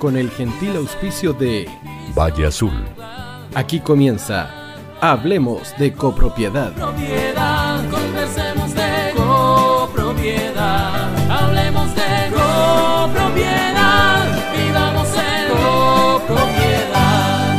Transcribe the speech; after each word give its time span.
con 0.00 0.16
el 0.16 0.30
gentil 0.30 0.74
auspicio 0.76 1.34
de 1.34 1.68
Valle 2.16 2.46
Azul. 2.46 2.72
Aquí 3.54 3.80
comienza 3.80 4.48
Hablemos 5.02 5.74
de 5.78 5.92
copropiedad. 5.92 6.72
Propiedad, 6.72 7.88
conversemos 7.90 8.74
de 8.74 9.12
copropiedad. 9.14 11.14
Hablemos 11.30 11.94
de 11.94 12.30
copropiedad. 12.32 14.24
Vivamos 14.56 15.08
en 15.16 15.48
copropiedad. 15.52 17.56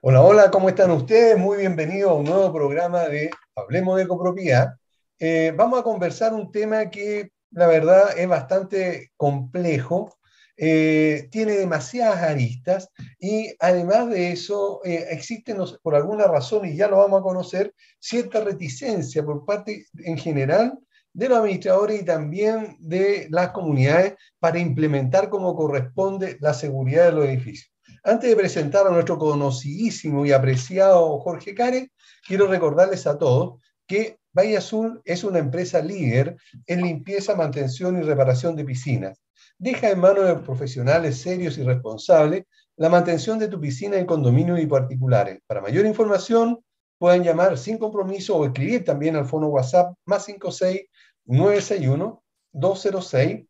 Hola, 0.00 0.22
hola, 0.22 0.48
¿cómo 0.50 0.68
están 0.68 0.92
ustedes? 0.92 1.36
Muy 1.36 1.58
bienvenidos 1.58 2.12
a 2.12 2.14
un 2.14 2.24
nuevo 2.24 2.52
programa 2.52 3.02
de 3.02 3.30
Hablemos 3.56 3.98
de 3.98 4.06
copropiedad. 4.06 4.74
Eh, 5.18 5.52
vamos 5.56 5.80
a 5.80 5.82
conversar 5.82 6.34
un 6.34 6.52
tema 6.52 6.88
que 6.88 7.32
la 7.50 7.66
verdad 7.66 8.16
es 8.16 8.28
bastante 8.28 9.10
complejo, 9.16 10.14
eh, 10.60 11.28
tiene 11.30 11.52
demasiadas 11.52 12.20
aristas 12.20 12.90
y 13.20 13.54
además 13.60 14.08
de 14.10 14.32
eso 14.32 14.80
eh, 14.84 15.06
existen 15.10 15.58
por 15.82 15.94
alguna 15.94 16.26
razón, 16.26 16.66
y 16.66 16.76
ya 16.76 16.88
lo 16.88 16.98
vamos 16.98 17.20
a 17.20 17.22
conocer, 17.22 17.72
cierta 18.00 18.40
reticencia 18.40 19.24
por 19.24 19.46
parte 19.46 19.86
en 19.98 20.18
general 20.18 20.76
de 21.12 21.28
los 21.28 21.38
administradores 21.38 22.02
y 22.02 22.04
también 22.04 22.76
de 22.80 23.28
las 23.30 23.50
comunidades 23.50 24.14
para 24.40 24.58
implementar 24.58 25.28
como 25.30 25.54
corresponde 25.54 26.36
la 26.40 26.52
seguridad 26.54 27.06
de 27.06 27.12
los 27.12 27.24
edificios. 27.26 27.72
Antes 28.02 28.28
de 28.30 28.36
presentar 28.36 28.86
a 28.86 28.90
nuestro 28.90 29.16
conocidísimo 29.16 30.26
y 30.26 30.32
apreciado 30.32 31.18
Jorge 31.20 31.54
Care, 31.54 31.92
quiero 32.26 32.48
recordarles 32.48 33.06
a 33.06 33.16
todos 33.16 33.60
que 33.86 34.18
Valle 34.36 34.56
Azul 34.56 35.00
es 35.04 35.22
una 35.22 35.38
empresa 35.38 35.80
líder 35.80 36.36
en 36.66 36.82
limpieza, 36.82 37.36
mantención 37.36 37.96
y 37.98 38.02
reparación 38.02 38.56
de 38.56 38.64
piscinas. 38.64 39.20
Deja 39.58 39.90
en 39.90 39.98
manos 39.98 40.24
de 40.24 40.36
profesionales 40.36 41.20
serios 41.20 41.58
y 41.58 41.64
responsables 41.64 42.44
la 42.76 42.88
mantención 42.88 43.40
de 43.40 43.48
tu 43.48 43.60
piscina 43.60 43.96
en 43.96 44.06
condominios 44.06 44.60
y 44.60 44.66
particulares. 44.66 45.40
Para 45.48 45.60
mayor 45.60 45.84
información, 45.84 46.64
pueden 46.96 47.24
llamar 47.24 47.58
sin 47.58 47.76
compromiso 47.76 48.36
o 48.36 48.44
escribir 48.44 48.84
también 48.84 49.16
al 49.16 49.26
fono 49.26 49.48
WhatsApp 49.48 49.94
más 50.04 50.24
56 50.26 50.82
961 51.24 52.22
206 52.52 53.46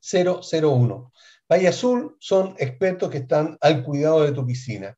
001. 0.00 1.12
Valle 1.50 1.68
Azul 1.68 2.16
son 2.20 2.54
expertos 2.58 3.10
que 3.10 3.18
están 3.18 3.58
al 3.60 3.84
cuidado 3.84 4.22
de 4.22 4.32
tu 4.32 4.46
piscina. 4.46 4.96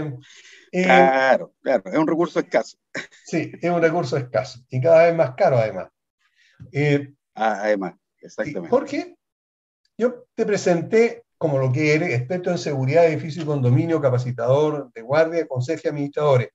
Eh, 0.71 0.83
claro, 0.85 1.53
claro, 1.61 1.83
es 1.91 1.97
un 1.97 2.07
recurso 2.07 2.39
escaso. 2.39 2.77
Sí, 3.25 3.51
es 3.61 3.69
un 3.69 3.81
recurso 3.81 4.15
escaso 4.15 4.61
y 4.69 4.79
cada 4.79 5.07
vez 5.07 5.15
más 5.17 5.35
caro 5.35 5.57
además. 5.57 5.89
Eh, 6.71 7.11
ah, 7.35 7.59
además, 7.63 7.95
exactamente. 8.21 8.69
Jorge, 8.69 9.17
yo 9.97 10.27
te 10.33 10.45
presenté 10.45 11.25
como 11.41 11.57
lo 11.57 11.71
que 11.71 11.95
eres, 11.95 12.13
experto 12.13 12.51
en 12.51 12.59
seguridad 12.59 13.07
edificio 13.07 13.41
y 13.41 13.47
condominio, 13.47 13.99
capacitador 13.99 14.93
de 14.93 15.01
guardia, 15.01 15.47
consejo 15.47 15.81
y 15.83 15.87
administradores. 15.87 16.49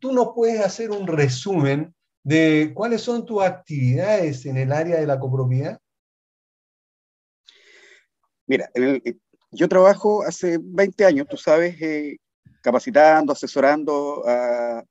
¿Tú 0.00 0.14
nos 0.14 0.28
puedes 0.34 0.64
hacer 0.64 0.90
un 0.90 1.06
resumen 1.06 1.94
de 2.24 2.72
cuáles 2.74 3.02
son 3.02 3.26
tus 3.26 3.42
actividades 3.42 4.46
en 4.46 4.56
el 4.56 4.72
área 4.72 4.98
de 4.98 5.06
la 5.06 5.20
copropiedad? 5.20 5.78
Mira, 8.46 8.70
yo 9.50 9.68
trabajo 9.68 10.22
hace 10.22 10.58
20 10.58 11.04
años, 11.04 11.26
tú 11.28 11.36
sabes, 11.36 11.78
eh, 11.82 12.16
capacitando, 12.62 13.34
asesorando 13.34 14.22
a, 14.26 14.82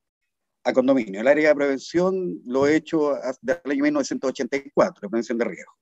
condominio. 0.76 1.22
El 1.22 1.28
área 1.28 1.50
de 1.50 1.56
prevención 1.56 2.40
lo 2.46 2.68
he 2.68 2.76
hecho 2.76 3.16
desde 3.42 3.62
el 3.66 3.72
año 3.72 3.84
1984, 3.86 5.00
la 5.02 5.10
prevención 5.10 5.40
de 5.40 5.46
riesgo. 5.46 5.74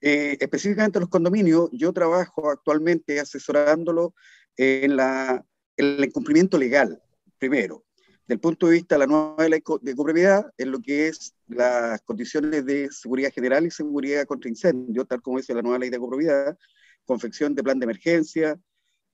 Eh, 0.00 0.36
específicamente 0.40 1.00
los 1.00 1.08
condominios, 1.08 1.68
yo 1.72 1.92
trabajo 1.92 2.50
actualmente 2.50 3.20
asesorándolo 3.20 4.14
en, 4.56 4.96
la, 4.96 5.44
el 5.76 6.04
incumplimiento 6.04 6.58
legal, 6.58 7.02
primero, 7.38 7.84
del 8.26 8.40
punto 8.40 8.66
de 8.66 8.74
vista 8.74 8.94
de 8.94 9.00
la 9.00 9.06
nueva 9.06 9.48
ley 9.48 9.62
de 9.82 9.94
copropiedad, 9.94 10.50
en 10.56 10.70
lo 10.70 10.80
que 10.80 11.08
es 11.08 11.34
las 11.48 12.00
condiciones 12.02 12.64
de 12.64 12.88
seguridad 12.90 13.32
general 13.32 13.66
y 13.66 13.70
seguridad 13.70 14.24
contra 14.24 14.48
incendio, 14.48 15.04
tal 15.04 15.20
como 15.20 15.38
dice 15.38 15.54
la 15.54 15.62
nueva 15.62 15.78
ley 15.78 15.90
de 15.90 15.98
copropiedad, 15.98 16.56
confección 17.04 17.54
de 17.54 17.62
plan 17.62 17.78
de 17.78 17.84
emergencia, 17.84 18.58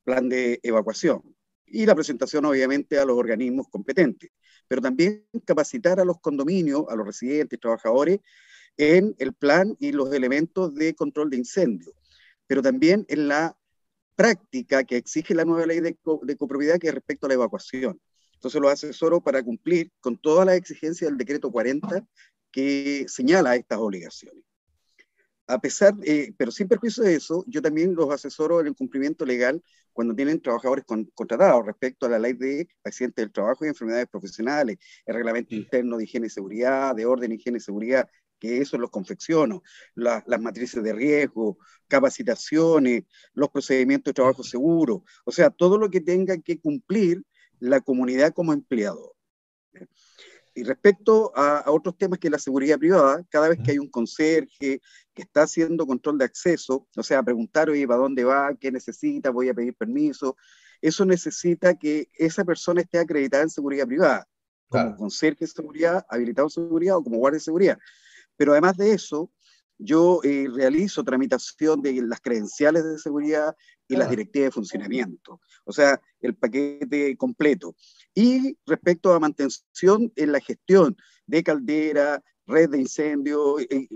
plan 0.05 0.29
de 0.29 0.61
evacuación 0.63 1.23
y 1.67 1.85
la 1.85 1.95
presentación 1.95 2.45
obviamente 2.45 2.99
a 2.99 3.05
los 3.05 3.19
organismos 3.19 3.67
competentes, 3.69 4.31
pero 4.69 4.81
también 4.81 5.27
capacitar 5.45 5.99
a 5.99 6.05
los 6.05 6.21
condominios, 6.21 6.85
a 6.89 6.95
los 6.95 7.07
residentes, 7.07 7.59
trabajadores, 7.59 8.21
en 8.77 9.15
el 9.19 9.33
plan 9.33 9.77
y 9.79 9.93
los 9.93 10.13
elementos 10.13 10.75
de 10.75 10.95
control 10.95 11.31
de 11.31 11.39
incendio, 11.39 11.93
pero 12.47 12.63
también 12.63 13.05
en 13.09 13.29
la 13.29 13.57
práctica 14.15 14.85
que 14.85 14.97
exige 14.97 15.35
la 15.35 15.45
nueva 15.45 15.67
ley 15.67 15.81
de, 15.81 15.97
de 16.23 16.37
copropiedad 16.37 16.79
que 16.79 16.89
es 16.89 16.95
respecto 16.95 17.27
a 17.27 17.29
la 17.29 17.35
evacuación. 17.35 18.01
Entonces 18.35 18.61
los 18.61 18.73
asesoro 18.73 19.21
para 19.21 19.43
cumplir 19.43 19.91
con 20.01 20.17
todas 20.17 20.47
las 20.47 20.57
exigencias 20.57 21.11
del 21.11 21.19
decreto 21.19 21.51
40 21.51 22.07
que 22.51 23.07
señala 23.09 23.57
estas 23.57 23.79
obligaciones. 23.79 24.43
A 25.49 25.61
pesar, 25.61 25.95
eh, 26.03 26.33
pero 26.37 26.51
sin 26.51 26.67
perjuicio 26.67 27.05
de 27.05 27.15
eso, 27.15 27.45
yo 27.47 27.63
también 27.63 27.95
los 27.95 28.11
asesoro 28.11 28.61
en 28.61 28.67
el 28.67 28.75
cumplimiento 28.75 29.25
legal 29.25 29.63
cuando 29.93 30.15
tienen 30.15 30.41
trabajadores 30.41 30.85
con, 30.85 31.05
contratados 31.15 31.65
respecto 31.65 32.07
a 32.07 32.09
la 32.09 32.19
ley 32.19 32.33
de 32.33 32.69
accidentes 32.83 33.23
del 33.23 33.33
trabajo 33.33 33.65
y 33.65 33.69
enfermedades 33.69 34.09
profesionales, 34.09 34.79
el 35.07 35.15
reglamento 35.15 35.55
interno 35.55 35.97
de 35.97 36.05
higiene 36.05 36.27
y 36.27 36.31
seguridad, 36.31 36.95
de 36.97 37.07
orden, 37.07 37.33
higiene 37.33 37.59
y 37.59 37.61
seguridad, 37.61 38.09
que 38.39 38.59
eso 38.59 38.79
los 38.79 38.91
confecciono, 38.91 39.63
las 39.95 40.41
matrices 40.41 40.83
de 40.83 40.93
riesgo, 40.93 41.59
capacitaciones, 41.89 43.05
los 43.33 43.51
procedimientos 43.51 44.11
de 44.11 44.15
trabajo 44.15 44.43
seguro, 44.43 45.05
o 45.25 45.33
sea, 45.33 45.51
todo 45.51 45.79
lo 45.79 45.91
que 45.91 46.01
tenga 46.01 46.37
que 46.39 46.59
cumplir 46.59 47.23
la 47.59 47.81
comunidad 47.81 48.33
como 48.35 48.53
empleador. 48.53 49.13
Y 50.55 50.65
respecto 50.65 51.33
a, 51.37 51.65
otros 51.67 51.99
temas 51.99 52.19
que 52.19 52.31
la 52.31 52.39
seguridad 52.39 52.79
privada, 52.79 53.23
cada 53.29 53.51
vez 53.51 53.59
que 53.63 53.73
hay 53.73 53.79
un 53.79 53.91
conserje 53.91 54.81
que 55.13 55.23
está 55.23 55.43
haciendo 55.43 55.87
control 55.87 56.17
de 56.17 56.25
acceso, 56.25 56.89
o 56.97 57.03
sea, 57.03 57.23
preguntar, 57.23 57.69
oye, 57.69 57.87
¿para 57.87 58.01
dónde 58.01 58.25
va? 58.25 58.55
¿Qué 58.59 58.73
necesita? 58.73 59.29
Voy 59.29 59.51
a 59.51 59.55
pedir 59.55 59.75
permiso. 59.75 60.35
Eso 60.81 61.05
necesita 61.05 61.75
que 61.75 62.09
esa 62.15 62.43
persona 62.43 62.81
esté 62.81 62.99
acreditada 62.99 63.43
en 63.43 63.51
seguridad 63.51 63.87
privada, 63.87 64.27
como 64.69 64.97
conserje 64.97 65.45
de 65.45 65.51
seguridad, 65.51 66.07
habilitado 66.09 66.47
en 66.47 66.51
seguridad 66.51 66.97
o 66.97 67.05
como 67.05 67.19
guardia 67.19 67.37
de 67.37 67.45
seguridad. 67.45 67.79
Pero 68.37 68.53
además 68.53 68.77
de 68.77 68.93
eso, 68.93 69.31
yo 69.79 70.21
eh, 70.25 70.49
realizo 70.53 71.05
tramitación 71.05 71.83
de 71.83 72.03
las 72.03 72.21
credenciales 72.21 72.85
de 72.85 72.99
seguridad 72.99 73.55
y 73.89 73.97
las 73.97 74.11
directivas 74.11 74.47
de 74.47 74.53
funcionamiento, 74.53 75.41
o 75.65 75.73
sea, 75.73 76.01
el 76.21 76.35
paquete 76.35 77.17
completo. 77.17 77.77
Y 78.15 78.57
respecto 78.67 79.13
a 79.13 79.21
mantención 79.21 80.13
en 80.17 80.33
la 80.33 80.41
gestión 80.41 80.97
de 81.27 81.43
caldera, 81.43 82.23
red 82.47 82.71
de 82.71 82.81
incendio, 82.81 83.61
eh, 83.61 83.89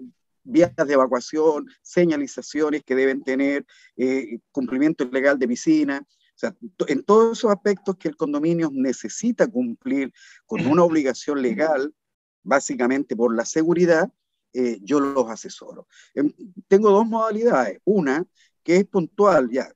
vías 0.45 0.75
de 0.77 0.93
evacuación, 0.93 1.67
señalizaciones 1.83 2.83
que 2.85 2.95
deben 2.95 3.23
tener, 3.23 3.67
eh, 3.97 4.39
cumplimiento 4.53 5.05
legal 5.07 5.39
de 5.39 5.49
piscina, 5.49 6.07
o 6.07 6.39
sea, 6.41 6.57
en 6.89 7.03
todos 7.05 7.39
esos 7.39 7.51
aspectos 7.51 7.97
que 7.97 8.09
el 8.09 8.17
condominio 8.17 8.71
necesita 8.73 9.47
cumplir 9.47 10.13
con 10.47 10.67
una 10.67 10.83
obligación 10.83 11.43
legal, 11.43 11.95
básicamente 12.43 13.15
por 13.15 13.35
la 13.35 13.45
seguridad, 13.45 14.11
eh, 14.53 14.79
yo 14.83 15.01
los 15.01 15.29
asesoro. 15.31 15.87
Em, 16.15 16.33
tengo 16.69 16.91
dos 16.91 17.07
modalidades. 17.07 17.81
Una, 17.85 18.25
que 18.63 18.77
es 18.77 18.87
puntual, 18.87 19.51
ya, 19.51 19.71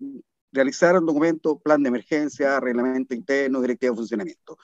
realizar 0.52 0.96
un 0.98 1.06
documento, 1.06 1.58
plan 1.58 1.82
de 1.82 1.88
emergencia, 1.88 2.60
reglamento 2.60 3.14
interno, 3.14 3.60
directiva 3.60 3.92
de 3.92 3.96
funcionamiento. 3.96 4.58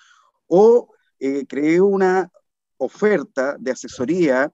O 0.46 0.92
eh, 1.18 1.46
creé 1.46 1.80
una 1.80 2.30
oferta 2.78 3.56
de 3.58 3.72
asesoría 3.72 4.52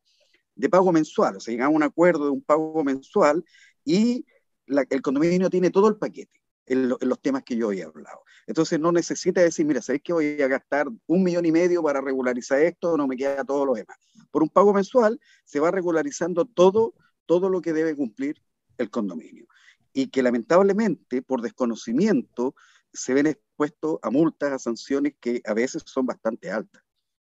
de 0.55 0.69
pago 0.69 0.91
mensual, 0.93 1.37
o 1.37 1.41
sea, 1.41 1.53
llegamos 1.53 1.75
a 1.75 1.77
un 1.77 1.83
acuerdo 1.83 2.25
de 2.25 2.31
un 2.31 2.43
pago 2.43 2.83
mensual 2.83 3.45
y 3.85 4.25
el 4.67 5.03
condominio 5.03 5.51
tiene 5.51 5.71
todo 5.71 5.89
el 5.89 5.97
paquete 5.97 6.41
en, 6.67 6.89
los 6.89 7.21
temas 7.21 7.43
que 7.45 7.57
yo 7.57 7.69
había 7.69 7.87
hablado. 7.87 8.23
Entonces 8.47 8.79
no 8.79 8.93
necesita 8.93 9.41
decir, 9.41 9.65
mira, 9.67 9.81
¿sabéis 9.83 10.03
que 10.03 10.13
voy 10.13 10.43
a 10.43 10.49
gastar 10.49 10.89
un 11.07 11.23
millón 11.23 11.47
y 11.47 11.53
medio 11.53 11.83
para 11.83 12.01
regularizar 12.01 12.61
esto? 12.61 12.97
No 12.97 13.07
me 13.07 13.17
queda 13.17 13.45
todo 13.45 13.65
lo 13.65 13.75
demás. 13.75 13.97
Por 14.31 14.43
un 14.43 14.49
pago 14.49 14.73
mensual 14.73 15.21
se 15.45 15.61
va 15.61 15.71
regularizando 15.71 16.45
todo, 16.45 16.95
todo 17.25 17.49
lo 17.49 17.61
que 17.61 17.73
debe 17.73 17.95
cumplir 17.95 18.43
el 18.79 18.91
condominio. 18.91 19.47
Y 19.93 20.09
que 20.09 20.23
lamentablemente, 20.23 21.23
por 21.23 21.41
desconocimiento, 21.41 22.55
se 22.93 23.15
ven 23.15 23.27
expuestos 23.27 23.99
a 24.03 24.11
multas, 24.11 24.53
a 24.53 24.59
sanciones 24.59 25.15
que 25.21 25.41
a 25.45 25.55
veces 25.55 25.83
son 25.87 26.07
bastante 26.07 26.51
altas. 26.51 26.83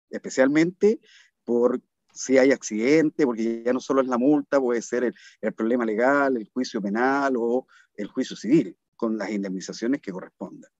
Especialmente 0.09 0.99
por 1.43 1.81
si 2.13 2.37
hay 2.37 2.51
accidente, 2.51 3.25
porque 3.25 3.63
ya 3.63 3.73
no 3.73 3.79
solo 3.79 4.01
es 4.01 4.07
la 4.07 4.17
multa, 4.17 4.59
puede 4.59 4.81
ser 4.81 5.13
el 5.41 5.53
problema 5.53 5.85
legal, 5.85 6.35
el 6.35 6.49
juicio 6.49 6.81
penal 6.81 7.35
o 7.37 7.67
el 7.95 8.07
juicio 8.07 8.35
civil, 8.35 8.75
con 8.97 9.17
las 9.17 9.29
indemnizaciones 9.29 10.01
que 10.01 10.11
correspondan. 10.11 10.71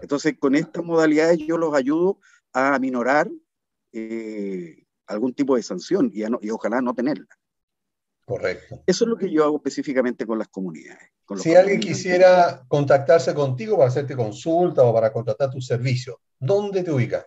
Entonces, 0.00 0.36
con 0.38 0.54
estas 0.54 0.84
modalidades 0.84 1.38
yo 1.38 1.58
los 1.58 1.74
ayudo 1.74 2.18
a 2.52 2.74
aminorar 2.74 3.28
eh, 3.92 4.84
algún 5.06 5.34
tipo 5.34 5.56
de 5.56 5.62
sanción 5.62 6.10
y, 6.12 6.22
y, 6.22 6.50
ojalá 6.50 6.80
no 6.80 6.94
tenerla. 6.94 7.28
Correcto. 8.24 8.82
Eso 8.86 9.04
es 9.04 9.08
lo 9.08 9.16
que 9.16 9.30
yo 9.30 9.44
hago 9.44 9.56
específicamente 9.56 10.26
con 10.26 10.38
las 10.38 10.48
comunidades. 10.48 11.10
si 11.36 11.54
alguien 11.54 11.78
quisiera 11.78 12.64
contactarse 12.66 13.34
contigo 13.34 13.76
para 13.76 13.88
hacerte 13.88 14.16
consulta 14.16 14.82
o 14.82 14.92
para 14.92 15.12
contratar 15.12 15.50
tu 15.50 15.60
servicio, 15.60 16.20
¿dónde 16.38 16.82
te 16.82 16.90
ubicas? 16.90 17.26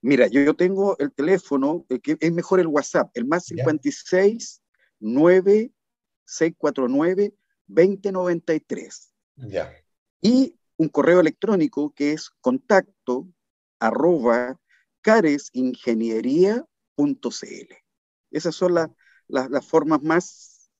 Mira, 0.00 0.26
yo, 0.26 0.54
tengo 0.54 0.96
el 0.98 1.12
teléfono, 1.12 1.86
eh, 1.88 1.98
que 1.98 2.16
es 2.20 2.32
mejor 2.32 2.60
el 2.60 2.66
WhatsApp, 2.66 3.10
el 3.14 3.24
más 3.24 3.46
56 3.46 4.62
9 5.00 5.72
649 6.24 7.34
2093. 7.66 9.13
Ya. 9.36 9.72
Y 10.20 10.58
un 10.76 10.88
correo 10.88 11.20
electrónico 11.20 11.92
que 11.94 12.12
es 12.12 12.30
contacto 12.40 13.28
arroba 13.78 14.58
caresingeniería.cl. 15.02 17.74
Esas 18.30 18.54
son 18.54 18.74
las 19.28 19.66
formas 19.66 20.02
más 20.02 20.70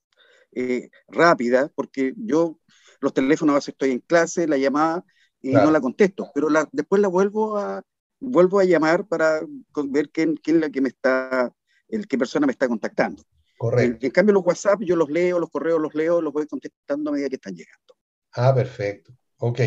eh, 0.51 0.89
rápidas, 1.07 1.71
porque 1.75 2.13
yo 2.17 2.59
los 2.99 3.13
teléfonos 3.13 3.53
a 3.53 3.57
veces 3.57 3.69
estoy 3.69 3.91
en 3.91 3.99
clase, 3.99 4.47
la 4.47 4.57
llamada 4.57 5.05
y 5.41 5.51
no 5.51 5.69
la 5.69 5.79
contesto, 5.79 6.31
pero 6.33 6.49
la, 6.49 6.67
después 6.71 7.01
la 7.01 7.07
vuelvo 7.07 7.57
a, 7.57 7.83
vuelvo 8.19 8.59
a 8.59 8.63
llamar 8.63 9.07
para 9.07 9.41
ver 9.89 10.09
quién, 10.09 10.35
quién 10.37 10.57
es 10.57 10.61
la 10.61 10.69
que 10.69 10.81
me 10.81 10.89
está, 10.89 11.53
el, 11.87 12.07
qué 12.07 12.17
persona 12.17 12.47
me 12.47 12.51
está 12.51 12.67
contactando. 12.67 13.23
Correcto. 13.57 13.97
En, 13.99 14.05
en, 14.05 14.11
cambio, 14.11 14.33
los 14.33 14.45
WhatsApp 14.45 14.81
yo 14.81 14.95
los 14.95 15.09
leo, 15.09 15.39
los 15.39 15.49
correos 15.49 15.79
los 15.79 15.93
leo, 15.93 16.21
los 16.21 16.33
voy 16.33 16.47
contestando 16.47 17.09
a 17.09 17.13
medida 17.13 17.29
que 17.29 17.35
están 17.35 17.53
llegando. 17.53 17.94
Ah, 18.35 18.53
perfecto. 18.53 19.13
Ok. 19.39 19.59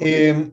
Eh, 0.00 0.52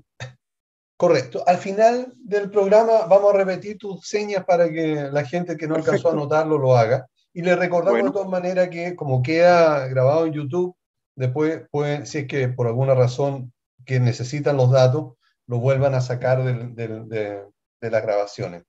correcto. 0.95 1.43
Al 1.45 1.57
final 1.57 2.13
del 2.17 2.49
programa 2.49 3.05
vamos 3.07 3.33
a 3.33 3.37
repetir 3.37 3.77
tus 3.77 4.07
señas 4.07 4.45
para 4.45 4.69
que 4.69 5.09
la 5.11 5.25
gente 5.25 5.57
que 5.57 5.67
no 5.67 5.75
alcanzó 5.75 6.09
a 6.09 6.13
anotarlo 6.13 6.57
lo 6.57 6.77
haga. 6.77 7.07
Y 7.33 7.41
le 7.41 7.55
recordamos 7.55 8.03
de 8.03 8.11
todas 8.11 8.29
maneras 8.29 8.69
que 8.69 8.95
como 8.95 9.21
queda 9.21 9.87
grabado 9.87 10.25
en 10.25 10.33
YouTube, 10.33 10.75
después 11.15 11.63
pueden, 11.69 12.05
si 12.05 12.19
es 12.19 12.27
que 12.27 12.47
por 12.47 12.67
alguna 12.67 12.95
razón 12.95 13.51
que 13.85 13.99
necesitan 13.99 14.57
los 14.57 14.71
datos, 14.71 15.13
lo 15.47 15.59
vuelvan 15.59 15.95
a 15.95 16.01
sacar 16.01 16.43
de, 16.43 17.45
las 17.81 18.01
grabaciones. 18.01 18.63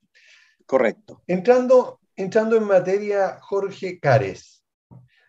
Correcto. 0.65 1.23
Entrando, 1.27 1.99
entrando 2.15 2.55
en 2.55 2.65
materia, 2.65 3.39
Jorge 3.41 3.99
Cares. 3.99 4.56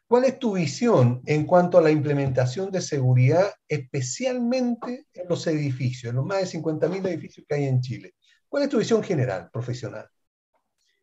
¿Cuál 0.09 0.25
es 0.25 0.39
tu 0.39 0.55
visión 0.55 1.21
en 1.27 1.45
cuanto 1.45 1.77
a 1.77 1.83
la 1.83 1.91
implementación 1.91 2.71
de 2.71 2.81
seguridad, 2.81 3.53
especialmente 3.69 5.07
en 5.13 5.29
los 5.29 5.47
edificios, 5.47 6.09
en 6.11 6.17
los 6.17 6.25
más 6.25 6.39
de 6.51 6.59
50.000 6.59 7.07
edificios 7.09 7.47
que 7.47 7.55
hay 7.55 7.65
en 7.65 7.83
Chile? 7.83 8.15
¿Cuál 8.49 8.63
es 8.63 8.71
tu 8.71 8.79
visión 8.79 9.03
general, 9.03 9.51
profesional? 9.53 10.09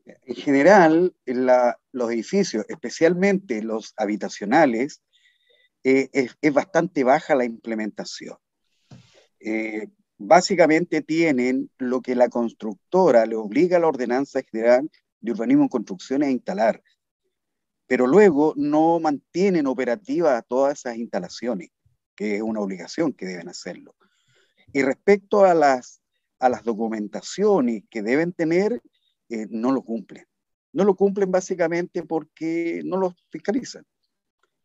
En 0.05 0.35
general, 0.35 1.15
en 1.27 1.45
los 1.91 2.11
edificios, 2.11 2.65
especialmente 2.67 3.61
los 3.61 3.93
habitacionales, 3.95 5.03
eh, 5.83 6.09
es, 6.41 6.53
bastante 6.53 7.03
baja 7.03 7.35
la 7.35 7.45
implementación. 7.45 8.37
Eh, 9.39 9.87
básicamente 10.17 11.03
tienen 11.03 11.69
lo 11.77 12.01
que 12.01 12.15
la 12.15 12.29
constructora 12.29 13.27
le 13.27 13.35
obliga 13.35 13.77
a 13.77 13.79
la 13.81 13.87
ordenanza 13.87 14.41
general 14.41 14.89
de 15.19 15.31
urbanismo 15.31 15.63
en 15.63 15.69
construcciones 15.69 16.29
a 16.29 16.31
instalar, 16.31 16.81
pero 17.87 18.07
luego 18.07 18.53
no 18.55 18.99
mantienen 18.99 19.67
operativas 19.67 20.43
todas 20.47 20.79
esas 20.79 20.97
instalaciones, 20.97 21.69
que 22.15 22.37
es 22.37 22.41
una 22.41 22.61
obligación 22.61 23.13
que 23.13 23.25
deben 23.25 23.49
hacerlo. 23.49 23.95
Y 24.73 24.81
respecto 24.81 25.45
a 25.45 25.53
las, 25.53 26.01
a 26.39 26.49
las 26.49 26.63
documentaciones 26.63 27.83
que 27.89 28.01
deben 28.01 28.33
tener, 28.33 28.81
eh, 29.29 29.47
no 29.49 29.71
lo 29.71 29.83
cumplen. 29.83 30.25
No 30.73 30.83
lo 30.83 30.95
cumplen 30.95 31.31
básicamente 31.31 32.03
porque 32.03 32.81
no 32.83 32.97
los 32.97 33.13
fiscalizan. 33.29 33.85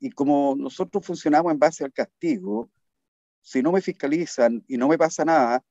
Y 0.01 0.11
como 0.11 0.57
nosotros 0.57 1.05
funcionamos 1.05 1.53
en 1.53 1.59
base 1.59 1.85
al 1.85 1.93
castigo, 1.93 2.71
si 3.43 3.63
no 3.63 3.71
me 3.73 3.83
fiscalizan 3.83 4.65
y 4.67 4.77
no 4.77 4.89
me 4.89 4.99
pasa 4.99 5.25
nada, 5.25 5.65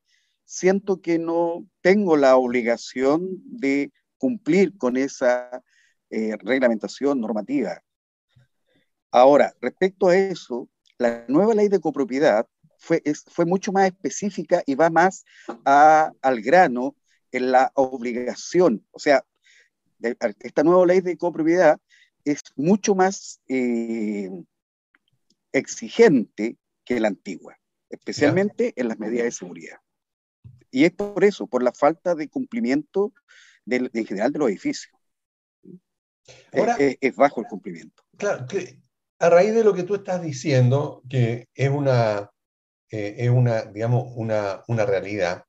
siento 0.44 1.00
que 1.00 1.18
no 1.18 1.66
tengo 1.80 2.16
la 2.16 2.36
obligación 2.36 3.42
de 3.44 3.92
cumplir 4.18 4.76
con 4.78 4.96
esa 4.96 5.62
eh, 6.10 6.36
reglamentación 6.38 7.20
normativa. 7.20 7.82
Ahora, 9.10 9.54
respecto 9.60 10.08
a 10.08 10.16
eso, 10.16 10.68
la 10.98 11.24
nueva 11.28 11.54
ley 11.54 11.68
de 11.68 11.80
copropiedad 11.80 12.46
fue, 12.78 13.02
fue 13.28 13.44
mucho 13.44 13.72
más 13.72 13.86
específica 13.86 14.62
y 14.66 14.74
va 14.74 14.90
más 14.90 15.24
al 15.64 16.40
grano 16.42 16.96
en 17.32 17.52
la 17.52 17.70
obligación. 17.74 18.84
O 18.90 18.98
sea, 18.98 19.24
esta 20.40 20.62
nueva 20.62 20.86
ley 20.86 21.00
de 21.00 21.16
copropiedad 21.16 21.78
es 22.24 22.42
mucho 22.56 22.94
más 22.94 23.40
eh, 23.48 24.30
exigente 25.52 26.56
que 26.84 27.00
la 27.00 27.08
antigua. 27.08 27.56
especialmente 27.88 28.72
en 28.76 28.86
las 28.88 28.98
medidas 28.98 29.24
de 29.24 29.32
seguridad. 29.32 29.78
Y 30.70 30.84
es 30.84 30.92
por 30.92 31.24
eso, 31.24 31.48
por 31.48 31.62
la 31.62 31.72
falta 31.72 32.14
de 32.14 32.28
cumplimiento 32.28 33.12
del, 33.64 33.90
en 33.92 34.06
general 34.06 34.32
de 34.32 34.38
los 34.38 34.48
edificios. 34.48 34.94
Ahora, 36.52 36.76
es, 36.78 36.96
es 37.00 37.16
bajo 37.16 37.40
el 37.40 37.46
cumplimiento. 37.46 38.02
Claro, 38.16 38.46
que 38.46 38.78
a 39.20 39.28
raíz 39.28 39.54
de 39.54 39.64
lo 39.64 39.74
que 39.74 39.82
tú 39.82 39.94
estás 39.94 40.22
diciendo, 40.22 41.02
que 41.08 41.48
es 41.54 41.70
una, 41.70 42.30
eh, 42.90 43.16
es 43.18 43.30
una 43.30 43.62
digamos, 43.62 44.12
una, 44.16 44.62
una, 44.66 44.86
realidad, 44.86 45.44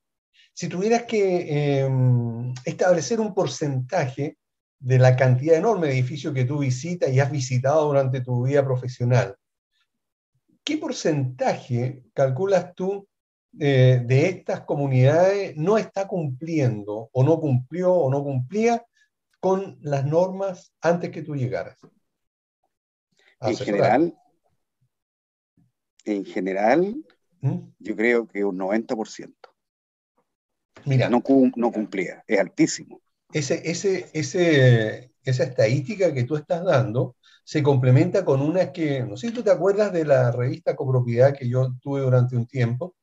si 0.54 0.68
tuvieras 0.68 1.04
que 1.04 1.48
eh, 1.48 1.90
establecer 2.66 3.20
un 3.20 3.34
porcentaje 3.34 4.38
de 4.80 5.00
la 5.00 5.16
cantidad 5.16 5.56
enorme 5.56 5.88
de 5.88 5.94
edificios 5.94 6.34
que 6.34 6.44
tú 6.44 6.60
visitas 6.60 7.12
y 7.12 7.20
has 7.20 7.32
visitado 7.32 7.88
durante 7.88 8.22
tu 8.22 8.46
vida 8.46 8.64
profesional, 8.64 9.36
¿qué 10.64 10.78
porcentaje 10.78 12.04
calculas 12.14 12.76
tú 12.76 13.08
eh, 13.60 14.02
de 14.06 14.28
estas 14.28 14.62
comunidades 14.62 15.56
no 15.56 15.78
está 15.78 16.08
cumpliendo 16.08 17.10
o 17.12 17.24
no 17.24 17.40
cumplió 17.40 17.94
o 17.94 18.10
no 18.10 18.24
cumplía 18.24 18.86
con 19.42 19.80
las 19.82 20.06
normas 20.06 20.74
antes 20.80 21.10
que 21.10 21.24
tú 21.24 21.36
llegaras? 21.36 21.78
En 23.42 23.58
general, 23.58 24.16
en 26.06 26.26
general, 26.26 26.96
¿Mm? 27.42 27.58
yo 27.80 27.96
creo 27.96 28.28
que 28.28 28.46
un 28.46 28.58
90%. 28.58 29.34
Mira, 30.86 31.10
no, 31.10 31.24
no 31.56 31.72
cumplía, 31.72 32.24
es 32.28 32.40
altísimo. 32.40 33.02
Ese, 33.34 33.62
ese, 33.70 34.10
ese, 34.14 35.12
esa 35.24 35.44
estadística 35.44 36.14
que 36.14 36.24
tú 36.24 36.36
estás 36.36 36.64
dando 36.64 37.16
se 37.44 37.64
complementa 37.64 38.24
con 38.24 38.42
una 38.42 38.72
que, 38.72 39.04
no 39.04 39.18
sé 39.18 39.30
si 39.30 39.34
tú 39.34 39.42
te 39.42 39.52
acuerdas 39.52 39.92
de 39.92 40.06
la 40.06 40.32
revista 40.32 40.76
Copropiedad 40.76 41.36
que 41.36 41.50
yo 41.50 41.74
tuve 41.82 42.02
durante 42.02 42.36
un 42.36 42.46
tiempo, 42.46 42.96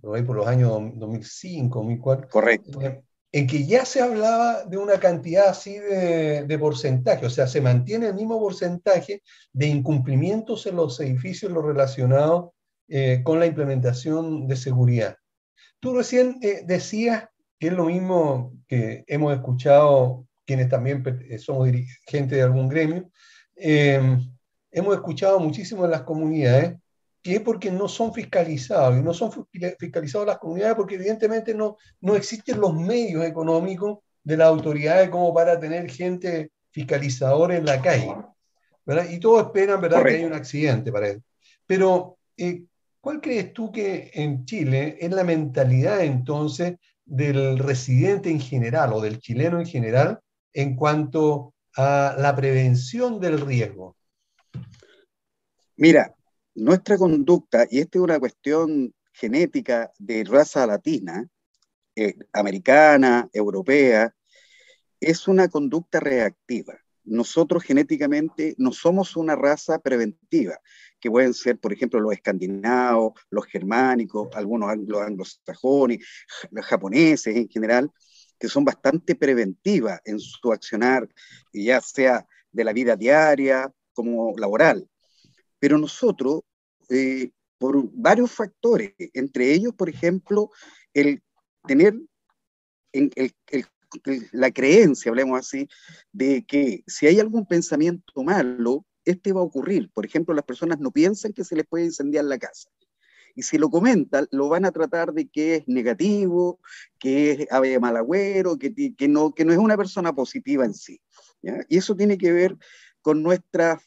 por 0.00 0.16
ahí 0.16 0.22
por 0.22 0.36
los 0.36 0.46
años 0.46 0.70
2005, 0.94 1.80
2004. 1.80 2.28
Correcto. 2.28 2.80
Eh, 2.80 3.02
en 3.34 3.48
que 3.48 3.66
ya 3.66 3.84
se 3.84 4.00
hablaba 4.00 4.64
de 4.64 4.78
una 4.78 5.00
cantidad 5.00 5.48
así 5.48 5.76
de, 5.76 6.56
porcentaje, 6.60 7.26
o 7.26 7.30
sea, 7.30 7.48
se 7.48 7.60
mantiene 7.60 8.06
el 8.06 8.14
mismo 8.14 8.38
porcentaje 8.38 9.24
de 9.52 9.66
incumplimientos 9.66 10.66
en 10.66 10.76
los 10.76 11.00
edificios, 11.00 11.50
lo 11.50 11.60
relacionado 11.60 12.54
eh, 12.86 13.22
con 13.24 13.40
la 13.40 13.46
implementación 13.46 14.46
de 14.46 14.54
seguridad. 14.54 15.16
Tú 15.80 15.96
recién 15.96 16.38
eh, 16.42 16.62
decías 16.64 17.24
que 17.58 17.66
es 17.66 17.72
lo 17.72 17.86
mismo 17.86 18.52
que 18.68 19.02
hemos 19.08 19.34
escuchado 19.34 20.28
quienes 20.46 20.68
también 20.68 21.02
eh, 21.28 21.36
somos 21.38 21.66
dirigentes 21.66 22.38
de 22.38 22.42
algún 22.42 22.68
gremio, 22.68 23.10
hemos 23.56 24.94
escuchado 24.94 25.40
muchísimo 25.40 25.84
en 25.84 25.90
las 25.90 26.02
comunidades 26.02 26.76
que 27.24 27.36
es 27.36 27.40
porque 27.40 27.70
no 27.70 27.88
son 27.88 28.12
fiscalizados, 28.12 28.98
y 28.98 29.02
no 29.02 29.14
son 29.14 29.32
fiscalizados 29.78 30.26
las 30.26 30.36
comunidades 30.36 30.76
porque 30.76 30.96
evidentemente 30.96 31.54
no, 31.54 31.78
no 32.02 32.16
existen 32.16 32.60
los 32.60 32.74
medios 32.74 33.24
económicos 33.24 34.00
de 34.22 34.36
las 34.36 34.48
autoridades 34.48 35.08
como 35.08 35.32
para 35.32 35.58
tener 35.58 35.90
gente 35.90 36.50
fiscalizadora 36.70 37.56
en 37.56 37.64
la 37.64 37.80
calle. 37.80 38.14
¿verdad? 38.84 39.08
Y 39.08 39.18
todos 39.18 39.46
esperan 39.46 39.80
¿verdad? 39.80 40.02
que 40.02 40.16
haya 40.16 40.26
un 40.26 40.34
accidente 40.34 40.92
para 40.92 41.08
él. 41.08 41.22
Pero, 41.66 42.18
eh, 42.36 42.64
¿cuál 43.00 43.22
crees 43.22 43.54
tú 43.54 43.72
que 43.72 44.10
en 44.12 44.44
Chile 44.44 44.98
es 45.00 45.10
la 45.10 45.24
mentalidad 45.24 46.04
entonces 46.04 46.76
del 47.06 47.58
residente 47.58 48.28
en 48.28 48.40
general 48.40 48.92
o 48.92 49.00
del 49.00 49.18
chileno 49.18 49.58
en 49.58 49.66
general 49.66 50.20
en 50.52 50.76
cuanto 50.76 51.54
a 51.74 52.16
la 52.18 52.36
prevención 52.36 53.18
del 53.18 53.40
riesgo? 53.40 53.96
Mira, 55.76 56.14
nuestra 56.54 56.96
conducta, 56.96 57.66
y 57.70 57.80
esta 57.80 57.98
es 57.98 58.04
una 58.04 58.20
cuestión 58.20 58.94
genética 59.12 59.92
de 59.98 60.24
raza 60.24 60.66
latina, 60.66 61.28
eh, 61.96 62.16
americana, 62.32 63.28
europea, 63.32 64.14
es 65.00 65.28
una 65.28 65.48
conducta 65.48 66.00
reactiva. 66.00 66.74
Nosotros 67.04 67.62
genéticamente 67.62 68.54
no 68.58 68.72
somos 68.72 69.16
una 69.16 69.36
raza 69.36 69.78
preventiva, 69.78 70.58
que 70.98 71.10
pueden 71.10 71.34
ser, 71.34 71.58
por 71.58 71.72
ejemplo, 71.72 72.00
los 72.00 72.14
escandinavos, 72.14 73.12
los 73.30 73.44
germánicos, 73.46 74.28
algunos 74.34 74.76
los 74.78 75.02
anglosajones, 75.02 76.06
los 76.50 76.64
japoneses 76.64 77.36
en 77.36 77.48
general, 77.48 77.90
que 78.38 78.48
son 78.48 78.64
bastante 78.64 79.14
preventivas 79.14 80.00
en 80.04 80.18
su 80.18 80.52
accionar, 80.52 81.08
ya 81.52 81.80
sea 81.80 82.26
de 82.50 82.64
la 82.64 82.72
vida 82.72 82.96
diaria 82.96 83.70
como 83.92 84.34
laboral. 84.38 84.88
Pero 85.64 85.78
nosotros, 85.78 86.42
eh, 86.90 87.30
por 87.56 87.88
varios 87.94 88.30
factores, 88.30 88.92
entre 89.14 89.50
ellos, 89.50 89.72
por 89.74 89.88
ejemplo, 89.88 90.50
el 90.92 91.22
tener 91.66 91.98
el, 92.92 93.10
el, 93.16 93.66
la 94.32 94.50
creencia, 94.50 95.08
hablemos 95.08 95.38
así, 95.38 95.66
de 96.12 96.44
que 96.44 96.84
si 96.86 97.06
hay 97.06 97.18
algún 97.18 97.46
pensamiento 97.46 98.22
malo, 98.22 98.84
este 99.06 99.32
va 99.32 99.40
a 99.40 99.44
ocurrir. 99.44 99.90
Por 99.94 100.04
ejemplo, 100.04 100.34
las 100.34 100.44
personas 100.44 100.80
no 100.80 100.90
piensan 100.90 101.32
que 101.32 101.44
se 101.44 101.56
les 101.56 101.66
puede 101.66 101.86
incendiar 101.86 102.26
la 102.26 102.36
casa. 102.36 102.68
Y 103.34 103.40
si 103.40 103.56
lo 103.56 103.70
comentan, 103.70 104.28
lo 104.32 104.50
van 104.50 104.66
a 104.66 104.70
tratar 104.70 105.14
de 105.14 105.28
que 105.28 105.54
es 105.54 105.62
negativo, 105.66 106.60
que 106.98 107.30
es 107.30 107.50
ave 107.50 107.80
mal 107.80 107.96
agüero, 107.96 108.58
que, 108.58 108.74
que, 108.94 109.08
no, 109.08 109.32
que 109.32 109.46
no 109.46 109.52
es 109.54 109.58
una 109.58 109.78
persona 109.78 110.14
positiva 110.14 110.66
en 110.66 110.74
sí. 110.74 111.00
¿ya? 111.40 111.64
Y 111.70 111.78
eso 111.78 111.96
tiene 111.96 112.18
que 112.18 112.32
ver 112.32 112.54
con 113.00 113.22
nuestra 113.22 113.80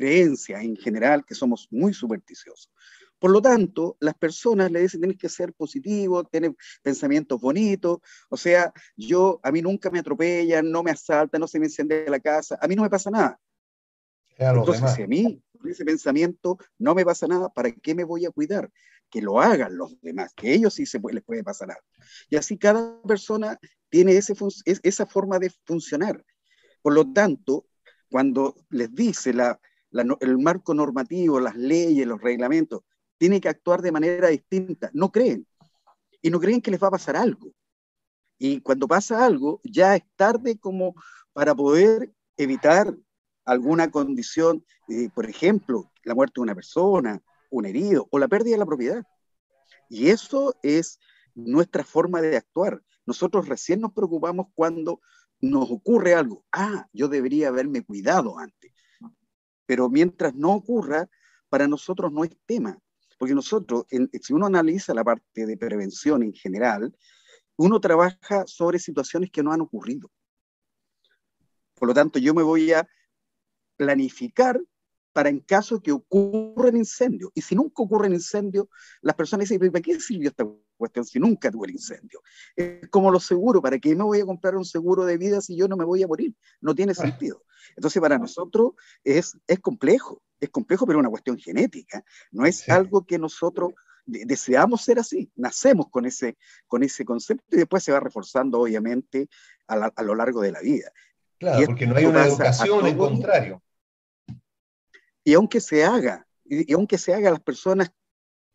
creencias 0.00 0.62
en 0.62 0.76
general, 0.76 1.26
que 1.26 1.34
somos 1.34 1.68
muy 1.70 1.92
supersticiosos. 1.92 2.72
Por 3.18 3.30
lo 3.32 3.42
tanto, 3.42 3.98
las 4.00 4.14
personas 4.14 4.70
le 4.70 4.80
dicen, 4.80 4.98
tienes 4.98 5.18
que 5.18 5.28
ser 5.28 5.52
positivo, 5.52 6.24
tener 6.24 6.54
pensamientos 6.82 7.38
bonitos, 7.38 7.98
o 8.30 8.36
sea, 8.38 8.72
yo, 8.96 9.40
a 9.42 9.52
mí 9.52 9.60
nunca 9.60 9.90
me 9.90 9.98
atropellan, 9.98 10.70
no 10.70 10.82
me 10.82 10.90
asaltan, 10.90 11.38
no 11.38 11.46
se 11.46 11.58
me 11.58 11.66
enciende 11.66 12.06
la 12.08 12.18
casa, 12.18 12.58
a 12.62 12.66
mí 12.66 12.74
no 12.74 12.82
me 12.82 12.88
pasa 12.88 13.10
nada. 13.10 13.38
Entonces, 14.38 14.94
si 14.94 15.02
a 15.02 15.06
mí 15.06 15.42
ese 15.66 15.84
pensamiento 15.84 16.56
no 16.78 16.94
me 16.94 17.04
pasa 17.04 17.26
nada, 17.26 17.50
¿para 17.50 17.70
qué 17.70 17.94
me 17.94 18.04
voy 18.04 18.24
a 18.24 18.30
cuidar? 18.30 18.70
Que 19.10 19.20
lo 19.20 19.38
hagan 19.38 19.76
los 19.76 20.00
demás, 20.00 20.32
que 20.34 20.54
ellos 20.54 20.72
sí 20.72 20.86
se 20.86 20.98
puede, 20.98 21.16
les 21.16 21.24
puede 21.24 21.44
pasar 21.44 21.72
algo. 21.72 21.86
Y 22.30 22.36
así 22.36 22.56
cada 22.56 23.02
persona 23.02 23.58
tiene 23.90 24.16
ese, 24.16 24.32
esa 24.64 25.04
forma 25.04 25.38
de 25.38 25.52
funcionar. 25.66 26.24
Por 26.80 26.94
lo 26.94 27.12
tanto, 27.12 27.66
cuando 28.08 28.56
les 28.70 28.94
dice 28.94 29.34
la, 29.34 29.60
el 29.92 30.38
marco 30.38 30.74
normativo, 30.74 31.40
las 31.40 31.56
leyes, 31.56 32.06
los 32.06 32.20
reglamentos, 32.20 32.82
tiene 33.18 33.40
que 33.40 33.48
actuar 33.48 33.82
de 33.82 33.92
manera 33.92 34.28
distinta. 34.28 34.90
No 34.92 35.10
creen. 35.10 35.46
Y 36.22 36.30
no 36.30 36.40
creen 36.40 36.60
que 36.60 36.70
les 36.70 36.82
va 36.82 36.88
a 36.88 36.92
pasar 36.92 37.16
algo. 37.16 37.52
Y 38.38 38.60
cuando 38.60 38.88
pasa 38.88 39.24
algo, 39.24 39.60
ya 39.64 39.96
es 39.96 40.02
tarde 40.16 40.58
como 40.58 40.94
para 41.32 41.54
poder 41.54 42.12
evitar 42.36 42.96
alguna 43.44 43.90
condición, 43.90 44.64
por 45.14 45.28
ejemplo, 45.28 45.90
la 46.04 46.14
muerte 46.14 46.34
de 46.36 46.42
una 46.42 46.54
persona, 46.54 47.22
un 47.50 47.66
herido 47.66 48.06
o 48.10 48.18
la 48.18 48.28
pérdida 48.28 48.54
de 48.54 48.58
la 48.58 48.66
propiedad. 48.66 49.04
Y 49.88 50.08
eso 50.08 50.54
es 50.62 50.98
nuestra 51.34 51.84
forma 51.84 52.22
de 52.22 52.36
actuar. 52.36 52.82
Nosotros 53.04 53.48
recién 53.48 53.80
nos 53.80 53.92
preocupamos 53.92 54.46
cuando 54.54 55.00
nos 55.40 55.70
ocurre 55.70 56.14
algo. 56.14 56.44
Ah, 56.52 56.86
yo 56.92 57.08
debería 57.08 57.48
haberme 57.48 57.82
cuidado 57.82 58.38
antes 58.38 58.69
pero 59.70 59.88
mientras 59.88 60.34
no 60.34 60.52
ocurra, 60.52 61.08
para 61.48 61.68
nosotros 61.68 62.10
no 62.12 62.24
es 62.24 62.36
tema, 62.44 62.76
porque 63.18 63.36
nosotros, 63.36 63.84
en, 63.90 64.10
si 64.20 64.32
uno 64.32 64.46
analiza 64.46 64.92
la 64.94 65.04
parte 65.04 65.46
de 65.46 65.56
prevención 65.56 66.24
en 66.24 66.32
general, 66.32 66.92
uno 67.54 67.80
trabaja 67.80 68.48
sobre 68.48 68.80
situaciones 68.80 69.30
que 69.30 69.44
no 69.44 69.52
han 69.52 69.60
ocurrido. 69.60 70.10
Por 71.76 71.86
lo 71.86 71.94
tanto, 71.94 72.18
yo 72.18 72.34
me 72.34 72.42
voy 72.42 72.72
a 72.72 72.84
planificar 73.76 74.60
para 75.12 75.28
en 75.28 75.38
caso 75.38 75.80
que 75.80 75.92
ocurra 75.92 76.70
un 76.70 76.78
incendio. 76.78 77.30
Y 77.32 77.42
si 77.42 77.54
nunca 77.54 77.84
ocurre 77.84 78.08
un 78.08 78.14
incendio, 78.14 78.68
las 79.02 79.14
personas 79.14 79.48
dicen, 79.48 79.70
¿para 79.70 79.82
qué 79.82 80.00
sirvió 80.00 80.30
esta 80.30 80.44
cuestión 80.80 81.04
si 81.04 81.20
nunca 81.20 81.50
tuve 81.50 81.68
el 81.68 81.74
incendio? 81.74 82.20
Es 82.56 82.88
como 82.88 83.10
los 83.10 83.24
seguros, 83.24 83.62
¿para 83.62 83.78
qué 83.78 83.94
me 83.94 84.02
voy 84.02 84.20
a 84.20 84.26
comprar 84.26 84.56
un 84.56 84.64
seguro 84.64 85.04
de 85.04 85.16
vida 85.16 85.40
si 85.40 85.56
yo 85.56 85.68
no 85.68 85.76
me 85.76 85.84
voy 85.84 86.02
a 86.02 86.08
morir? 86.08 86.34
No 86.60 86.74
tiene 86.74 86.94
sentido. 86.94 87.44
Entonces, 87.76 88.00
para 88.02 88.18
nosotros 88.18 88.72
es, 89.04 89.38
es 89.46 89.60
complejo, 89.60 90.22
es 90.40 90.50
complejo, 90.50 90.86
pero 90.86 90.98
es 90.98 91.00
una 91.00 91.10
cuestión 91.10 91.38
genética, 91.38 92.04
no 92.32 92.46
es 92.46 92.58
sí. 92.58 92.70
algo 92.70 93.06
que 93.06 93.18
nosotros 93.18 93.74
deseamos 94.06 94.82
ser 94.82 94.98
así, 94.98 95.30
nacemos 95.36 95.86
con 95.90 96.04
ese, 96.04 96.36
con 96.66 96.82
ese 96.82 97.04
concepto 97.04 97.44
y 97.54 97.58
después 97.58 97.84
se 97.84 97.92
va 97.92 98.00
reforzando, 98.00 98.60
obviamente, 98.60 99.28
a, 99.68 99.76
la, 99.76 99.92
a 99.94 100.02
lo 100.02 100.14
largo 100.14 100.40
de 100.40 100.52
la 100.52 100.60
vida. 100.60 100.90
Claro, 101.38 101.66
porque 101.66 101.86
no 101.86 101.96
hay 101.96 102.06
una 102.06 102.26
educación, 102.26 102.86
en 102.86 102.98
contrario. 102.98 103.62
Y 105.22 105.34
aunque 105.34 105.60
se 105.60 105.84
haga, 105.84 106.26
y, 106.44 106.70
y 106.70 106.74
aunque 106.74 106.98
se 106.98 107.14
haga, 107.14 107.28
a 107.28 107.32
las 107.32 107.42
personas 107.42 107.92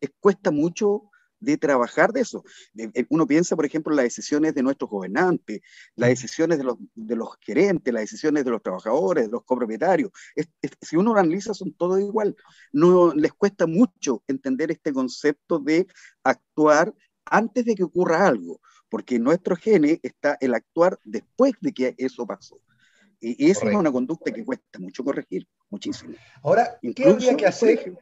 les 0.01 0.11
cuesta 0.19 0.51
mucho 0.51 1.09
de 1.45 1.57
trabajar 1.57 2.11
de 2.11 2.21
eso. 2.21 2.43
Eh, 2.77 3.05
uno 3.09 3.27
piensa, 3.27 3.55
por 3.55 3.65
ejemplo, 3.65 3.93
en 3.93 3.97
las 3.97 4.05
decisiones 4.05 4.53
de 4.55 4.63
nuestros 4.63 4.89
gobernantes, 4.89 5.61
las 5.95 6.09
decisiones 6.09 6.57
de 6.57 6.63
los, 6.63 6.77
de 6.95 7.15
los 7.15 7.29
gerentes, 7.39 7.93
las 7.93 8.03
decisiones 8.03 8.43
de 8.43 8.51
los 8.51 8.61
trabajadores, 8.61 9.25
de 9.25 9.31
los 9.31 9.43
copropietarios. 9.43 10.11
si 10.81 10.95
uno 10.97 11.13
lo 11.13 11.19
analiza, 11.19 11.53
son 11.53 11.73
todos 11.73 11.99
igual. 11.99 12.35
No 12.73 13.13
les 13.13 13.33
cuesta 13.33 13.67
mucho 13.67 14.23
entender 14.27 14.71
este 14.71 14.91
concepto 14.91 15.59
de 15.59 15.87
actuar 16.23 16.93
antes 17.25 17.65
de 17.65 17.75
que 17.75 17.83
ocurra 17.83 18.27
algo, 18.27 18.59
porque 18.89 19.15
en 19.15 19.23
nuestro 19.23 19.55
gene 19.55 19.99
está 20.03 20.37
el 20.41 20.53
actuar 20.53 20.99
después 21.03 21.53
de 21.61 21.73
que 21.73 21.95
eso 21.97 22.25
pasó. 22.25 22.59
Y 23.19 23.49
esa 23.49 23.67
es 23.69 23.75
una 23.75 23.91
conducta 23.91 24.31
que 24.31 24.45
cuesta 24.45 24.77
mucho 24.77 25.03
corregir, 25.03 25.47
muchísimo. 25.69 26.13
Ahora, 26.43 26.77
¿qué 26.95 27.09
habría 27.09 27.35
que 27.35 27.47
hacer? 27.47 27.97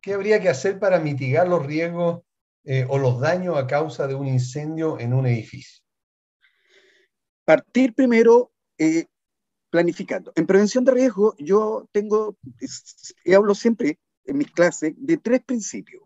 ¿Qué 0.00 0.12
habría 0.12 0.40
que 0.40 0.48
hacer 0.48 0.78
para 0.78 0.98
mitigar 0.98 1.48
los 1.48 1.64
riesgos 1.64 2.22
eh, 2.64 2.86
o 2.88 2.98
los 2.98 3.20
daños 3.20 3.56
a 3.56 3.66
causa 3.66 4.06
de 4.06 4.14
un 4.14 4.26
incendio 4.26 4.98
en 4.98 5.14
un 5.14 5.26
edificio? 5.26 5.82
Partir 7.44 7.94
primero 7.94 8.52
eh, 8.78 9.06
planificando. 9.70 10.32
En 10.36 10.46
prevención 10.46 10.84
de 10.84 10.92
riesgo, 10.92 11.34
yo 11.38 11.88
tengo, 11.92 12.38
y 13.24 13.34
hablo 13.34 13.54
siempre 13.54 13.98
en 14.24 14.38
mis 14.38 14.50
clases 14.50 14.94
de 14.96 15.16
tres 15.16 15.42
principios. 15.44 16.02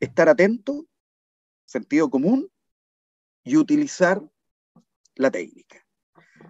Estar 0.00 0.28
atento, 0.28 0.86
sentido 1.64 2.08
común 2.10 2.50
y 3.42 3.56
utilizar 3.56 4.22
la 5.16 5.30
técnica. 5.30 5.84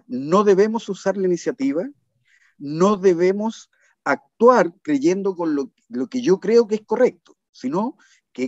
No 0.07 0.43
debemos 0.43 0.87
usar 0.89 1.17
la 1.17 1.27
iniciativa, 1.27 1.89
no 2.57 2.97
debemos 2.97 3.69
actuar 4.03 4.73
creyendo 4.81 5.35
con 5.35 5.55
lo, 5.55 5.73
que 6.07 6.21
yo 6.21 6.39
creo 6.39 6.67
que 6.67 6.75
es 6.75 6.85
correcto, 6.85 7.37
sino 7.51 7.97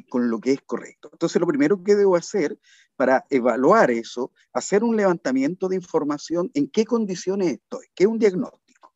con 0.09 0.29
lo 0.29 0.39
que 0.39 0.51
es 0.53 0.61
correcto. 0.65 1.09
Entonces, 1.11 1.39
lo 1.39 1.47
primero 1.47 1.83
que 1.83 1.95
debo 1.95 2.15
hacer 2.15 2.59
para 2.95 3.25
evaluar 3.29 3.91
eso, 3.91 4.31
hacer 4.53 4.83
un 4.83 4.95
levantamiento 4.97 5.69
de 5.69 5.75
información 5.75 6.51
en 6.53 6.69
qué 6.69 6.85
condiciones 6.85 7.53
estoy, 7.53 7.87
qué 7.95 8.03
es 8.03 8.09
un 8.09 8.19
diagnóstico. 8.19 8.93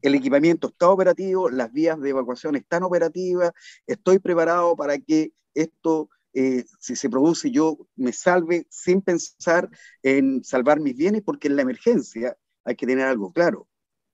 El 0.00 0.14
equipamiento 0.14 0.68
está 0.68 0.88
operativo, 0.88 1.48
las 1.48 1.72
vías 1.72 2.00
de 2.00 2.10
evacuación 2.10 2.56
están 2.56 2.82
operativas, 2.82 3.52
estoy 3.86 4.18
preparado 4.18 4.74
para 4.76 4.98
que 4.98 5.32
esto, 5.54 6.08
eh, 6.32 6.64
si 6.80 6.96
se 6.96 7.10
produce, 7.10 7.50
yo 7.50 7.78
me 7.94 8.12
salve 8.12 8.66
sin 8.70 9.02
pensar 9.02 9.68
en 10.02 10.42
salvar 10.42 10.80
mis 10.80 10.96
bienes, 10.96 11.22
porque 11.22 11.48
en 11.48 11.56
la 11.56 11.62
emergencia 11.62 12.36
hay 12.64 12.76
que 12.76 12.86
tener 12.86 13.06
algo 13.06 13.32
claro. 13.32 13.68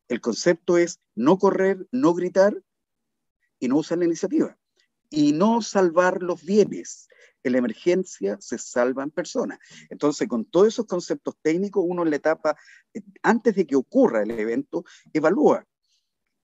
El 0.09 0.21
concepto 0.21 0.77
es 0.79 1.01
no 1.15 1.39
correr, 1.39 1.87
no 1.93 2.15
gritar 2.15 2.63
y 3.59 3.69
no 3.69 3.77
usar 3.77 3.99
la 3.99 4.07
iniciativa. 4.07 4.59
Y 5.11 5.33
no 5.33 5.63
salvar 5.63 6.23
los 6.23 6.45
bienes. 6.45 7.09
En 7.43 7.53
la 7.53 7.59
emergencia 7.59 8.37
se 8.41 8.59
salvan 8.59 9.11
personas. 9.11 9.59
Entonces, 9.91 10.29
con 10.29 10.45
todos 10.45 10.69
esos 10.69 10.87
conceptos 10.87 11.37
técnicos, 11.41 11.85
uno 11.87 12.03
en 12.03 12.11
la 12.11 12.17
etapa, 12.17 12.57
eh, 12.93 13.01
antes 13.23 13.55
de 13.55 13.67
que 13.67 13.77
ocurra 13.77 14.23
el 14.23 14.33
evento, 14.33 14.85
evalúa. 15.13 15.65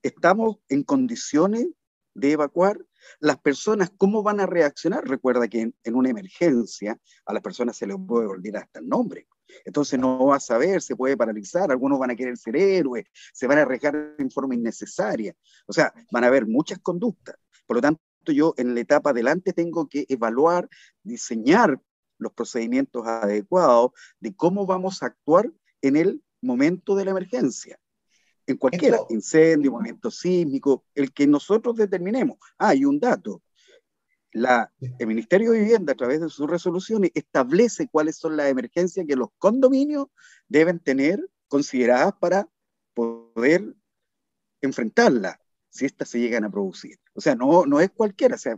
¿Estamos 0.02 0.59
en 0.68 0.83
condiciones 0.83 1.66
de 2.14 2.33
evacuar? 2.33 2.78
Las 3.21 3.38
personas, 3.38 3.90
¿cómo 3.97 4.23
van 4.23 4.40
a 4.40 4.47
reaccionar? 4.47 5.06
Recuerda 5.06 5.49
que 5.49 5.61
en, 5.61 5.75
en 5.83 5.94
una 5.94 6.11
emergencia 6.11 6.99
a 7.26 7.33
las 7.33 7.42
personas 7.42 7.76
se 7.76 7.87
les 7.87 7.97
puede 8.06 8.26
olvidar 8.26 8.62
hasta 8.62 8.78
el 8.78 8.88
nombre. 8.88 9.26
Entonces 9.64 9.99
no 9.99 10.26
va 10.26 10.37
a 10.37 10.40
saber, 10.40 10.83
se 10.83 10.97
puede 10.97 11.16
paralizar, 11.16 11.71
algunos 11.71 11.99
van 11.99 12.11
a 12.11 12.16
querer 12.16 12.37
ser 12.37 12.56
héroes, 12.56 13.06
se 13.33 13.47
van 13.47 13.59
a 13.59 13.62
arriesgar 13.62 14.14
en 14.18 14.30
forma 14.30 14.54
innecesaria. 14.54 15.35
O 15.66 15.73
sea, 15.73 15.92
van 16.11 16.25
a 16.25 16.28
haber 16.28 16.47
muchas 16.47 16.78
conductas. 16.78 17.37
Por 17.66 17.76
lo 17.76 17.83
tanto, 17.83 18.02
yo 18.33 18.54
en 18.57 18.75
la 18.75 18.81
etapa 18.81 19.11
adelante 19.11 19.52
tengo 19.52 19.88
que 19.88 20.07
evaluar, 20.09 20.69
diseñar 21.02 21.81
los 22.19 22.33
procedimientos 22.33 23.07
adecuados 23.07 23.93
de 24.21 24.35
cómo 24.35 24.66
vamos 24.66 25.02
a 25.02 25.07
actuar 25.07 25.50
en 25.83 25.97
el 25.97 26.23
momento 26.40 26.95
de 26.95 27.04
la 27.04 27.11
emergencia. 27.11 27.78
En 28.47 28.57
cualquiera, 28.57 28.99
incendio, 29.09 29.73
momento 29.73 30.11
sísmico, 30.11 30.85
el 30.95 31.12
que 31.12 31.26
nosotros 31.26 31.76
determinemos. 31.76 32.38
Ah, 32.59 32.69
hay 32.69 32.85
un 32.85 33.00
dato 33.00 33.43
el 34.35 35.07
Ministerio 35.07 35.52
de 35.52 35.61
Vivienda, 35.61 35.93
a 35.93 35.97
través 35.97 36.21
de 36.21 36.28
sus 36.28 36.50
resoluciones, 36.50 37.12
establece 37.14 37.88
cuáles 37.88 38.16
son 38.16 38.37
las 38.37 38.50
emergencias 38.50 39.07
que 39.07 39.14
los 39.14 39.28
condominios 39.38 40.09
deben 40.49 40.81
tener 40.81 41.25
consideradas 41.46 42.14
para 42.20 42.49
poder 42.94 43.75
enfrentarlas 44.61 45.37
si 45.75 45.85
éstas 45.85 46.09
se 46.09 46.21
llegan 46.21 46.45
a 46.45 46.51
producir. 46.51 46.97
O 47.15 47.21
sea, 47.21 47.35
no, 47.35 47.67
no 47.67 47.81
es 47.81 47.91
cualquiera, 47.91 48.37
o 48.37 48.39
sea, 48.39 48.57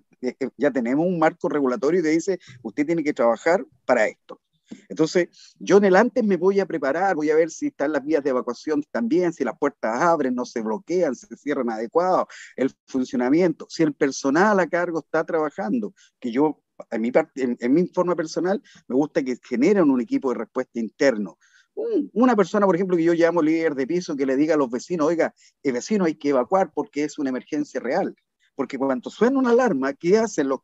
ya 0.57 0.71
tenemos 0.71 1.07
un 1.07 1.19
marco 1.19 1.49
regulatorio 1.49 2.03
que 2.03 2.11
dice, 2.11 2.39
usted 2.63 2.85
tiene 2.85 3.03
que 3.03 3.15
trabajar 3.15 3.65
para 3.87 4.07
esto. 4.07 4.41
Entonces, 4.89 5.29
yo 5.59 5.79
en 5.79 5.85
el 5.85 5.97
antes 5.97 6.25
me 6.25 6.37
voy 6.37 6.61
a 6.61 6.67
preparar, 6.67 7.15
voy 7.15 7.31
a 7.31 7.37
ver 7.37 7.51
si 7.51 7.69
están 7.69 7.93
las 7.93 8.05
vías 8.05 8.23
de 8.23 8.31
evacuación 8.31 8.83
también, 8.91 9.33
si 9.33 9.45
las 9.45 9.57
puertas 9.59 10.03
abren, 10.03 10.35
no 10.35 10.45
se 10.45 10.61
bloquean, 10.61 11.15
se 11.15 11.35
cierran 11.37 11.71
adecuado, 11.71 12.27
el 12.57 12.71
funcionamiento, 12.87 13.67
si 13.71 13.83
el 13.83 13.95
personal 13.95 14.61
a 14.61 14.67
cargo 14.67 14.99
está 14.99 15.25
trabajando, 15.25 15.95
que 16.19 16.33
yo, 16.33 16.63
en 16.91 17.01
mi, 17.01 17.13
en, 17.37 17.57
en 17.59 17.73
mi 17.73 17.87
forma 17.87 18.15
personal, 18.15 18.63
me 18.89 18.97
gusta 18.97 19.23
que 19.23 19.39
generen 19.43 19.91
un 19.91 20.01
equipo 20.01 20.31
de 20.31 20.39
respuesta 20.39 20.81
interno. 20.81 21.39
Una 22.13 22.35
persona, 22.35 22.67
por 22.67 22.75
ejemplo, 22.75 22.97
que 22.97 23.05
yo 23.05 23.13
llamo 23.13 23.43
líder 23.43 23.75
de 23.75 23.87
piso, 23.87 24.17
que 24.17 24.27
le 24.27 24.37
diga 24.37 24.55
a 24.55 24.59
los 24.59 24.71
vecinos, 24.71 25.07
oiga, 25.07 25.35
el 25.63 25.73
vecino 25.73 26.05
hay 26.07 26.15
que 26.15 26.31
evacuar 26.31 26.73
porque 26.75 27.05
es 27.05 27.19
una 27.19 27.31
emergencia 27.31 27.81
real 27.81 28.17
porque 28.57 28.79
cuando 28.79 29.11
suena 29.11 29.39
una 29.39 29.51
alarma, 29.51 29.93
¿qué 29.93 30.19
hacen 30.19 30.49
los, 30.49 30.61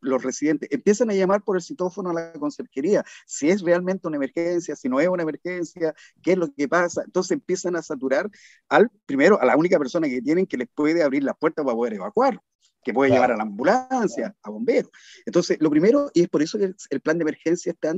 los 0.00 0.22
residentes? 0.22 0.68
Empiezan 0.72 1.10
a 1.10 1.14
llamar 1.14 1.42
por 1.42 1.56
el 1.56 1.62
citófono 1.62 2.10
a 2.10 2.14
la 2.14 2.32
conserjería, 2.32 3.04
si 3.26 3.50
es 3.50 3.60
realmente 3.60 4.08
una 4.08 4.16
emergencia, 4.16 4.74
si 4.74 4.88
no 4.88 4.98
es 4.98 5.08
una 5.08 5.22
emergencia, 5.22 5.94
qué 6.22 6.32
es 6.32 6.38
lo 6.38 6.52
que 6.52 6.66
pasa. 6.66 7.02
Entonces 7.04 7.32
empiezan 7.32 7.76
a 7.76 7.82
saturar 7.82 8.28
al, 8.68 8.90
primero, 9.06 9.40
a 9.40 9.44
la 9.44 9.56
única 9.56 9.78
persona 9.78 10.08
que 10.08 10.22
tienen 10.22 10.46
que 10.46 10.56
les 10.56 10.68
puede 10.68 11.02
abrir 11.02 11.22
la 11.22 11.34
puerta 11.34 11.62
para 11.62 11.76
poder 11.76 11.94
evacuar 11.94 12.40
que 12.84 12.92
puede 12.92 13.10
llevar 13.10 13.32
a 13.32 13.36
la 13.36 13.42
ambulancia, 13.42 14.36
a 14.42 14.50
bomberos. 14.50 14.90
Entonces, 15.26 15.56
lo 15.60 15.70
primero, 15.70 16.10
y 16.14 16.22
es 16.22 16.28
por 16.28 16.42
eso 16.42 16.58
que 16.58 16.72
el 16.90 17.00
plan 17.00 17.18
de 17.18 17.22
emergencia 17.22 17.72
está 17.72 17.94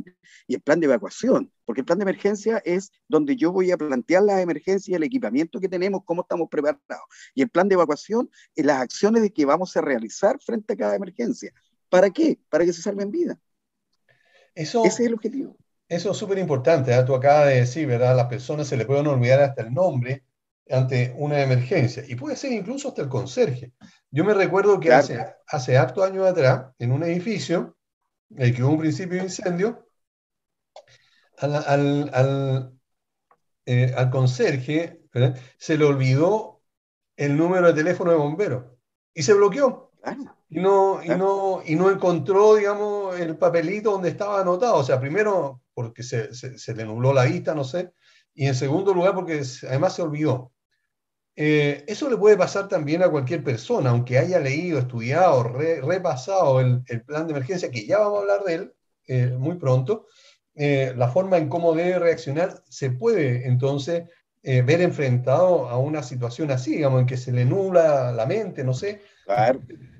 y 0.47 0.55
el 0.55 0.61
plan 0.61 0.81
de 0.81 0.87
evacuación, 0.87 1.53
porque 1.65 1.81
el 1.81 1.85
plan 1.85 1.99
de 1.99 2.05
emergencia 2.05 2.63
es 2.65 2.93
donde 3.09 3.37
yo 3.37 3.53
voy 3.53 3.71
a 3.71 3.77
plantear 3.77 4.23
la 4.23 4.41
emergencia, 4.41 4.97
el 4.97 5.03
equipamiento 5.03 5.61
que 5.61 5.69
tenemos, 5.69 6.03
cómo 6.05 6.23
estamos 6.23 6.49
preparados. 6.49 7.07
Y 7.35 7.43
el 7.43 7.49
plan 7.49 7.69
de 7.69 7.75
evacuación 7.75 8.31
es 8.55 8.65
las 8.65 8.81
acciones 8.81 9.23
de 9.23 9.31
que 9.31 9.45
vamos 9.45 9.77
a 9.77 9.81
realizar 9.81 10.39
frente 10.41 10.75
a 10.75 10.77
cada 10.77 10.95
emergencia. 10.95 11.53
¿Para 11.89 12.11
qué? 12.11 12.39
Para 12.49 12.65
que 12.65 12.73
se 12.73 12.83
salven 12.83 13.11
vidas. 13.11 13.39
Eso, 14.55 14.85
Ese 14.85 15.03
es 15.03 15.09
el 15.09 15.15
objetivo. 15.15 15.57
Eso 15.89 16.11
es 16.11 16.17
súper 16.17 16.39
importante. 16.39 16.93
¿eh? 16.93 17.05
Tú 17.05 17.15
acabas 17.15 17.49
de 17.49 17.61
decir, 17.61 17.87
¿verdad? 17.87 18.13
A 18.13 18.15
las 18.15 18.27
personas 18.27 18.67
se 18.67 18.77
les 18.77 18.87
pueden 18.87 19.07
olvidar 19.07 19.41
hasta 19.41 19.63
el 19.63 19.73
nombre 19.73 20.25
ante 20.71 21.15
una 21.17 21.41
emergencia. 21.41 22.05
Y 22.07 22.15
puede 22.15 22.37
ser 22.37 22.53
incluso 22.53 22.89
hasta 22.89 23.03
el 23.03 23.09
conserje. 23.09 23.73
Yo 24.11 24.25
me 24.25 24.35
recuerdo 24.35 24.81
que 24.81 24.93
hace, 24.93 25.25
hace 25.47 25.77
hartos 25.77 26.05
años 26.05 26.27
atrás, 26.27 26.73
en 26.79 26.93
un 26.93 27.03
edificio, 27.03 27.77
el 28.37 28.55
que 28.55 28.63
hubo 28.63 28.73
un 28.73 28.81
principio 28.81 29.19
de 29.19 29.25
incendio, 29.25 29.87
al, 31.39 32.11
al, 32.15 32.73
eh, 33.67 33.95
conserje 34.11 35.03
se 35.59 35.77
le 35.77 35.85
olvidó 35.85 36.63
el 37.17 37.37
número 37.37 37.69
de 37.69 37.75
teléfono 37.75 38.11
de 38.11 38.17
bomberos 38.17 38.65
y 39.15 39.23
se 39.23 39.35
bloqueó. 39.35 39.91
Y 40.49 40.61
no, 40.61 41.03
y, 41.03 41.09
no, 41.09 41.63
y 41.65 41.75
no 41.75 41.91
encontró, 41.91 42.55
digamos, 42.55 43.19
el 43.19 43.37
papelito 43.37 43.91
donde 43.93 44.11
estaba 44.11 44.41
anotado. 44.41 44.77
O 44.77 44.85
sea, 44.85 45.01
primero 45.01 45.63
porque 45.75 46.03
se, 46.03 46.33
se 46.35 46.75
le 46.75 46.85
nubló 46.85 47.13
la 47.13 47.25
vista, 47.25 47.55
no 47.55 47.65
sé, 47.65 47.93
y 48.35 48.47
en 48.47 48.55
segundo 48.55 48.95
lugar 48.95 49.15
porque 49.15 49.43
además 49.69 49.95
se 49.95 50.03
olvidó. 50.03 50.53
Eh, 51.39 51.85
eso 51.87 52.09
le 52.09 52.17
puede 52.17 52.39
pasar 52.39 52.67
también 52.67 53.03
a 53.03 53.11
cualquier 53.11 53.45
persona, 53.45 53.91
aunque 53.91 54.19
haya 54.19 54.41
leído, 54.41 54.79
estudiado, 54.79 55.43
repasado 55.43 56.61
el, 56.61 56.83
plan 57.05 57.27
de 57.27 57.33
emergencia, 57.33 57.71
que 57.71 57.87
ya 57.87 57.99
vamos 57.99 58.19
a 58.19 58.21
hablar 58.23 58.45
de 58.45 58.55
él 58.55 58.75
eh, 59.07 59.27
muy 59.39 59.57
pronto, 59.57 60.07
eh, 60.55 60.95
la 60.97 61.09
forma 61.09 61.37
en 61.37 61.51
cómo 61.51 61.75
debe 61.75 61.99
reaccionar 61.99 62.63
se 62.69 62.91
puede 62.91 63.47
entonces 63.47 64.05
ver 64.43 64.81
enfrentado 64.81 65.69
a 65.69 65.77
una 65.77 66.05
situación 66.05 66.53
así, 66.53 66.77
digamos, 66.77 67.01
en 67.01 67.07
que 67.07 67.17
se 67.17 67.33
le 67.33 67.45
nula 67.45 68.13
la 68.13 68.27
mente, 68.27 68.63
no 68.63 68.75
sé, 68.75 69.01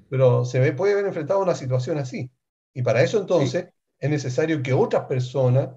pero 0.09 0.45
se 0.45 0.61
ve, 0.61 0.71
puede 0.71 0.95
ver 0.95 1.05
enfrentado 1.05 1.41
a 1.41 1.43
una 1.43 1.57
situación 1.57 1.99
así. 1.99 2.31
Y 2.73 2.83
para 2.83 3.03
eso 3.03 3.19
entonces 3.19 3.67
es 3.99 4.09
necesario 4.09 4.63
que 4.63 4.73
otras 4.73 5.07
personas 5.07 5.71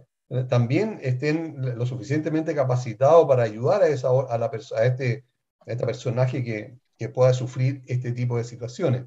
también 0.49 0.99
estén 1.01 1.55
lo 1.79 1.83
suficientemente 1.87 2.53
capacitados 2.53 3.25
para 3.27 3.41
ayudar 3.41 3.81
a, 3.81 3.87
esa, 3.87 4.09
a, 4.09 4.37
la, 4.37 4.51
a 4.77 4.85
este 4.85 5.25
este 5.73 5.85
personaje 5.85 6.43
que, 6.43 6.77
que, 6.97 7.09
pueda 7.09 7.33
sufrir 7.33 7.81
este 7.85 8.11
tipo 8.11 8.37
de 8.37 8.43
situaciones. 8.43 9.05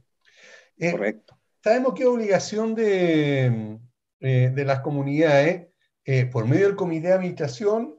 Eh, 0.79 0.93
Correcto. 0.93 1.39
Sabemos 1.63 1.95
que 1.95 2.07
obligación 2.07 2.75
de, 2.75 3.79
eh, 4.21 4.51
de 4.55 4.65
las 4.65 4.81
comunidades, 4.81 5.69
eh, 6.05 6.27
por 6.27 6.47
medio 6.47 6.67
del 6.67 6.77
comité 6.77 7.09
de 7.09 7.15
administración, 7.15 7.99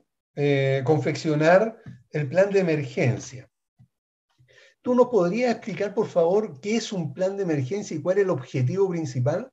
confeccionar 0.84 1.78
el 2.10 2.28
plan 2.28 2.50
de 2.50 2.60
emergencia. 2.60 3.48
¿Tú 4.82 4.96
nos 4.96 5.08
podrías 5.10 5.52
explicar, 5.52 5.94
por 5.94 6.08
favor, 6.08 6.60
qué 6.60 6.78
es 6.78 6.92
un 6.92 7.14
plan 7.14 7.38
de 7.38 7.44
emergencia 7.44 7.96
y 7.96 8.02
cuál 8.02 8.18
es 8.18 8.24
el 8.24 8.32
objetivo 8.32 8.90
principal? 8.90 9.52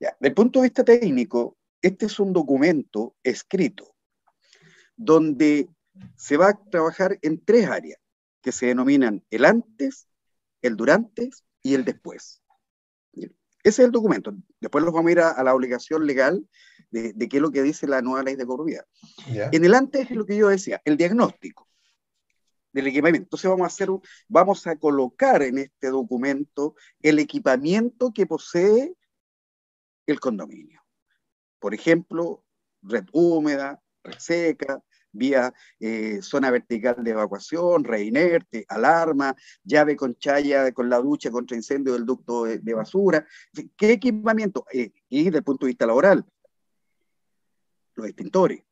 Ya, 0.00 0.16
Desde 0.18 0.28
el 0.28 0.34
punto 0.34 0.60
de 0.60 0.68
vista 0.68 0.84
técnico, 0.84 1.58
este 1.82 2.06
es 2.06 2.18
un 2.18 2.32
documento 2.32 3.14
escrito 3.22 3.94
donde 4.98 5.68
se 6.16 6.36
va 6.36 6.50
a 6.50 6.60
trabajar 6.70 7.18
en 7.22 7.44
tres 7.44 7.68
áreas 7.68 7.98
que 8.42 8.52
se 8.52 8.66
denominan 8.66 9.24
el 9.30 9.44
antes, 9.44 10.08
el 10.62 10.76
durante 10.76 11.30
y 11.62 11.74
el 11.74 11.84
después. 11.84 12.42
Ese 13.12 13.82
es 13.82 13.86
el 13.86 13.92
documento. 13.92 14.32
Después 14.60 14.84
nos 14.84 14.94
vamos 14.94 15.08
a 15.08 15.12
ir 15.12 15.20
a, 15.20 15.30
a 15.30 15.42
la 15.42 15.54
obligación 15.54 16.06
legal 16.06 16.48
de, 16.90 17.12
de, 17.12 17.28
qué 17.28 17.36
es 17.36 17.42
lo 17.42 17.50
que 17.50 17.62
dice 17.62 17.86
la 17.86 18.00
nueva 18.00 18.22
ley 18.22 18.36
de 18.36 18.46
corrupción. 18.46 18.84
En 19.26 19.64
el 19.64 19.74
antes 19.74 20.10
es 20.10 20.16
lo 20.16 20.24
que 20.24 20.36
yo 20.36 20.48
decía, 20.48 20.80
el 20.84 20.96
diagnóstico 20.96 21.68
del 22.72 22.86
equipamiento. 22.86 23.26
Entonces 23.26 23.50
vamos 23.50 23.64
a 23.64 23.66
hacer, 23.66 23.88
vamos 24.28 24.66
a 24.66 24.76
colocar 24.76 25.42
en 25.42 25.58
este 25.58 25.88
documento 25.88 26.74
el 27.02 27.18
equipamiento 27.18 28.12
que 28.12 28.26
posee 28.26 28.94
el 30.06 30.20
condominio. 30.20 30.82
Por 31.58 31.74
ejemplo, 31.74 32.44
red 32.82 33.04
húmeda, 33.12 33.82
red 34.04 34.18
seca, 34.18 34.82
vía 35.12 35.52
eh, 35.80 36.20
zona 36.22 36.50
vertical 36.50 36.96
de 37.02 37.10
evacuación, 37.10 37.84
red 37.84 38.00
inerte, 38.00 38.64
alarma, 38.68 39.34
llave 39.62 39.96
con 39.96 40.16
chaya 40.16 40.72
con 40.72 40.88
la 40.88 40.98
ducha 40.98 41.30
contra 41.30 41.56
incendio 41.56 41.92
del 41.92 42.06
ducto 42.06 42.44
de, 42.44 42.74
basura. 42.74 43.26
¿Qué 43.76 43.92
equipamiento? 43.92 44.64
Eh, 44.72 44.92
y 45.08 45.24
desde 45.24 45.38
el 45.38 45.44
punto 45.44 45.66
de 45.66 45.70
vista 45.70 45.86
laboral, 45.86 46.24
los 47.94 48.06
extintores, 48.06 48.62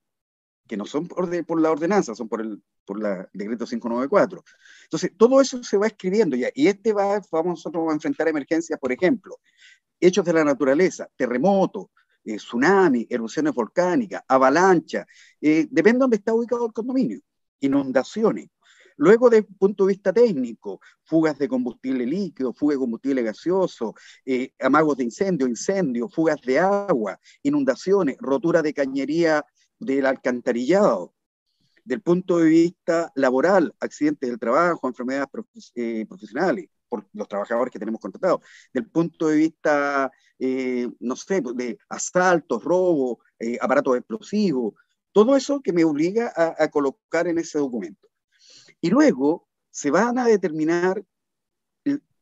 que 0.67 0.77
no 0.77 0.85
son 0.85 1.07
por, 1.09 1.61
la 1.61 1.71
ordenanza, 1.71 2.15
son 2.15 2.29
por 2.29 2.41
el 2.41 2.63
por 2.87 3.01
la 3.01 3.29
decreto 3.35 3.67
594. 3.67 4.45
Entonces, 4.85 5.13
todo 5.19 5.41
eso 5.41 5.63
se 5.63 5.77
va 5.77 5.89
escribiendo 5.89 6.37
ya, 6.37 6.49
y 6.55 6.69
este 6.69 6.93
va, 6.93 7.21
vamos 7.31 7.59
nosotros 7.59 7.85
a 7.91 7.93
enfrentar 7.93 8.29
emergencias, 8.29 8.79
por 8.79 8.93
ejemplo, 8.93 9.39
hechos 10.01 10.25
de 10.25 10.33
la 10.33 10.45
naturaleza, 10.45 11.09
terremotos, 11.17 11.87
eh, 12.27 12.37
tsunami, 12.37 13.07
erupciones 13.09 13.55
volcánicas, 13.55 14.23
avalancha, 14.27 15.07
eh, 15.41 15.67
depende 15.71 15.99
de 15.99 16.01
dónde 16.01 16.17
está 16.17 16.35
ubicado 16.35 16.67
el 16.67 16.73
condominio, 16.73 17.21
inundaciones. 17.61 18.49
Luego, 18.99 19.29
desde 19.29 19.47
el 19.49 19.55
punto 19.57 19.87
de 19.87 19.93
vista 19.93 20.13
técnico, 20.13 20.81
fugas 21.05 21.39
de 21.39 21.49
combustible 21.49 22.07
líquido, 22.07 22.53
fugas 22.53 22.77
de 22.77 22.81
combustible 22.81 23.23
gaseoso, 23.23 23.95
eh, 24.25 24.53
amagos 24.59 24.97
de 24.97 25.05
incendio, 25.05 25.47
incendios, 25.47 26.13
fugas 26.15 26.41
de 26.41 26.59
agua, 26.59 27.21
inundaciones, 27.43 28.17
rotura 28.19 28.63
de 28.63 28.73
cañería 28.73 29.45
del 29.79 30.07
alcantarillado. 30.07 31.15
Del 31.85 32.01
punto 32.01 32.39
de 32.39 32.49
vista 32.49 33.13
laboral, 33.15 33.75
accidentes 33.79 34.29
del 34.29 34.41
trabajo, 34.41 34.89
enfermedades 34.89 35.29
eh, 35.75 36.05
profesionales 36.09 36.69
por 36.89 37.07
los 37.13 37.29
trabajadores 37.29 37.73
que 37.73 37.79
tenemos 37.79 38.01
contratados. 38.01 38.41
Del 38.73 38.87
punto 38.89 39.29
de 39.29 39.37
vista, 39.37 40.11
eh, 40.39 40.89
no 41.01 41.17
sé, 41.17 41.43
de 41.55 41.79
asaltos, 41.89 42.63
robos, 42.63 43.19
eh, 43.39 43.59
aparatos 43.61 43.97
explosivos, 43.97 44.75
todo 45.13 45.35
eso 45.37 45.61
que 45.61 45.73
me 45.73 45.85
obliga 45.85 46.33
a, 46.37 46.69
colocar 46.69 47.27
en 47.27 47.39
ese 47.39 47.59
documento. 47.59 48.07
Y 48.83 48.91
luego 48.91 49.49
se 49.71 49.91
van 49.91 50.19
a 50.19 50.27
determinar 50.27 51.03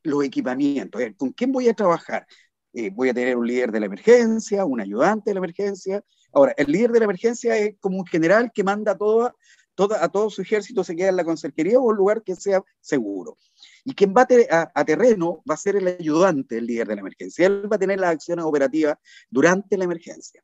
los 0.04 0.24
equipamientos. 0.24 1.02
¿Con 1.16 1.32
quién 1.32 1.50
voy 1.50 1.68
a 1.68 1.74
trabajar? 1.74 2.24
Eh, 2.72 2.90
voy 2.90 3.08
a 3.08 3.14
tener 3.14 3.36
un 3.36 3.46
líder 3.46 3.72
de 3.72 3.80
la 3.80 3.86
emergencia, 3.86 4.64
un 4.64 4.80
ayudante 4.80 5.30
de 5.30 5.34
la 5.34 5.38
emergencia. 5.38 6.04
Ahora, 6.32 6.54
el 6.56 6.70
líder 6.70 6.90
de 6.90 6.98
la 6.98 7.04
emergencia 7.04 7.56
es 7.56 7.76
como 7.80 7.98
un 7.98 8.06
general 8.06 8.50
que 8.52 8.64
manda 8.64 8.96
toda, 8.96 9.34
a 9.76 10.08
todo 10.08 10.30
su 10.30 10.42
ejército, 10.42 10.84
se 10.84 10.94
queda 10.94 11.08
en 11.08 11.16
la 11.16 11.24
conserjería 11.24 11.78
o 11.78 11.82
un 11.82 11.96
lugar 11.96 12.22
que 12.22 12.36
sea 12.36 12.62
seguro. 12.80 13.36
Y 13.84 13.94
quien 13.94 14.14
va 14.16 14.26
a, 14.50 14.70
a- 14.74 14.84
terreno 14.84 15.42
va 15.48 15.54
a 15.54 15.58
ser 15.58 15.76
el 15.76 15.88
ayudante 15.88 16.56
del 16.56 16.66
líder 16.66 16.88
de 16.88 16.94
la 16.94 17.00
emergencia. 17.00 17.46
Él 17.46 17.70
va 17.70 17.76
a 17.76 17.78
tener 17.78 17.98
las 17.98 18.10
acciones 18.12 18.44
operativas 18.44 18.96
durante 19.28 19.76
la 19.76 19.84
emergencia. 19.84 20.42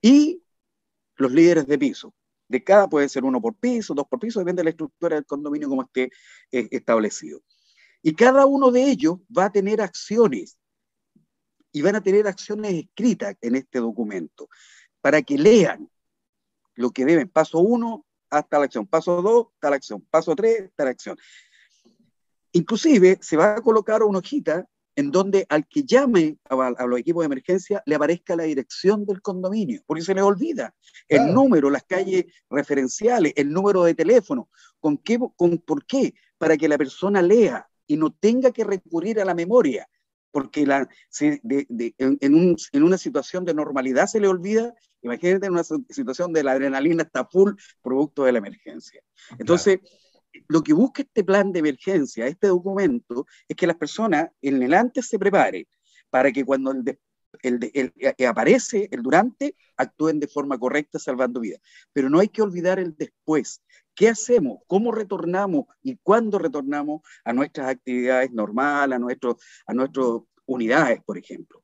Y 0.00 0.42
los 1.16 1.30
líderes 1.32 1.66
de 1.66 1.78
piso. 1.78 2.14
De 2.48 2.62
cada 2.62 2.88
puede 2.88 3.08
ser 3.08 3.24
uno 3.24 3.40
por 3.40 3.54
piso, 3.56 3.94
dos 3.94 4.06
por 4.08 4.18
piso, 4.18 4.40
depende 4.40 4.60
de 4.60 4.64
la 4.64 4.70
estructura 4.70 5.16
del 5.16 5.24
condominio 5.24 5.68
como 5.68 5.82
esté 5.82 6.10
eh, 6.50 6.68
establecido. 6.70 7.40
Y 8.02 8.14
cada 8.14 8.46
uno 8.46 8.70
de 8.70 8.82
ellos 8.90 9.18
va 9.36 9.46
a 9.46 9.52
tener 9.52 9.80
acciones 9.80 10.58
y 11.72 11.80
van 11.80 11.96
a 11.96 12.02
tener 12.02 12.26
acciones 12.26 12.74
escritas 12.74 13.36
en 13.40 13.54
este 13.54 13.78
documento 13.78 14.48
para 15.00 15.22
que 15.22 15.38
lean 15.38 15.88
lo 16.74 16.90
que 16.90 17.04
deben. 17.04 17.28
Paso 17.28 17.60
uno, 17.60 18.04
hasta 18.32 18.58
la 18.58 18.64
acción. 18.64 18.86
Paso 18.86 19.20
dos, 19.22 19.46
hasta 19.54 19.70
la 19.70 19.76
acción. 19.76 20.06
Paso 20.10 20.34
tres, 20.34 20.62
hasta 20.68 20.84
la 20.84 20.90
acción. 20.90 21.16
Inclusive 22.52 23.18
se 23.20 23.36
va 23.36 23.56
a 23.56 23.60
colocar 23.62 24.02
una 24.02 24.18
hojita 24.18 24.66
en 24.94 25.10
donde 25.10 25.46
al 25.48 25.66
que 25.66 25.84
llame 25.84 26.36
a, 26.50 26.54
a 26.66 26.86
los 26.86 26.98
equipos 27.00 27.22
de 27.22 27.26
emergencia 27.26 27.82
le 27.86 27.94
aparezca 27.94 28.36
la 28.36 28.42
dirección 28.42 29.06
del 29.06 29.22
condominio, 29.22 29.82
porque 29.86 30.02
se 30.02 30.14
les 30.14 30.22
olvida 30.22 30.74
el 31.08 31.32
número, 31.32 31.70
las 31.70 31.84
calles 31.84 32.26
referenciales, 32.50 33.32
el 33.36 33.50
número 33.50 33.84
de 33.84 33.94
teléfono. 33.94 34.50
¿Con 34.80 34.98
qué, 34.98 35.18
con, 35.36 35.58
¿Por 35.58 35.86
qué? 35.86 36.14
Para 36.36 36.58
que 36.58 36.68
la 36.68 36.76
persona 36.76 37.22
lea 37.22 37.66
y 37.86 37.96
no 37.96 38.12
tenga 38.12 38.50
que 38.50 38.64
recurrir 38.64 39.18
a 39.20 39.24
la 39.24 39.34
memoria, 39.34 39.88
porque 40.30 40.66
la, 40.66 40.86
se- 41.08 41.40
de- 41.42 41.66
de- 41.70 41.94
en, 41.96 42.18
en 42.20 42.34
un- 42.34 42.56
en 42.72 42.82
una 42.82 42.98
situación 42.98 43.46
de 43.46 43.54
normalidad 43.54 44.06
se 44.06 44.20
le 44.20 44.28
olvida, 44.28 44.74
imagínate 45.02 45.46
en 45.46 45.52
una 45.52 45.64
situación 45.64 46.32
de 46.32 46.42
la 46.44 46.52
adrenalina 46.52 47.02
está 47.02 47.24
full 47.26 47.52
producto 47.82 48.24
de 48.24 48.32
la 48.32 48.38
emergencia. 48.38 49.02
Entonces, 49.38 49.80
lo 50.48 50.62
que 50.62 50.72
busca 50.72 51.02
este 51.02 51.24
plan 51.24 51.52
de 51.52 51.58
emergencia, 51.58 52.26
este 52.26 52.48
documento, 52.48 53.26
es 53.48 53.56
que 53.56 53.66
las 53.66 53.76
personas 53.76 54.30
en 54.40 54.62
el 54.62 54.72
antes 54.74 55.06
se 55.06 55.18
preparen 55.18 55.66
para 56.10 56.32
que 56.32 56.44
cuando 56.44 56.70
el, 56.72 56.84
de- 56.84 56.98
el 57.42 57.58
de- 57.58 57.70
el- 57.74 57.92
eh, 58.18 58.26
aparece 58.26 58.88
el 58.90 59.02
durante, 59.02 59.56
actúen 59.76 60.20
de 60.20 60.28
forma 60.28 60.58
correcta 60.58 60.98
salvando 60.98 61.40
vidas. 61.40 61.60
Pero 61.92 62.08
no 62.08 62.18
hay 62.20 62.28
que 62.28 62.42
olvidar 62.42 62.78
el 62.78 62.94
después. 62.96 63.62
¿Qué 63.94 64.08
hacemos? 64.08 64.60
¿Cómo 64.66 64.92
retornamos 64.92 65.66
y 65.82 65.96
cuándo 66.02 66.38
retornamos 66.38 67.02
a 67.24 67.32
nuestras 67.32 67.68
actividades 67.68 68.30
normales, 68.32 68.96
a, 68.96 68.98
nuestro, 68.98 69.38
a 69.66 69.74
nuestras 69.74 70.06
unidades, 70.54 71.00
por 71.04 71.18
ejemplo? 71.18 71.60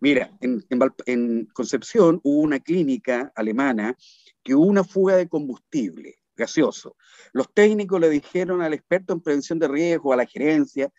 Mira, 0.00 0.36
en, 0.40 1.46
Concepción 1.52 2.20
hubo 2.22 2.40
una 2.40 2.60
clínica 2.60 3.32
alemana 3.34 3.96
que 4.42 4.54
hubo 4.54 4.66
una 4.66 4.84
fuga 4.84 5.16
de 5.16 5.28
combustible 5.28 6.16
gaseoso. 6.36 6.96
Los 7.32 7.52
técnicos 7.52 8.00
le 8.00 8.08
dijeron 8.08 8.62
al 8.62 8.72
experto 8.72 9.12
en 9.12 9.20
prevención 9.20 9.58
de 9.58 9.68
riesgo, 9.68 10.12
a 10.12 10.16
la 10.16 10.26
gerencia, 10.26 10.90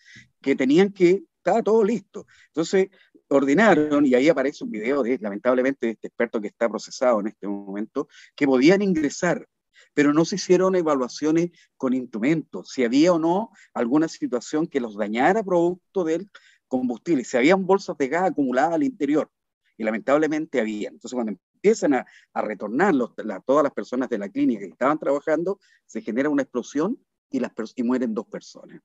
que 0.41 0.55
tenían 0.55 0.91
que, 0.91 1.23
estaba 1.37 1.63
todo 1.63 1.83
listo. 1.83 2.27
Entonces, 2.47 2.89
ordenaron, 3.29 4.05
y 4.05 4.13
ahí 4.15 4.27
aparece 4.27 4.63
un 4.63 4.71
video 4.71 5.01
de, 5.03 5.17
lamentablemente, 5.21 5.87
de 5.87 5.93
este 5.93 6.07
experto 6.07 6.41
que 6.41 6.47
está 6.47 6.67
procesado 6.67 7.21
en 7.21 7.27
este 7.27 7.47
momento, 7.47 8.09
que 8.35 8.45
podían 8.45 8.81
ingresar, 8.81 9.47
pero 9.93 10.13
no 10.13 10.25
se 10.25 10.35
hicieron 10.35 10.75
evaluaciones 10.75 11.51
con 11.77 11.93
instrumentos, 11.93 12.71
si 12.71 12.83
había 12.83 13.13
o 13.13 13.19
no 13.19 13.51
alguna 13.73 14.07
situación 14.07 14.67
que 14.67 14.79
los 14.79 14.97
dañara 14.97 15.43
producto 15.43 16.03
del 16.03 16.29
combustible, 16.69 17.25
si 17.25 17.35
habían 17.35 17.65
bolsas 17.65 17.97
de 17.97 18.07
gas 18.07 18.29
acumuladas 18.29 18.75
al 18.75 18.83
interior, 18.83 19.29
y 19.77 19.83
lamentablemente 19.83 20.59
había. 20.61 20.89
Entonces, 20.89 21.13
cuando 21.13 21.33
empiezan 21.55 21.93
a, 21.95 22.05
a 22.33 22.41
retornar 22.41 22.93
los, 22.93 23.11
la, 23.17 23.39
todas 23.41 23.63
las 23.63 23.73
personas 23.73 24.09
de 24.09 24.17
la 24.17 24.29
clínica 24.29 24.61
que 24.61 24.71
estaban 24.71 24.99
trabajando, 24.99 25.59
se 25.85 26.01
genera 26.01 26.29
una 26.29 26.43
explosión 26.43 26.97
y, 27.29 27.39
las, 27.39 27.51
y 27.75 27.83
mueren 27.83 28.13
dos 28.13 28.27
personas. 28.27 28.81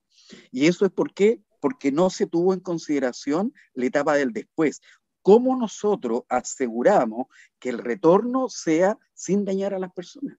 Y 0.50 0.66
eso 0.66 0.84
es 0.84 0.92
por 0.92 1.12
qué? 1.12 1.40
Porque 1.60 1.90
no 1.90 2.10
se 2.10 2.26
tuvo 2.26 2.54
en 2.54 2.60
consideración 2.60 3.52
la 3.74 3.86
etapa 3.86 4.14
del 4.14 4.32
después. 4.32 4.80
¿Cómo 5.22 5.56
nosotros 5.56 6.22
aseguramos 6.28 7.26
que 7.58 7.70
el 7.70 7.78
retorno 7.78 8.48
sea 8.48 8.98
sin 9.14 9.44
dañar 9.44 9.74
a 9.74 9.78
las 9.78 9.92
personas? 9.92 10.36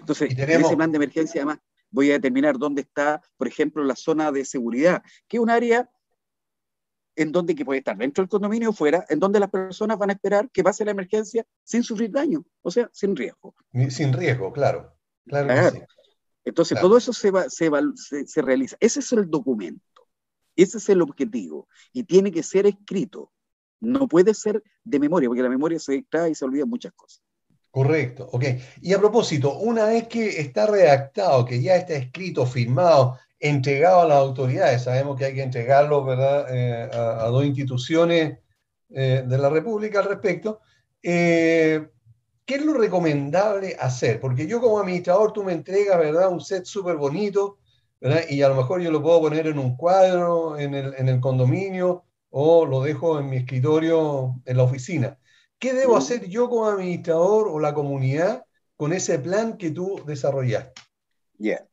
Entonces, 0.00 0.28
tenemos- 0.30 0.54
en 0.54 0.64
ese 0.66 0.76
plan 0.76 0.92
de 0.92 0.96
emergencia, 0.96 1.40
además, 1.42 1.58
voy 1.90 2.10
a 2.10 2.14
determinar 2.14 2.56
dónde 2.56 2.82
está, 2.82 3.20
por 3.36 3.48
ejemplo, 3.48 3.84
la 3.84 3.96
zona 3.96 4.32
de 4.32 4.46
seguridad, 4.46 5.02
que 5.28 5.36
es 5.36 5.42
un 5.42 5.50
área 5.50 5.90
en 7.16 7.32
donde 7.32 7.54
que 7.54 7.64
puede 7.64 7.78
estar 7.80 7.96
dentro 7.96 8.22
del 8.22 8.28
condominio 8.28 8.70
o 8.70 8.72
fuera, 8.72 9.04
en 9.08 9.18
donde 9.18 9.38
las 9.40 9.50
personas 9.50 9.98
van 9.98 10.10
a 10.10 10.12
esperar 10.14 10.50
que 10.50 10.62
pase 10.64 10.84
la 10.84 10.92
emergencia 10.92 11.44
sin 11.64 11.82
sufrir 11.82 12.10
daño, 12.10 12.44
o 12.62 12.70
sea, 12.70 12.88
sin 12.92 13.14
riesgo. 13.16 13.54
Sin 13.90 14.12
riesgo, 14.12 14.52
claro. 14.52 14.94
Claro 15.26 15.70
sí. 15.70 15.78
Entonces, 16.44 16.74
Claro. 16.74 16.88
todo 16.88 16.98
eso 16.98 17.12
se, 17.12 17.30
va, 17.30 17.48
se, 17.48 17.70
se- 17.96 18.26
se 18.26 18.42
realiza. 18.42 18.76
Ese 18.80 19.00
es 19.00 19.12
el 19.12 19.30
documento, 19.30 20.08
ese 20.56 20.78
es 20.78 20.88
el 20.88 21.02
objetivo, 21.02 21.68
y 21.92 22.02
tiene 22.04 22.32
que 22.32 22.42
ser 22.42 22.66
escrito. 22.66 23.30
No 23.80 24.08
puede 24.08 24.32
ser 24.34 24.62
de 24.84 24.98
memoria, 24.98 25.28
porque 25.28 25.42
la 25.42 25.48
memoria 25.48 25.78
se 25.78 25.94
extrae 25.96 26.30
y 26.30 26.34
se 26.34 26.44
olvida 26.44 26.64
muchas 26.66 26.92
cosas. 26.94 27.22
Correcto, 27.70 28.28
ok. 28.32 28.44
Y 28.80 28.92
a 28.92 28.98
propósito, 28.98 29.58
una 29.58 29.84
vez 29.86 30.06
que 30.08 30.40
está 30.40 30.66
redactado, 30.66 31.44
que 31.44 31.62
ya 31.62 31.76
está 31.76 31.94
escrito, 31.94 32.44
firmado, 32.44 33.18
entregado 33.42 34.02
a 34.02 34.06
las 34.08 34.18
autoridades, 34.18 34.84
sabemos 34.84 35.18
que 35.18 35.26
hay 35.26 35.34
que 35.34 35.42
entregarlo, 35.42 36.04
¿verdad?, 36.04 36.46
eh, 36.48 36.88
a, 36.92 37.24
a 37.24 37.28
dos 37.28 37.44
instituciones 37.44 38.38
eh, 38.90 39.24
de 39.26 39.38
la 39.38 39.50
República 39.50 39.98
al 39.98 40.06
respecto. 40.06 40.60
eh, 41.02 41.88
¿Qué 42.44 42.54
es 42.56 42.64
lo 42.64 42.74
recomendable 42.74 43.76
hacer? 43.78 44.20
Porque 44.20 44.46
yo 44.46 44.60
como 44.60 44.78
administrador, 44.78 45.32
tú 45.32 45.44
me 45.44 45.52
entregas, 45.52 45.98
¿verdad?, 45.98 46.28
un 46.30 46.40
set 46.40 46.64
súper 46.64 46.96
bonito, 46.96 47.58
¿verdad? 48.00 48.22
Y 48.28 48.42
a 48.42 48.48
lo 48.48 48.54
mejor 48.56 48.80
yo 48.80 48.90
lo 48.90 49.02
puedo 49.02 49.20
poner 49.20 49.46
en 49.46 49.58
un 49.58 49.76
cuadro, 49.76 50.58
en 50.58 50.74
el, 50.74 50.94
en 50.96 51.08
el 51.08 51.20
condominio, 51.20 52.04
o 52.30 52.64
lo 52.64 52.82
dejo 52.82 53.18
en 53.18 53.28
mi 53.28 53.36
escritorio 53.36 54.40
en 54.44 54.56
la 54.56 54.62
oficina. 54.62 55.18
¿Qué 55.58 55.72
debo 55.72 55.96
hacer 55.96 56.28
yo 56.28 56.48
como 56.48 56.66
administrador 56.66 57.48
o 57.48 57.60
la 57.60 57.74
comunidad 57.74 58.44
con 58.76 58.92
ese 58.92 59.18
plan 59.18 59.56
que 59.56 59.70
tú 59.70 60.00
desarrollaste? 60.06 60.80
Ya. 61.38 61.66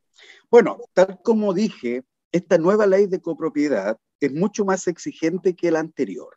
Bueno, 0.50 0.78
tal 0.94 1.20
como 1.22 1.54
dije, 1.54 2.02
esta 2.32 2.58
nueva 2.58 2.86
ley 2.86 3.06
de 3.06 3.20
copropiedad 3.20 3.98
es 4.18 4.32
mucho 4.32 4.64
más 4.64 4.88
exigente 4.88 5.54
que 5.54 5.70
la 5.70 5.78
anterior. 5.78 6.36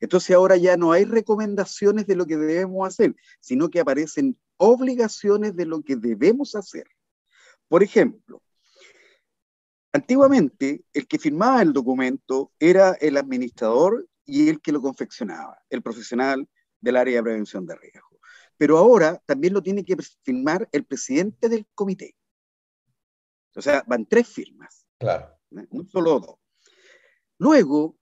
Entonces 0.00 0.34
ahora 0.34 0.56
ya 0.56 0.76
no 0.76 0.92
hay 0.92 1.04
recomendaciones 1.04 2.06
de 2.06 2.16
lo 2.16 2.26
que 2.26 2.36
debemos 2.36 2.86
hacer, 2.86 3.14
sino 3.40 3.70
que 3.70 3.80
aparecen 3.80 4.38
obligaciones 4.56 5.54
de 5.54 5.66
lo 5.66 5.82
que 5.82 5.96
debemos 5.96 6.56
hacer. 6.56 6.86
Por 7.68 7.84
ejemplo, 7.84 8.42
antiguamente 9.92 10.84
el 10.92 11.06
que 11.06 11.18
firmaba 11.18 11.62
el 11.62 11.72
documento 11.72 12.52
era 12.58 12.92
el 12.94 13.16
administrador 13.16 14.08
y 14.24 14.48
el 14.48 14.60
que 14.60 14.72
lo 14.72 14.82
confeccionaba, 14.82 15.62
el 15.70 15.82
profesional 15.82 16.48
del 16.80 16.96
área 16.96 17.16
de 17.16 17.22
prevención 17.22 17.66
de 17.66 17.76
riesgo. 17.76 18.18
Pero 18.56 18.78
ahora 18.78 19.22
también 19.26 19.54
lo 19.54 19.62
tiene 19.62 19.84
que 19.84 19.96
firmar 20.24 20.68
el 20.72 20.84
presidente 20.84 21.48
del 21.48 21.66
comité. 21.74 22.16
O 23.54 23.62
sea, 23.62 23.84
van 23.86 24.06
tres 24.06 24.28
firmas. 24.28 24.86
Claro. 24.98 25.36
No 25.50 25.84
solo 25.84 26.20
dos. 26.20 26.36
Luego, 27.38 27.98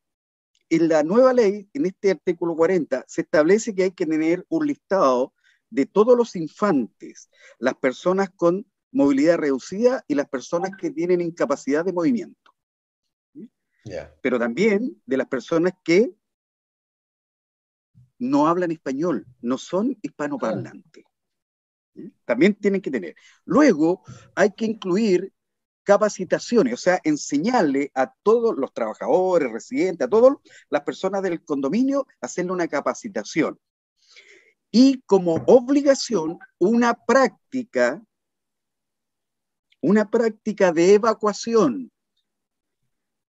en 0.68 0.88
la 0.88 1.02
nueva 1.02 1.32
ley, 1.32 1.68
en 1.72 1.86
este 1.86 2.12
artículo 2.12 2.54
40, 2.54 3.04
se 3.08 3.22
establece 3.22 3.74
que 3.74 3.84
hay 3.84 3.90
que 3.92 4.06
tener 4.06 4.44
un 4.48 4.66
listado 4.66 5.34
de 5.68 5.86
todos 5.86 6.16
los 6.16 6.36
infantes, 6.36 7.30
las 7.58 7.74
personas 7.74 8.30
con 8.30 8.70
movilidad 8.92 9.38
reducida 9.38 10.04
y 10.08 10.14
las 10.14 10.28
personas 10.28 10.72
que 10.78 10.90
tienen 10.90 11.20
incapacidad 11.20 11.84
de 11.84 11.92
movimiento. 11.92 12.38
Pero 14.20 14.38
también 14.38 15.00
de 15.06 15.16
las 15.16 15.26
personas 15.26 15.72
que 15.82 16.14
no 18.18 18.46
hablan 18.46 18.70
español, 18.70 19.26
no 19.40 19.56
son 19.58 19.98
hispanoparlantes. 20.02 21.04
También 22.24 22.54
tienen 22.54 22.80
que 22.80 22.90
tener. 22.90 23.16
Luego 23.44 24.02
hay 24.34 24.52
que 24.52 24.66
incluir 24.66 25.32
capacitaciones, 25.82 26.74
o 26.74 26.76
sea, 26.76 27.00
enseñarle 27.04 27.90
a 27.94 28.12
todos 28.22 28.56
los 28.56 28.72
trabajadores, 28.72 29.50
residentes, 29.50 30.06
a 30.06 30.10
todas 30.10 30.36
las 30.68 30.82
personas 30.82 31.22
del 31.22 31.42
condominio, 31.42 32.06
hacerle 32.20 32.52
una 32.52 32.68
capacitación. 32.68 33.58
Y 34.70 35.00
como 35.02 35.34
obligación, 35.46 36.38
una 36.58 36.94
práctica, 36.94 38.02
una 39.80 40.10
práctica 40.10 40.72
de 40.72 40.94
evacuación, 40.94 41.90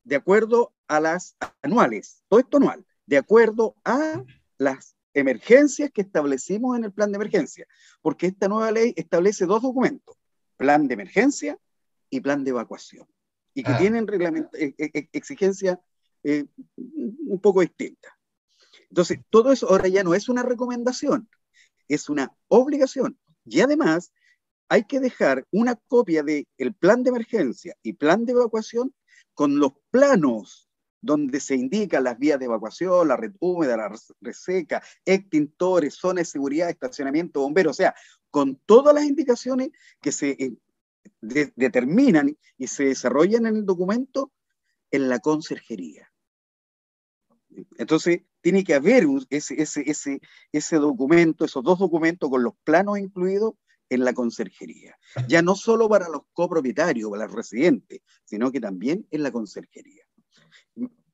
de 0.03 0.17
acuerdo 0.17 0.75
a 0.89 1.01
las 1.01 1.37
anuales, 1.63 2.23
todo 2.29 2.41
esto 2.41 2.57
anual, 2.57 2.85
de 3.07 3.19
acuerdo 3.19 3.77
a 3.85 4.25
las 4.57 4.97
emergencias 5.15 5.91
que 5.93 6.01
establecimos 6.01 6.77
en 6.77 6.85
el 6.85 6.93
plan 6.93 7.13
de 7.13 7.17
emergencia, 7.17 7.67
porque 8.01 8.27
esta 8.27 8.49
nueva 8.49 8.73
ley 8.73 8.95
establece 8.97 9.47
dos 9.47 9.63
documentos, 9.63 10.17
plan 10.57 10.89
de 10.89 10.95
emergencia 10.95 11.59
y 12.11 12.21
plan 12.21 12.45
de 12.45 12.51
evacuación, 12.51 13.07
y 13.55 13.63
que 13.63 13.73
Ah. 13.73 13.79
tienen 13.79 14.07
reglamento- 14.07 14.57
e- 14.57 14.75
e- 14.79 15.09
exigencias 15.13 15.79
eh, 16.25 16.47
un 16.77 17.41
poco 17.41 17.61
distintas. 17.61 18.13
Entonces, 18.91 19.19
todo 19.31 19.53
eso 19.53 19.69
ahora 19.71 19.87
ya 19.89 20.03
no 20.03 20.15
es 20.15 20.29
una 20.29 20.43
recomendación, 20.43 21.29
es 21.87 22.09
una 22.09 22.33
obligación. 22.49 23.19
Y 23.45 23.61
además, 23.61 24.13
hay 24.69 24.85
que 24.85 24.99
dejar 25.01 25.47
una 25.53 25.77
copia 25.87 26.23
del 26.25 26.75
plan 26.79 27.03
de 27.03 27.11
emergencia 27.11 27.77
y 27.83 27.93
plan 27.95 28.25
de 28.25 28.33
evacuación 28.33 28.93
con 29.35 29.59
los 29.61 29.73
planos 29.91 30.69
donde 31.01 31.39
se 31.39 31.55
indican 31.55 32.03
las 32.05 32.19
vías 32.19 32.39
de 32.41 32.47
evacuación, 32.47 33.07
la 33.07 33.17
red 33.17 33.33
húmeda, 33.39 33.77
la 33.77 33.89
res- 33.89 34.13
reseca, 34.21 34.83
extintores, 35.05 35.95
zonas 35.95 36.23
de 36.27 36.33
seguridad, 36.33 36.69
estacionamiento, 36.69 37.41
bomberos, 37.41 37.71
o 37.71 37.75
sea, 37.75 37.95
con 38.31 38.57
todas 38.67 38.93
las 38.95 39.05
indicaciones 39.05 39.71
que 40.03 40.11
se 40.11 40.31
eh, 40.31 40.53
de- 41.21 41.53
determinan 41.57 42.37
y 42.57 42.67
se 42.67 42.85
desarrollan 42.85 43.47
en 43.47 43.57
el 43.57 43.67
documento 43.67 44.33
en 44.91 45.09
la 45.09 45.19
conserjería. 45.19 46.13
Entonces, 47.77 48.23
tiene 48.41 48.63
que 48.65 48.75
haber 48.75 49.07
ese, 49.31 49.61
ese, 49.61 49.91
ese, 49.91 50.21
ese 50.53 50.77
documento, 50.77 51.45
esos 51.45 51.65
dos 51.65 51.79
documentos 51.79 52.31
con 52.31 52.43
los 52.43 52.55
planos 52.65 52.99
incluidos 52.99 53.55
en 53.91 54.05
la 54.05 54.13
conserjería. 54.13 54.97
Ya 55.29 55.43
no 55.43 55.55
solo 55.55 55.89
para 55.89 56.09
los 56.09 56.23
copropietarios, 56.33 57.11
para 57.11 57.25
los 57.25 57.35
residentes, 57.35 58.01
sino 58.25 58.53
que 58.53 58.61
también 58.61 59.07
en 59.11 59.23
la 59.23 59.33
conserjería. 59.33 60.05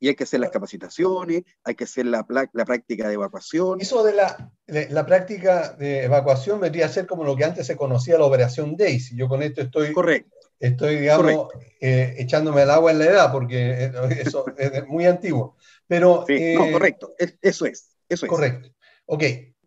Y 0.05 0.09
hay 0.09 0.15
que 0.17 0.25
hacer 0.25 0.39
las 0.41 0.51
capacitaciones, 0.51 1.45
hay 1.65 1.75
que 1.75 1.85
hacer 1.85 2.05
la, 2.05 2.27
la 2.53 2.65
práctica 2.67 3.09
de 3.09 3.15
evacuación. 3.15 3.81
Eso 3.81 4.05
de 4.05 4.13
la, 4.13 4.53
de 4.67 4.91
la 4.91 5.07
práctica 5.07 5.71
de 5.79 6.05
evacuación 6.05 6.61
vendría 6.61 6.85
a 6.85 6.89
ser 6.91 7.07
como 7.07 7.25
lo 7.25 7.35
que 7.35 7.45
antes 7.45 7.67
se 7.67 7.75
conocía 7.75 8.19
la 8.19 8.27
operación 8.27 8.77
Daisy. 8.77 9.17
Yo 9.17 9.29
con 9.29 9.43
esto 9.43 9.63
estoy, 9.63 9.95
Correcto. 9.95 10.37
estoy 10.61 10.97
digamos, 10.97 11.49
eh, 11.81 12.17
echándome 12.19 12.65
el 12.65 12.71
agua 12.71 12.91
en 12.91 12.99
la 12.99 13.07
edad, 13.07 13.33
porque 13.33 13.85
eh, 13.85 13.93
eso 14.21 14.45
es 14.59 14.87
muy 14.87 15.07
antiguo. 15.07 15.57
Pero, 15.89 16.25
Sí, 16.27 16.35
eh, 16.39 16.55
no, 16.55 16.71
correcto. 16.71 17.15
Es- 17.19 17.39
eso 17.41 17.65
es. 17.65 17.97
Eso 18.07 18.27
es. 18.27 18.31
Correcto. 18.31 18.69
Ok. 19.07 19.23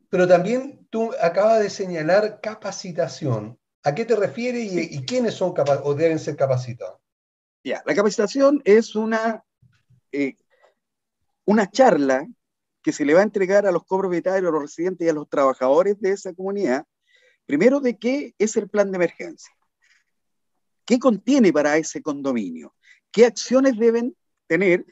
Pero 0.08 0.28
también 0.28 0.86
tú 0.92 1.14
acabas 1.20 1.62
de 1.62 1.72
señalar 1.72 2.42
capacitación. 2.44 3.58
¿A 3.84 3.96
qué 3.96 4.06
te 4.06 4.16
refieres 4.16 4.72
y, 4.72 4.98
y 4.98 5.04
quiénes 5.04 5.34
son 5.34 5.56
o 5.84 5.94
deben 5.96 6.20
ser 6.20 6.36
capacitados? 6.36 7.00
Ya, 7.64 7.82
la 7.88 7.96
capacitación 7.96 8.62
es 8.66 8.96
una, 8.96 9.44
eh, 10.18 10.36
una 11.46 11.70
charla 11.70 12.28
que 12.82 12.92
se 12.92 13.06
le 13.06 13.14
va 13.14 13.20
a 13.20 13.24
entregar 13.24 13.68
a 13.68 13.72
los 13.72 13.86
copropietarios, 13.86 14.50
a 14.50 14.52
los 14.52 14.62
residentes 14.64 15.06
y 15.06 15.10
a 15.10 15.14
los 15.14 15.30
trabajadores 15.30 16.00
de 16.00 16.12
esa 16.12 16.34
comunidad, 16.34 16.86
primero 17.46 17.80
de 17.80 18.00
qué 18.00 18.34
es 18.40 18.58
el 18.58 18.68
plan 18.68 18.92
de 18.92 18.96
emergencia, 18.96 19.54
qué 20.86 20.98
contiene 20.98 21.54
para 21.54 21.78
ese 21.78 22.02
condominio, 22.02 22.74
qué 23.12 23.28
acciones 23.28 23.78
deben 23.78 24.16
tener 24.48 24.86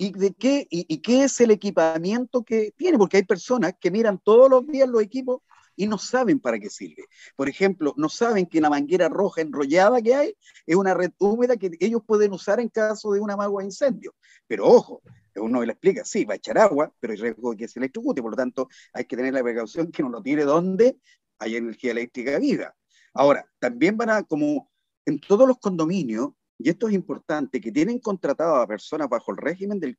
y 0.00 0.10
de 0.12 0.32
qué, 0.32 0.66
y, 0.68 0.84
y 0.92 0.98
qué 0.98 1.24
es 1.24 1.40
el 1.40 1.52
equipamiento 1.52 2.42
que 2.42 2.72
tiene, 2.76 2.98
porque 2.98 3.18
hay 3.18 3.24
personas 3.24 3.74
que 3.80 3.92
miran 3.92 4.18
todos 4.18 4.50
los 4.50 4.66
días 4.66 4.88
los 4.88 5.02
equipos 5.02 5.42
y 5.76 5.86
no 5.86 5.98
saben 5.98 6.40
para 6.40 6.58
qué 6.58 6.70
sirve. 6.70 7.04
Por 7.36 7.48
ejemplo, 7.48 7.94
no 7.96 8.08
saben 8.08 8.46
que 8.46 8.60
la 8.60 8.70
manguera 8.70 9.08
roja 9.08 9.40
enrollada 9.40 10.00
que 10.02 10.14
hay 10.14 10.36
es 10.66 10.76
una 10.76 10.94
red 10.94 11.12
húmeda 11.18 11.56
que 11.56 11.70
ellos 11.80 12.02
pueden 12.06 12.32
usar 12.32 12.60
en 12.60 12.68
caso 12.68 13.12
de 13.12 13.20
una 13.20 13.36
magua 13.36 13.62
de 13.62 13.66
incendio. 13.66 14.14
Pero 14.46 14.66
ojo, 14.66 15.02
uno 15.36 15.62
le 15.64 15.72
explica, 15.72 16.04
sí, 16.04 16.24
va 16.24 16.34
a 16.34 16.36
echar 16.36 16.58
agua, 16.58 16.92
pero 17.00 17.12
hay 17.12 17.18
riesgo 17.18 17.52
de 17.52 17.56
que 17.56 17.68
se 17.68 17.78
electrocute, 17.78 18.22
por 18.22 18.32
lo 18.32 18.36
tanto 18.36 18.68
hay 18.92 19.04
que 19.04 19.16
tener 19.16 19.34
la 19.34 19.42
precaución 19.42 19.90
que 19.90 20.02
no 20.02 20.10
lo 20.10 20.22
tire 20.22 20.44
donde 20.44 20.98
hay 21.38 21.56
energía 21.56 21.92
eléctrica 21.92 22.38
viva. 22.38 22.74
Ahora, 23.14 23.46
también 23.58 23.96
van 23.96 24.10
a, 24.10 24.22
como 24.22 24.70
en 25.04 25.20
todos 25.20 25.46
los 25.46 25.58
condominios, 25.58 26.30
y 26.58 26.68
esto 26.68 26.88
es 26.88 26.94
importante, 26.94 27.60
que 27.60 27.72
tienen 27.72 27.98
contratado 27.98 28.56
a 28.56 28.66
personas 28.66 29.08
bajo 29.08 29.32
el 29.32 29.38
régimen 29.38 29.80
del 29.80 29.98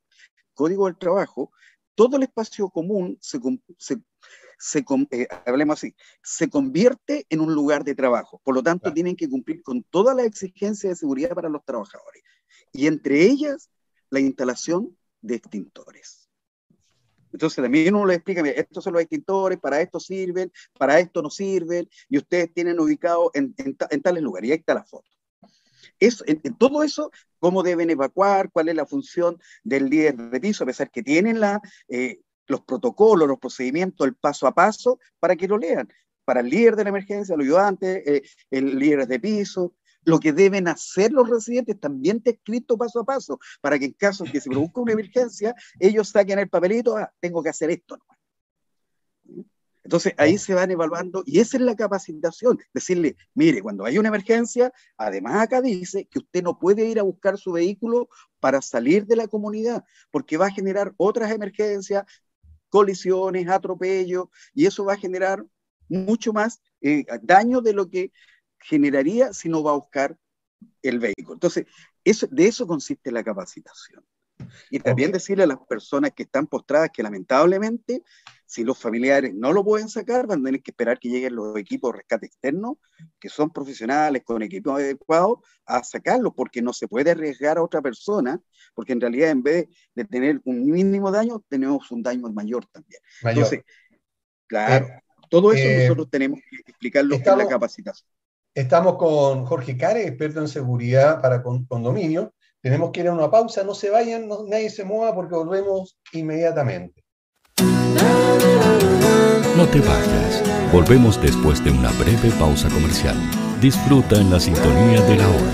Código 0.54 0.86
del 0.86 0.96
Trabajo, 0.96 1.52
todo 1.94 2.16
el 2.16 2.24
espacio 2.24 2.68
común 2.70 3.18
se, 3.20 3.38
se, 3.78 3.98
se 4.58 4.84
eh, 5.10 5.26
hablemos 5.46 5.78
así, 5.78 5.94
se 6.22 6.48
convierte 6.48 7.26
en 7.28 7.40
un 7.40 7.54
lugar 7.54 7.84
de 7.84 7.94
trabajo. 7.94 8.40
Por 8.44 8.54
lo 8.54 8.62
tanto, 8.62 8.84
Claro. 8.84 8.94
tienen 8.94 9.16
que 9.16 9.28
cumplir 9.28 9.62
con 9.62 9.82
todas 9.84 10.16
las 10.16 10.26
exigencias 10.26 10.90
de 10.92 10.96
seguridad 10.96 11.34
para 11.34 11.48
los 11.48 11.64
trabajadores. 11.64 12.22
Y 12.72 12.86
entre 12.86 13.22
ellas, 13.22 13.70
la 14.10 14.20
instalación 14.20 14.96
de 15.20 15.34
extintores. 15.36 16.28
Entonces 17.32 17.62
también 17.62 17.94
uno 17.94 18.06
le 18.06 18.14
explica, 18.14 18.42
mira, 18.42 18.54
estos 18.54 18.84
son 18.84 18.92
los 18.92 19.02
extintores, 19.02 19.58
para 19.58 19.80
esto 19.80 19.98
sirven, 19.98 20.52
para 20.78 21.00
esto 21.00 21.20
no 21.20 21.30
sirven, 21.30 21.88
y 22.08 22.18
ustedes 22.18 22.52
tienen 22.54 22.78
ubicado 22.78 23.32
en, 23.34 23.52
en 23.56 23.74
ta- 23.76 23.88
en 23.90 24.02
tales 24.02 24.22
lugares, 24.22 24.48
y 24.48 24.52
ahí 24.52 24.58
está 24.58 24.74
la 24.74 24.84
foto. 24.84 25.10
Es, 25.98 26.22
en, 26.26 26.40
en 26.44 26.56
todo 26.56 26.84
eso, 26.84 27.10
cómo 27.40 27.64
deben 27.64 27.90
evacuar, 27.90 28.50
cuál 28.52 28.68
es 28.68 28.76
la 28.76 28.86
función 28.86 29.40
del 29.64 29.90
líder 29.90 30.16
de 30.16 30.40
piso, 30.40 30.62
a 30.62 30.66
pesar 30.68 30.90
que 30.92 31.02
tienen 31.02 31.40
la, 31.40 31.60
eh, 31.88 32.20
los 32.46 32.62
protocolos, 32.62 33.28
los 33.28 33.38
procedimientos, 33.38 34.06
el 34.06 34.14
paso 34.14 34.46
a 34.46 34.54
paso, 34.54 34.98
para 35.18 35.36
que 35.36 35.48
lo 35.48 35.58
lean. 35.58 35.88
Para 36.24 36.40
el 36.40 36.48
líder 36.48 36.76
de 36.76 36.84
la 36.84 36.90
emergencia, 36.90 37.36
los 37.36 37.44
ayudantes, 37.44 38.06
eh, 38.06 38.22
el 38.50 38.78
líder 38.78 39.06
de 39.06 39.20
piso, 39.20 39.74
lo 40.04 40.20
que 40.20 40.32
deben 40.32 40.68
hacer 40.68 41.12
los 41.12 41.28
residentes 41.28 41.80
también 41.80 42.18
está 42.18 42.30
escrito 42.30 42.76
paso 42.76 43.00
a 43.00 43.04
paso, 43.04 43.38
para 43.60 43.78
que 43.78 43.86
en 43.86 43.92
caso 43.92 44.24
de 44.24 44.32
que 44.32 44.40
se 44.40 44.50
produzca 44.50 44.80
una 44.80 44.92
emergencia, 44.92 45.54
ellos 45.78 46.10
saquen 46.10 46.38
el 46.38 46.48
papelito, 46.48 46.96
ah, 46.96 47.12
tengo 47.20 47.42
que 47.42 47.48
hacer 47.48 47.70
esto. 47.70 47.98
Entonces 49.82 50.14
ahí 50.16 50.38
se 50.38 50.54
van 50.54 50.70
evaluando 50.70 51.22
y 51.26 51.40
esa 51.40 51.58
es 51.58 51.62
la 51.62 51.76
capacitación, 51.76 52.58
decirle, 52.72 53.16
mire, 53.34 53.60
cuando 53.60 53.84
hay 53.84 53.98
una 53.98 54.08
emergencia, 54.08 54.72
además 54.96 55.42
acá 55.42 55.60
dice 55.60 56.06
que 56.10 56.20
usted 56.20 56.42
no 56.42 56.58
puede 56.58 56.86
ir 56.86 56.98
a 56.98 57.02
buscar 57.02 57.36
su 57.36 57.52
vehículo 57.52 58.08
para 58.40 58.62
salir 58.62 59.06
de 59.06 59.16
la 59.16 59.28
comunidad, 59.28 59.84
porque 60.10 60.38
va 60.38 60.46
a 60.46 60.50
generar 60.50 60.94
otras 60.96 61.30
emergencias, 61.32 62.04
colisiones, 62.74 63.48
atropellos, 63.48 64.26
y 64.52 64.66
eso 64.66 64.84
va 64.84 64.94
a 64.94 64.96
generar 64.96 65.46
mucho 65.88 66.32
más 66.32 66.60
eh, 66.80 67.06
daño 67.22 67.60
de 67.60 67.72
lo 67.72 67.88
que 67.88 68.10
generaría 68.58 69.32
si 69.32 69.48
no 69.48 69.62
va 69.62 69.70
a 69.70 69.76
buscar 69.76 70.18
el 70.82 70.98
vehículo. 70.98 71.34
Entonces, 71.34 71.66
de 72.02 72.46
eso 72.48 72.66
consiste 72.66 73.12
la 73.12 73.22
capacitación. 73.22 74.04
Y 74.70 74.80
también 74.80 75.12
decirle 75.12 75.44
a 75.44 75.46
las 75.46 75.58
personas 75.68 76.12
que 76.12 76.24
están 76.24 76.46
postradas 76.46 76.90
que 76.92 77.02
lamentablemente, 77.02 78.02
si 78.46 78.64
los 78.64 78.78
familiares 78.78 79.32
no 79.34 79.52
lo 79.52 79.64
pueden 79.64 79.88
sacar, 79.88 80.26
van 80.26 80.40
a 80.40 80.44
tener 80.44 80.62
que 80.62 80.70
esperar 80.70 80.98
que 80.98 81.08
lleguen 81.08 81.34
los 81.34 81.56
equipos 81.56 81.92
de 81.92 81.98
rescate 81.98 82.26
externo, 82.26 82.78
que 83.18 83.28
son 83.28 83.50
profesionales 83.50 84.22
con 84.24 84.42
equipos 84.42 84.74
adecuados, 84.74 85.38
a 85.66 85.82
sacarlo, 85.82 86.34
porque 86.34 86.62
no 86.62 86.72
se 86.72 86.88
puede 86.88 87.10
arriesgar 87.12 87.58
a 87.58 87.62
otra 87.62 87.80
persona, 87.82 88.40
porque 88.74 88.92
en 88.92 89.00
realidad 89.00 89.30
en 89.30 89.42
vez 89.42 89.68
de 89.94 90.04
tener 90.04 90.40
un 90.44 90.64
mínimo 90.70 91.10
daño, 91.10 91.42
tenemos 91.48 91.90
un 91.90 92.02
daño 92.02 92.28
mayor 92.32 92.66
también. 92.66 93.00
Mayor. 93.22 93.44
Entonces, 93.44 93.64
claro, 94.46 94.86
todo 95.30 95.52
eso 95.52 95.68
eh, 95.68 95.76
nosotros 95.80 96.08
tenemos 96.10 96.40
que 96.50 96.70
explicarlo 96.70 97.14
en 97.16 97.38
la 97.38 97.48
capacitación. 97.48 98.08
Estamos 98.54 98.96
con 98.96 99.44
Jorge 99.46 99.76
Care, 99.76 100.06
experto 100.06 100.40
en 100.40 100.48
seguridad 100.48 101.20
para 101.20 101.42
con- 101.42 101.64
condominio. 101.66 102.34
Tenemos 102.64 102.90
que 102.92 103.00
ir 103.00 103.08
a 103.08 103.12
una 103.12 103.30
pausa, 103.30 103.62
no 103.62 103.74
se 103.74 103.90
vayan, 103.90 104.26
no- 104.26 104.46
nadie 104.48 104.70
se 104.70 104.84
mueva 104.86 105.14
porque 105.14 105.34
volvemos 105.34 105.98
inmediatamente. 106.14 107.04
No 109.54 109.66
te 109.66 109.80
vayas. 109.80 110.42
Volvemos 110.72 111.20
después 111.20 111.62
de 111.62 111.70
una 111.70 111.90
breve 111.92 112.30
pausa 112.38 112.70
comercial. 112.70 113.16
Disfruta 113.60 114.16
en 114.16 114.30
la 114.30 114.40
sintonía 114.40 115.02
de 115.02 115.16
la 115.16 115.28
hora. 115.28 115.52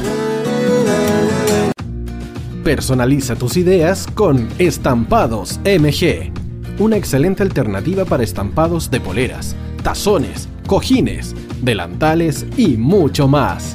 Personaliza 2.62 3.34
tus 3.34 3.56
ideas 3.56 4.06
con 4.14 4.48
Estampados 4.60 5.58
MG, 5.64 6.30
una 6.78 6.96
excelente 6.96 7.42
alternativa 7.42 8.04
para 8.04 8.22
estampados 8.22 8.88
de 8.88 9.00
poleras, 9.00 9.56
tazones, 9.82 10.48
cojines, 10.68 11.34
delantales 11.60 12.46
y 12.56 12.76
mucho 12.76 13.26
más. 13.26 13.74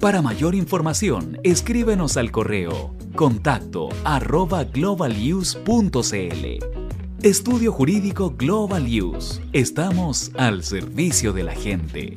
Para 0.00 0.22
mayor 0.22 0.54
información, 0.54 1.40
escríbenos 1.42 2.16
al 2.16 2.30
correo 2.30 2.94
contacto 3.16 3.88
arroba. 4.04 4.64
Estudio 7.20 7.72
Jurídico 7.72 8.34
Global 8.38 8.86
Use. 8.86 9.42
Estamos 9.52 10.30
al 10.36 10.62
servicio 10.62 11.32
de 11.32 11.42
la 11.42 11.52
gente. 11.56 12.16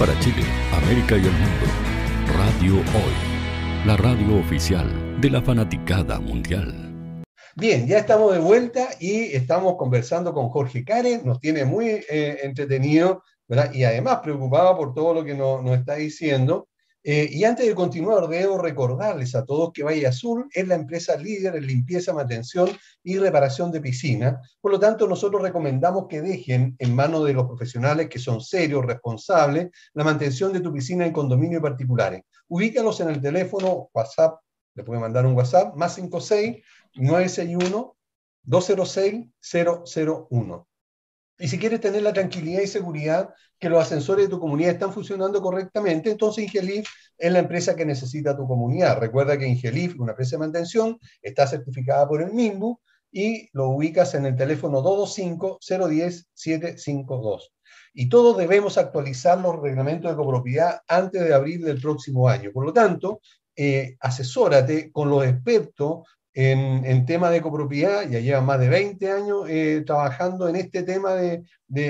Para 0.00 0.18
Chile, 0.20 0.42
América 0.72 1.14
y 1.18 1.26
el 1.26 1.32
mundo, 1.32 1.66
Radio 2.38 2.76
Hoy, 2.76 3.86
la 3.86 3.98
radio 3.98 4.40
oficial 4.40 5.20
de 5.20 5.28
la 5.28 5.42
fanaticada 5.42 6.18
mundial. 6.18 7.22
Bien, 7.54 7.86
ya 7.86 7.98
estamos 7.98 8.32
de 8.32 8.38
vuelta 8.38 8.88
y 8.98 9.24
estamos 9.36 9.76
conversando 9.76 10.32
con 10.32 10.48
Jorge 10.48 10.86
Karen, 10.86 11.20
nos 11.26 11.38
tiene 11.38 11.66
muy 11.66 11.88
eh, 11.88 12.38
entretenido 12.44 13.22
y 13.74 13.84
además 13.84 14.20
preocupado 14.22 14.74
por 14.74 14.94
todo 14.94 15.12
lo 15.12 15.22
que 15.22 15.34
nos, 15.34 15.62
nos 15.62 15.78
está 15.78 15.96
diciendo. 15.96 16.69
Eh, 17.02 17.28
y 17.30 17.44
antes 17.44 17.66
de 17.66 17.74
continuar, 17.74 18.28
debo 18.28 18.58
recordarles 18.58 19.34
a 19.34 19.44
todos 19.44 19.72
que 19.72 19.82
Valle 19.82 20.06
Azul 20.06 20.48
es 20.52 20.68
la 20.68 20.74
empresa 20.74 21.16
líder 21.16 21.56
en 21.56 21.66
limpieza, 21.66 22.12
mantención 22.12 22.68
y 23.02 23.16
reparación 23.16 23.72
de 23.72 23.80
piscina. 23.80 24.40
Por 24.60 24.72
lo 24.72 24.78
tanto, 24.78 25.08
nosotros 25.08 25.40
recomendamos 25.40 26.06
que 26.08 26.20
dejen 26.20 26.76
en 26.78 26.94
manos 26.94 27.24
de 27.26 27.32
los 27.32 27.46
profesionales 27.46 28.08
que 28.10 28.18
son 28.18 28.42
serios, 28.42 28.84
responsables, 28.84 29.70
la 29.94 30.04
mantención 30.04 30.52
de 30.52 30.60
tu 30.60 30.72
piscina 30.72 31.06
en 31.06 31.12
condominios 31.12 31.62
particulares. 31.62 32.22
Ubícalos 32.48 33.00
en 33.00 33.08
el 33.08 33.20
teléfono 33.20 33.88
WhatsApp, 33.94 34.38
le 34.74 34.84
pueden 34.84 35.00
mandar 35.00 35.24
un 35.24 35.34
WhatsApp, 35.34 35.74
más 35.76 35.94
56 35.94 36.56
961 36.96 37.96
206 38.42 39.26
001. 40.30 40.69
Y 41.40 41.48
si 41.48 41.58
quieres 41.58 41.80
tener 41.80 42.02
la 42.02 42.12
tranquilidad 42.12 42.60
y 42.60 42.66
seguridad 42.66 43.30
que 43.58 43.70
los 43.70 43.82
ascensores 43.82 44.26
de 44.26 44.30
tu 44.30 44.38
comunidad 44.38 44.72
están 44.72 44.92
funcionando 44.92 45.40
correctamente, 45.40 46.10
entonces 46.10 46.44
Ingelif 46.44 46.86
es 47.16 47.32
la 47.32 47.38
empresa 47.38 47.74
que 47.74 47.86
necesita 47.86 48.36
tu 48.36 48.46
comunidad. 48.46 48.98
Recuerda 48.98 49.38
que 49.38 49.48
Ingelif, 49.48 49.98
una 49.98 50.12
empresa 50.12 50.36
de 50.36 50.40
mantención, 50.40 50.98
está 51.22 51.46
certificada 51.46 52.06
por 52.06 52.20
el 52.20 52.34
MIMBU 52.34 52.78
y 53.10 53.48
lo 53.52 53.70
ubicas 53.70 54.14
en 54.14 54.26
el 54.26 54.36
teléfono 54.36 54.82
225-010-752. 54.82 57.48
Y 57.94 58.10
todos 58.10 58.36
debemos 58.36 58.76
actualizar 58.76 59.40
los 59.40 59.58
reglamentos 59.60 60.10
de 60.10 60.16
copropiedad 60.16 60.82
antes 60.86 61.22
de 61.22 61.32
abril 61.32 61.64
del 61.64 61.80
próximo 61.80 62.28
año. 62.28 62.52
Por 62.52 62.66
lo 62.66 62.74
tanto, 62.74 63.22
eh, 63.56 63.96
asesórate 64.00 64.92
con 64.92 65.08
los 65.08 65.24
expertos 65.24 66.02
en, 66.34 66.84
en 66.84 67.06
tema 67.06 67.30
de 67.30 67.40
copropiedad, 67.42 68.08
ya 68.08 68.20
llevan 68.20 68.46
más 68.46 68.60
de 68.60 68.68
20 68.68 69.10
años 69.10 69.44
eh, 69.48 69.82
trabajando 69.86 70.48
en 70.48 70.56
este 70.56 70.82
tema 70.82 71.14
de, 71.14 71.44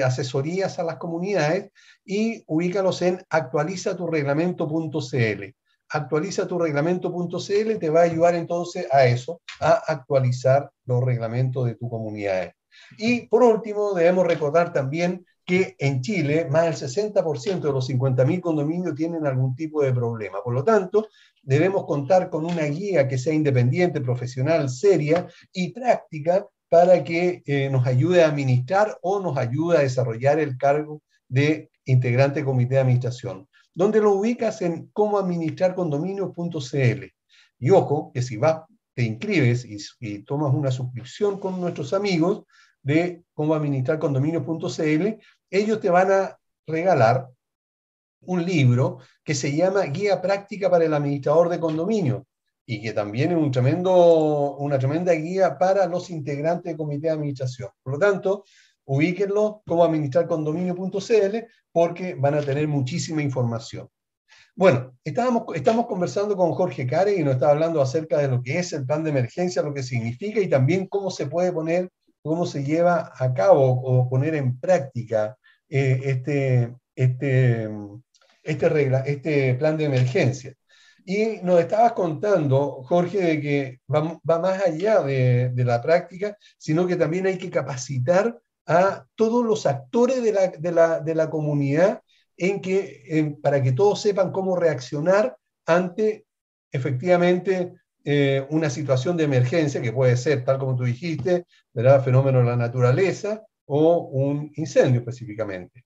asesorías 0.04 0.78
a 0.78 0.84
las 0.84 0.96
comunidades 0.96 1.70
y 2.04 2.44
ubícalos 2.46 3.00
en 3.02 3.22
actualizaturreglamento.cl. 3.28 5.44
Actualiza 5.92 6.46
tu 6.46 6.56
reglamento.cl 6.58 7.78
te 7.78 7.90
va 7.90 8.00
a 8.00 8.04
ayudar 8.04 8.34
entonces 8.34 8.86
a 8.92 9.06
eso, 9.06 9.40
a 9.60 9.82
actualizar 9.88 10.70
los 10.84 11.02
reglamentos 11.02 11.66
de 11.66 11.74
tu 11.74 11.88
comunidad. 11.88 12.52
Y 12.98 13.26
por 13.26 13.42
último, 13.42 13.94
debemos 13.94 14.26
recordar 14.26 14.72
también 14.72 15.26
que 15.44 15.74
en 15.78 16.00
Chile 16.00 16.46
más 16.48 16.64
del 16.64 16.74
60% 16.74 17.60
de 17.60 17.72
los 17.72 17.90
50.000 17.90 18.40
condominios 18.40 18.94
tienen 18.94 19.26
algún 19.26 19.56
tipo 19.56 19.82
de 19.82 19.92
problema. 19.92 20.40
Por 20.44 20.54
lo 20.54 20.62
tanto, 20.62 21.08
debemos 21.42 21.84
contar 21.84 22.30
con 22.30 22.44
una 22.44 22.64
guía 22.64 23.08
que 23.08 23.18
sea 23.18 23.34
independiente, 23.34 24.00
profesional, 24.00 24.68
seria 24.68 25.26
y 25.52 25.72
práctica 25.72 26.46
para 26.68 27.02
que 27.02 27.42
eh, 27.46 27.68
nos 27.70 27.86
ayude 27.86 28.22
a 28.22 28.28
administrar 28.28 28.98
o 29.02 29.20
nos 29.20 29.36
ayude 29.36 29.78
a 29.78 29.80
desarrollar 29.80 30.38
el 30.38 30.56
cargo 30.56 31.02
de 31.28 31.70
integrante 31.84 32.44
comité 32.44 32.74
de 32.74 32.80
administración, 32.80 33.48
donde 33.74 34.00
lo 34.00 34.12
ubicas 34.12 34.62
en 34.62 34.88
cómo 34.92 35.18
administrar 35.18 35.74
condominios.cl. 35.74 37.04
Y 37.58 37.70
ojo, 37.70 38.10
que 38.14 38.22
si 38.22 38.36
vas, 38.36 38.62
te 38.94 39.02
inscribes 39.02 39.64
y, 39.64 39.78
y 40.00 40.22
tomas 40.22 40.54
una 40.54 40.70
suscripción 40.70 41.38
con 41.38 41.60
nuestros 41.60 41.92
amigos 41.92 42.44
de 42.82 43.22
cómo 43.34 43.54
administrar 43.54 43.98
condominios.cl, 43.98 45.18
ellos 45.50 45.80
te 45.80 45.90
van 45.90 46.12
a 46.12 46.38
regalar 46.66 47.28
un 48.22 48.44
libro 48.44 48.98
que 49.24 49.34
se 49.34 49.54
llama 49.54 49.82
Guía 49.84 50.20
Práctica 50.20 50.70
para 50.70 50.84
el 50.84 50.94
Administrador 50.94 51.48
de 51.48 51.60
Condominio 51.60 52.26
y 52.66 52.80
que 52.82 52.92
también 52.92 53.32
es 53.32 53.38
un 53.38 53.50
tremendo, 53.50 54.56
una 54.58 54.78
tremenda 54.78 55.12
guía 55.12 55.58
para 55.58 55.86
los 55.86 56.08
integrantes 56.10 56.64
del 56.64 56.76
comité 56.76 57.08
de 57.08 57.14
administración. 57.14 57.68
Por 57.82 57.94
lo 57.94 57.98
tanto, 57.98 58.44
ubíquenlo 58.84 59.62
como 59.66 59.84
administrar 59.84 60.28
condominio.cl 60.28 61.36
porque 61.72 62.14
van 62.14 62.34
a 62.34 62.42
tener 62.42 62.68
muchísima 62.68 63.22
información. 63.22 63.88
Bueno, 64.54 64.96
estábamos, 65.02 65.44
estamos 65.54 65.86
conversando 65.86 66.36
con 66.36 66.52
Jorge 66.52 66.86
Care 66.86 67.16
y 67.16 67.24
nos 67.24 67.34
está 67.34 67.50
hablando 67.50 67.80
acerca 67.80 68.18
de 68.18 68.28
lo 68.28 68.42
que 68.42 68.58
es 68.58 68.72
el 68.72 68.86
plan 68.86 69.02
de 69.02 69.10
emergencia, 69.10 69.62
lo 69.62 69.74
que 69.74 69.82
significa 69.82 70.40
y 70.40 70.48
también 70.48 70.86
cómo 70.86 71.10
se 71.10 71.26
puede 71.26 71.50
poner, 71.52 71.88
cómo 72.22 72.46
se 72.46 72.62
lleva 72.62 73.12
a 73.16 73.34
cabo 73.34 73.68
o 73.68 74.08
poner 74.08 74.34
en 74.34 74.60
práctica 74.60 75.36
eh, 75.68 76.00
este, 76.04 76.76
este, 76.94 77.68
este, 78.42 78.68
regla, 78.68 79.00
este 79.00 79.54
plan 79.54 79.76
de 79.76 79.84
emergencia. 79.84 80.54
Y 81.04 81.38
nos 81.42 81.60
estabas 81.60 81.92
contando, 81.92 82.82
Jorge, 82.84 83.18
de 83.18 83.40
que 83.40 83.80
va, 83.92 84.20
más 84.24 84.62
allá 84.64 85.00
de, 85.02 85.50
de, 85.50 85.64
la 85.64 85.80
práctica, 85.82 86.36
sino 86.58 86.86
que 86.86 86.96
también 86.96 87.26
hay 87.26 87.38
que 87.38 87.50
capacitar 87.50 88.38
a 88.66 89.06
todos 89.14 89.44
los 89.44 89.66
actores 89.66 90.22
de 90.22 90.32
la, 90.32 90.48
de 90.48 90.72
la, 90.72 91.00
de 91.00 91.14
la 91.14 91.30
comunidad 91.30 92.02
en 92.36 92.60
que, 92.60 93.36
para 93.42 93.62
que 93.62 93.72
todos 93.72 94.00
sepan 94.00 94.32
cómo 94.32 94.56
reaccionar 94.56 95.36
ante 95.66 96.26
efectivamente 96.72 97.74
eh, 98.04 98.46
una 98.50 98.70
situación 98.70 99.16
de 99.16 99.24
emergencia, 99.24 99.82
que 99.82 99.92
puede 99.92 100.16
ser, 100.16 100.44
tal 100.44 100.58
como 100.58 100.74
tú 100.74 100.84
dijiste, 100.84 101.44
¿verdad? 101.74 102.02
fenómeno 102.02 102.38
de 102.38 102.46
la 102.46 102.56
naturaleza 102.56 103.42
o 103.66 104.08
un 104.08 104.50
incendio 104.56 105.00
específicamente. 105.00 105.84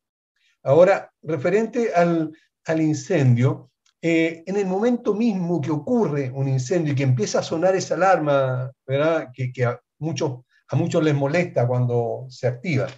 Ahora, 0.62 1.12
referente 1.22 1.92
al, 1.92 2.32
al 2.64 2.80
incendio, 2.80 3.70
eh, 4.00 4.42
en 4.46 4.56
el 4.56 4.66
momento 4.66 5.14
mismo 5.14 5.60
que 5.60 5.70
ocurre 5.70 6.30
un 6.30 6.48
incendio 6.48 6.92
y 6.92 6.96
que 6.96 7.02
empieza 7.04 7.38
a 7.38 7.42
sonar 7.42 7.74
esa 7.74 7.94
alarma, 7.94 8.70
¿verdad? 8.86 9.30
Que, 9.32 9.64
a, 9.64 9.80
muchos, 9.98 10.40
a 10.68 10.76
muchos 10.76 11.02
les 11.02 11.14
molesta 11.14 11.66
cuando 11.66 12.26
se 12.28 12.46
activa, 12.46 12.88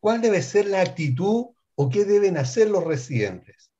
¿cuál 0.00 0.20
debe 0.20 0.42
ser 0.42 0.66
la 0.66 0.80
actitud 0.80 1.46
o 1.76 1.88
qué 1.88 2.04
deben 2.04 2.36
hacer 2.36 2.70
los 2.70 2.84
residentes? 2.84 3.70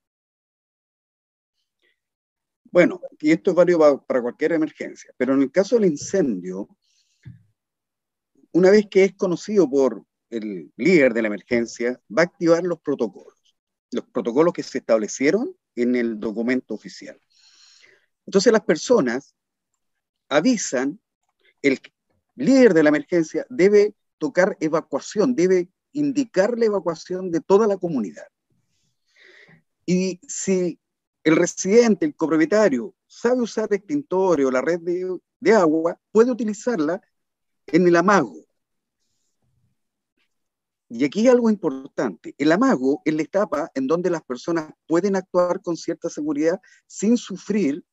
Bueno, 2.71 3.01
y 3.19 3.33
esto 3.33 3.51
es 3.51 3.57
válido 3.57 4.05
para 4.07 4.23
cualquier 4.23 4.53
emergencia, 4.53 5.13
pero 5.17 5.35
en 5.35 5.43
el 5.43 5.51
caso 5.51 5.77
del 5.77 5.91
incendio, 5.91 6.69
una 8.53 8.71
vez 8.71 8.87
que 8.91 9.05
es 9.05 9.15
conocido 9.15 9.69
por 9.69 10.05
el 10.31 10.71
líder 10.77 11.15
de 11.15 11.23
la 11.23 11.29
emergencia, 11.29 12.01
va 12.17 12.23
a 12.23 12.27
activar 12.27 12.63
los 12.63 12.81
protocolos, 12.81 13.38
los 13.91 14.05
protocolos 14.07 14.53
que 14.53 14.63
se 14.63 14.79
establecieron 14.79 15.57
en 15.75 15.97
el 15.97 16.19
documento 16.19 16.75
oficial. 16.75 17.21
Entonces 18.27 18.53
las 18.53 18.63
personas 18.63 19.35
avisan, 20.29 21.01
el 21.63 21.81
líder 22.37 22.75
de 22.75 22.83
la 22.83 22.91
emergencia 22.91 23.47
debe 23.49 23.95
tocar 24.19 24.57
evacuación, 24.61 25.35
debe 25.35 25.69
indicar 25.93 26.59
la 26.59 26.67
evacuación 26.67 27.31
de 27.31 27.41
toda 27.41 27.67
la 27.67 27.77
comunidad. 27.77 28.27
Y 29.87 30.21
si 30.29 30.79
el 31.25 31.37
residente, 31.37 32.05
el 32.05 32.15
copropietario, 32.15 32.95
sabe 33.07 33.41
usar 33.41 33.73
extintores 33.73 34.45
o 34.45 34.51
la 34.51 34.61
red 34.61 34.81
de, 34.81 35.19
de 35.41 35.53
agua, 35.55 35.99
puede 36.13 36.31
utilizarla 36.31 37.01
en 37.67 37.87
el 37.87 37.97
amago. 37.97 38.48
Y 40.89 41.05
aquí 41.05 41.29
algo 41.29 41.51
importante. 41.51 42.35
El 42.39 42.51
amago 42.51 43.03
es 43.05 43.15
la 43.15 43.23
etapa 43.23 43.71
en 43.75 43.87
donde 43.87 44.09
las 44.11 44.23
personas 44.23 44.73
pueden 44.87 45.17
actuar 45.17 45.61
con 45.61 45.77
cierta 45.77 46.09
seguridad 46.09 46.61
sin 46.87 47.17
sufrir 47.17 47.85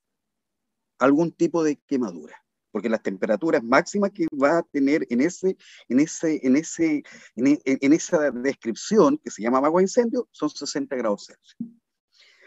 algún 0.99 1.31
tipo 1.33 1.63
de 1.63 1.75
quemadura. 1.87 2.41
Porque 2.71 2.89
las 2.89 3.03
temperaturas 3.03 3.63
máximas 3.63 4.11
que 4.11 4.27
va 4.41 4.59
a 4.59 4.63
tener 4.63 5.05
en, 5.09 5.21
ese, 5.21 5.57
en, 5.89 5.99
ese, 5.99 6.39
en, 6.43 6.55
ese, 6.55 7.03
en, 7.35 7.59
en 7.65 7.93
esa 7.93 8.31
descripción, 8.31 9.17
que 9.17 9.31
se 9.31 9.41
llama 9.41 9.57
amago 9.57 9.79
a 9.79 9.81
incendio, 9.81 10.27
son 10.31 10.49
60 10.49 10.95
grados 10.95 11.25
Celsius. 11.25 11.55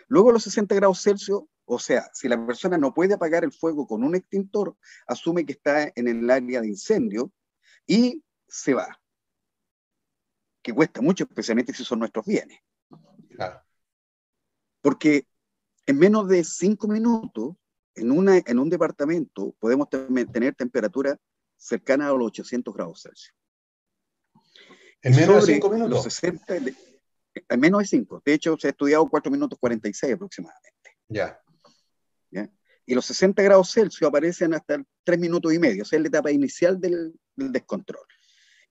Luego 0.09 0.33
los 0.33 0.43
60 0.45 0.75
grados 0.75 1.03
Celsius 1.03 1.43
O 1.67 1.79
sea, 1.79 2.11
si 2.15 2.29
la 2.29 2.47
persona 2.47 2.79
no 2.79 2.95
puede 2.95 3.15
apagar 3.15 3.45
el 3.45 3.53
fuego 3.53 3.87
con 3.87 4.03
un 4.03 4.15
extintor, 4.15 4.77
asume 5.07 5.45
que 5.45 5.53
está 5.53 5.93
en 5.95 6.09
el 6.09 6.31
área 6.31 6.63
de 6.63 6.69
incendio 6.69 7.31
y 7.87 8.23
se 8.47 8.73
va. 8.73 8.99
Que 10.63 10.73
cuesta 10.73 11.01
mucho, 11.01 11.25
especialmente 11.25 11.73
si 11.73 11.85
son 11.85 11.99
nuestros 12.01 12.25
bienes. 12.27 12.61
Porque 14.81 15.27
en 15.87 15.99
menos 15.99 16.29
de 16.29 16.45
cinco 16.45 16.89
minutos, 16.89 17.55
en, 17.95 18.11
una, 18.11 18.39
en 18.39 18.59
un 18.59 18.69
departamento, 18.69 19.55
podemos 19.59 19.89
tener 19.91 20.55
temperatura 20.55 21.19
cercana 21.57 22.09
a 22.09 22.13
los 22.13 22.29
800 22.29 22.75
grados 22.75 23.03
Celsius. 23.03 23.35
¿En 25.03 25.15
menos 25.15 25.47
de 25.47 25.55
cinco 25.55 25.71
minutos? 25.71 25.91
Los 25.91 26.03
60, 26.05 26.57
en 26.57 27.61
menos 27.61 27.81
de 27.81 27.87
cinco. 27.87 28.23
De 28.25 28.35
hecho, 28.35 28.57
se 28.59 28.69
ha 28.69 28.71
estudiado 28.71 29.09
4 29.09 29.31
minutos 29.31 29.59
46 29.59 30.15
aproximadamente. 30.15 30.97
Ya. 31.09 31.41
Y 32.89 32.95
los 32.95 33.05
60 33.05 33.43
grados 33.43 33.71
Celsius 33.71 34.09
aparecen 34.09 34.55
hasta 34.55 34.83
3 35.05 35.19
minutos 35.19 35.53
y 35.53 35.59
medio, 35.59 35.83
o 35.83 35.85
sea, 35.85 35.99
es 35.99 36.03
la 36.03 36.09
etapa 36.09 36.31
inicial 36.31 36.81
del, 36.81 37.13
descontrol. 37.37 38.07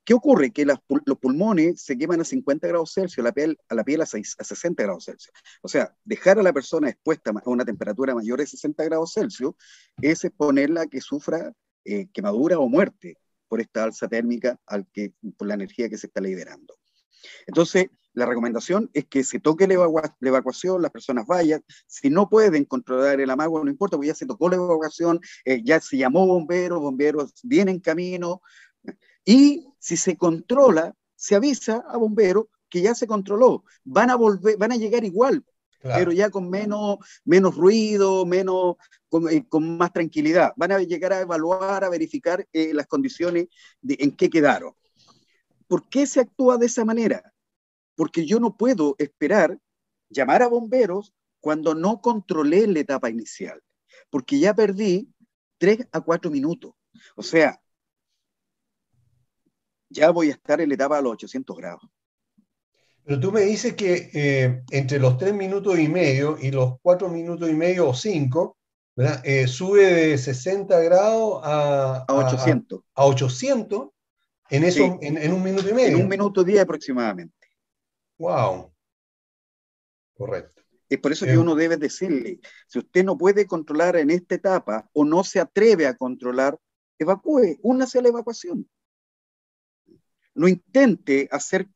¿Qué 0.08 0.14
ocurre? 0.14 0.52
Que 0.52 0.66
los 0.66 0.80
pulmones 1.20 1.82
se 1.82 1.98
queman 1.98 2.22
a 2.22 2.24
50 2.24 2.66
grados 2.66 2.94
Celsius, 2.94 3.22
la 3.26 3.34
piel, 3.34 3.58
a 3.68 3.76
la 3.76 3.84
piel 3.84 4.02
a, 4.02 4.06
60 4.06 4.82
grados 4.82 5.04
Celsius. 5.04 5.34
O 5.62 5.68
sea, 5.68 5.94
dejar 6.06 6.40
a 6.40 6.44
la 6.44 6.54
persona 6.54 6.88
expuesta 6.88 7.32
a 7.32 7.50
una 7.50 7.66
temperatura 7.66 8.16
mayor 8.16 8.40
de 8.40 8.48
60 8.48 8.86
grados 8.86 9.12
Celsius 9.12 9.56
es 10.02 10.24
exponerla 10.24 10.84
a 10.84 10.88
que 10.88 11.02
sufra 11.02 11.52
eh, 11.84 12.08
quemadura 12.14 12.58
o 12.58 12.70
muerte 12.70 13.18
por 13.50 13.60
esta 13.60 13.84
alza 13.84 14.08
térmica 14.08 14.58
al 14.66 14.88
que, 14.94 15.12
por 15.38 15.50
la 15.50 15.56
energía 15.56 15.90
que 15.90 15.98
se 15.98 16.08
está 16.08 16.22
liberando. 16.22 16.78
Entonces, 17.46 17.88
la 18.18 18.26
recomendación 18.26 18.90
es 18.94 19.06
que 19.06 19.24
se 19.24 19.40
toque 19.40 19.68
la, 19.68 19.76
evacuación, 20.22 20.82
las 20.82 20.90
personas 20.90 21.28
vayan. 21.28 21.64
Si 21.86 22.10
no 22.10 22.30
pueden 22.30 22.66
controlar 22.66 23.22
el 23.22 23.30
amago, 23.30 23.64
no 23.64 23.70
importa, 23.70 23.96
porque 23.96 24.08
ya 24.08 24.16
se 24.16 24.26
tocó 24.26 24.50
la 24.50 24.56
evacuación, 24.56 25.20
eh, 25.46 25.62
ya 25.64 25.80
se 25.80 25.98
llamó 25.98 26.26
bomberos, 26.26 26.80
bomberos 26.80 27.34
vienen 27.44 27.76
en 27.76 27.82
camino. 27.82 28.42
Y 29.28 29.68
si 29.78 29.98
se 29.98 30.16
controla, 30.16 30.96
se 31.16 31.36
avisa 31.36 31.84
a 31.88 31.98
bomberos 31.98 32.46
que 32.70 32.82
ya 32.82 32.96
se 32.96 33.06
controló. 33.06 33.64
Van 33.84 34.10
a 34.10 34.16
volver, 34.16 34.58
van 34.58 34.72
a 34.72 34.78
llegar 34.78 35.04
igual, 35.04 35.44
pero 35.82 36.12
ya 36.12 36.30
con 36.30 36.50
menos, 36.50 36.98
menos 37.26 37.56
ruido, 37.56 38.26
menos, 38.26 38.78
con, 39.10 39.30
eh, 39.30 39.46
más 39.60 39.92
tranquilidad. 39.92 40.54
Van 40.56 40.72
a 40.72 40.80
llegar 40.80 41.12
a 41.12 41.22
evaluar, 41.22 41.84
a 41.84 41.90
verificar 41.90 42.48
eh, 42.54 42.74
las 42.74 42.88
condiciones 42.88 43.48
de, 43.82 43.98
en 44.00 44.16
qué 44.16 44.30
quedaron. 44.30 44.74
¿Por 45.68 45.90
qué 45.90 46.08
se 46.08 46.22
actúa 46.22 46.58
de 46.58 46.68
esa 46.68 46.86
manera? 46.86 47.34
porque 47.98 48.28
yo 48.28 48.40
no 48.40 48.56
puedo 48.56 48.96
esperar 49.00 49.60
llamar 50.10 50.44
a 50.44 50.48
bomberos 50.48 51.14
cuando 51.42 51.74
no 51.74 52.00
controlé 52.00 52.68
la 52.68 52.80
etapa 52.80 53.10
inicial, 53.10 53.62
porque 54.12 54.40
ya 54.40 54.54
perdí 54.54 55.12
tres 55.58 55.80
a 55.92 56.00
cuatro 56.00 56.30
minutos. 56.30 56.74
O 57.16 57.24
sea, 57.24 57.60
ya 59.90 60.12
voy 60.12 60.30
a 60.30 60.34
estar 60.34 60.62
en 60.62 60.70
la 60.70 60.76
etapa 60.76 60.98
a 60.98 61.02
los 61.02 61.14
800 61.14 61.58
grados. 61.58 61.90
Pero 63.04 63.20
tú 63.20 63.32
me 63.32 63.42
dices 63.42 63.74
que 63.76 64.10
eh, 64.14 64.64
entre 64.72 65.00
los 65.00 65.18
tres 65.18 65.34
minutos 65.34 65.80
y 65.80 65.88
medio 65.88 66.38
y 66.40 66.52
los 66.52 66.74
cuatro 66.82 67.08
minutos 67.08 67.50
y 67.50 67.54
medio 67.54 67.90
o 67.90 67.94
cinco, 67.94 68.58
eh, 69.24 69.48
sube 69.48 69.86
de 69.86 70.18
60 70.18 70.80
grados 70.82 71.42
a, 71.44 72.06
a 72.08 72.14
800. 72.14 72.82
A, 72.96 73.06
800 73.06 73.90
en, 74.50 74.64
eso, 74.64 74.98
en, 75.02 75.32
un 75.32 75.44
minuto 75.44 75.70
y 75.70 75.74
medio. 75.74 75.98
En 75.98 76.04
un 76.04 76.10
minuto 76.10 76.44
diez 76.44 76.60
aproximadamente. 76.60 77.48
Wow. 78.18 78.74
Correcto. 80.18 80.64
Es 80.90 81.00
por 81.00 81.12
eso 81.12 81.26
que 81.26 81.34
eh, 81.34 81.38
uno 81.38 81.54
debe 81.54 81.78
decirle, 81.78 82.40
si 82.68 82.80
usted 82.80 83.04
no 83.04 83.18
puede 83.18 83.46
controlar 83.46 83.98
en 83.98 84.10
esta 84.10 84.36
etapa 84.36 84.90
o 84.94 85.06
no 85.06 85.24
se 85.24 85.40
atreve 85.40 85.86
a 85.86 85.96
controlar, 85.96 86.58
evacúe, 86.98 87.58
únase 87.62 88.00
a 88.00 88.02
la 88.02 88.10
evacuación. 88.10 88.68
No 90.38 90.48
intente 90.48 91.28
hacer 91.32 91.68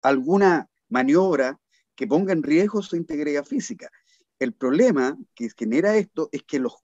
alguna 0.00 0.70
maniobra 0.88 1.60
que 1.96 2.06
ponga 2.06 2.32
en 2.32 2.44
riesgo 2.44 2.82
su 2.82 2.94
integridad 2.94 3.44
física. 3.44 3.90
El 4.38 4.54
problema 4.54 5.18
que 5.34 5.50
genera 5.58 5.96
esto 5.96 6.28
es 6.30 6.44
que 6.44 6.60
los 6.60 6.74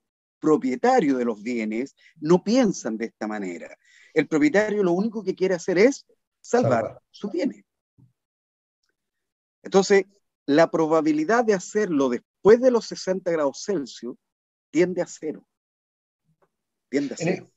propietarios 0.41 1.17
de 1.17 1.25
los 1.25 1.41
bienes 1.43 1.95
no 2.17 2.43
piensan 2.43 2.99
de 2.99 3.07
esta 3.07 3.29
manera. 3.29 3.79
El 4.13 4.27
propietario 4.27 4.83
lo 4.83 4.93
único 4.93 5.23
que 5.23 5.37
quiere 5.37 5.55
hacer 5.55 5.79
es 5.79 6.05
salvar. 6.41 7.01
sus 7.13 7.31
bienes. 7.31 7.65
Entonces, 9.63 10.07
la 10.45 10.71
probabilidad 10.73 11.45
de 11.45 11.55
hacerlo 11.55 12.09
después 12.09 12.61
de 12.61 12.73
los 12.73 12.87
60 12.87 13.31
grados 13.31 13.63
Celsius 13.65 14.17
tiende 14.71 15.03
a 15.03 15.07
cero. 15.07 15.47
Tiende 16.89 17.15
a 17.15 17.17
cero. 17.17 17.51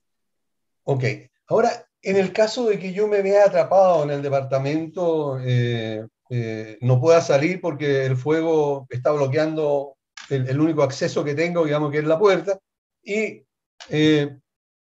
ok. 0.84 1.04
Ahora, 1.48 1.89
en 2.02 2.18
el 2.18 2.32
caso 2.32 2.68
de 2.68 2.80
que 2.80 2.94
yo 2.94 3.08
me 3.08 3.22
vea 3.22 3.46
atrapado 3.46 4.04
en 4.04 4.12
el 4.12 4.22
departamento, 4.22 5.40
eh, 5.42 6.06
eh, 6.30 6.78
no 6.82 7.00
pueda 7.02 7.22
salir 7.22 7.60
porque 7.60 8.06
el 8.06 8.16
fuego 8.16 8.88
está 8.90 9.12
bloqueando 9.12 9.98
el, 10.30 10.60
único 10.60 10.84
acceso 10.84 11.24
que 11.24 11.34
tengo, 11.34 11.66
digamos 11.66 11.92
que 11.92 12.00
es 12.00 12.06
la 12.06 12.20
puerta, 12.20 12.60
y 13.04 13.44
eh, 13.90 14.38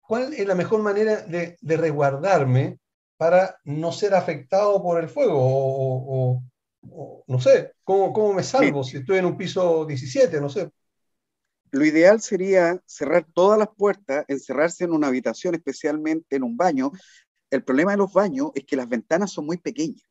¿cuál 0.01 0.33
es 0.33 0.45
la 0.45 0.55
mejor 0.55 0.81
manera 0.81 1.21
de, 1.21 1.57
resguardarme 1.61 2.77
para 3.17 3.57
no 3.63 3.91
ser 3.91 4.13
afectado 4.13 4.81
por 4.81 5.01
el 5.01 5.09
fuego 5.09 5.39
o, 5.39 6.43
no 7.27 7.39
sé, 7.39 7.71
¿cómo, 7.83 8.33
me 8.33 8.43
salvo 8.43 8.83
si 8.83 8.97
estoy 8.97 9.19
en 9.19 9.25
un 9.25 9.37
piso 9.37 9.85
17? 9.85 10.39
No 10.39 10.49
sé. 10.49 10.69
Lo 11.73 11.83
ideal 11.83 12.21
sería 12.21 12.79
cerrar 12.85 13.25
todas 13.33 13.57
las 13.57 13.69
puertas, 13.75 14.25
encerrarse 14.27 14.83
en 14.83 14.91
una 14.91 15.07
habitación, 15.07 15.55
especialmente 15.55 16.35
en 16.35 16.43
un 16.43 16.55
baño. 16.55 16.91
El 17.49 17.63
problema 17.63 17.93
de 17.93 17.97
los 17.97 18.13
baños 18.13 18.51
es 18.53 18.63
que 18.63 18.75
las 18.75 18.87
ventanas 18.87 19.31
son 19.31 19.47
muy 19.47 19.57
pequeñas. 19.57 20.03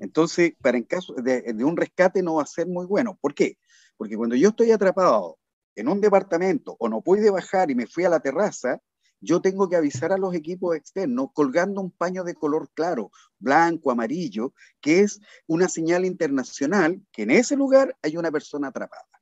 Entonces, 0.00 0.54
para 0.60 0.78
en 0.78 0.82
caso 0.82 1.14
de, 1.14 1.54
un 1.64 1.76
rescate 1.76 2.20
no 2.20 2.34
va 2.34 2.42
a 2.42 2.46
ser 2.46 2.66
muy 2.66 2.84
bueno. 2.84 3.16
¿Por 3.20 3.32
qué? 3.32 3.58
Porque 3.96 4.16
cuando 4.16 4.34
yo 4.34 4.48
estoy 4.48 4.72
atrapado 4.72 5.38
en 5.76 5.86
un 5.86 6.00
departamento 6.00 6.74
o 6.80 6.88
no 6.88 7.00
pude 7.00 7.30
bajar 7.30 7.70
y 7.70 7.76
me 7.76 7.86
fui 7.86 8.02
a 8.02 8.10
la 8.10 8.18
terraza, 8.18 8.80
yo 9.20 9.40
tengo 9.40 9.68
que 9.68 9.76
avisar 9.76 10.10
a 10.10 10.18
los 10.18 10.34
equipos 10.34 10.74
externos 10.74 11.28
colgando 11.32 11.80
un 11.80 11.92
paño 11.92 12.24
de 12.24 12.34
color 12.34 12.68
claro, 12.74 13.12
blanco, 13.38 13.92
amarillo, 13.92 14.52
que 14.80 15.02
es 15.02 15.20
una 15.46 15.68
señal 15.68 16.04
internacional 16.04 17.00
que 17.12 17.22
en 17.22 17.30
ese 17.30 17.54
lugar 17.54 17.96
hay 18.02 18.16
una 18.16 18.32
persona 18.32 18.66
atrapada. 18.66 19.21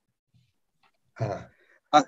Ah, 1.21 2.05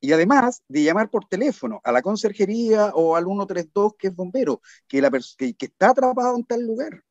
y 0.00 0.12
además 0.12 0.62
de 0.68 0.84
llamar 0.84 1.10
por 1.10 1.26
teléfono 1.26 1.80
a 1.84 1.92
la 1.92 2.02
conserjería 2.02 2.92
o 2.94 3.16
al 3.16 3.24
132, 3.24 3.94
que 3.98 4.08
es 4.08 4.14
bombero, 4.14 4.60
que, 4.86 5.00
la 5.00 5.10
que, 5.10 5.54
está 5.58 5.90
atrapado 5.90 6.36
en 6.36 6.44
tal 6.44 6.62
lugar. 6.62 7.02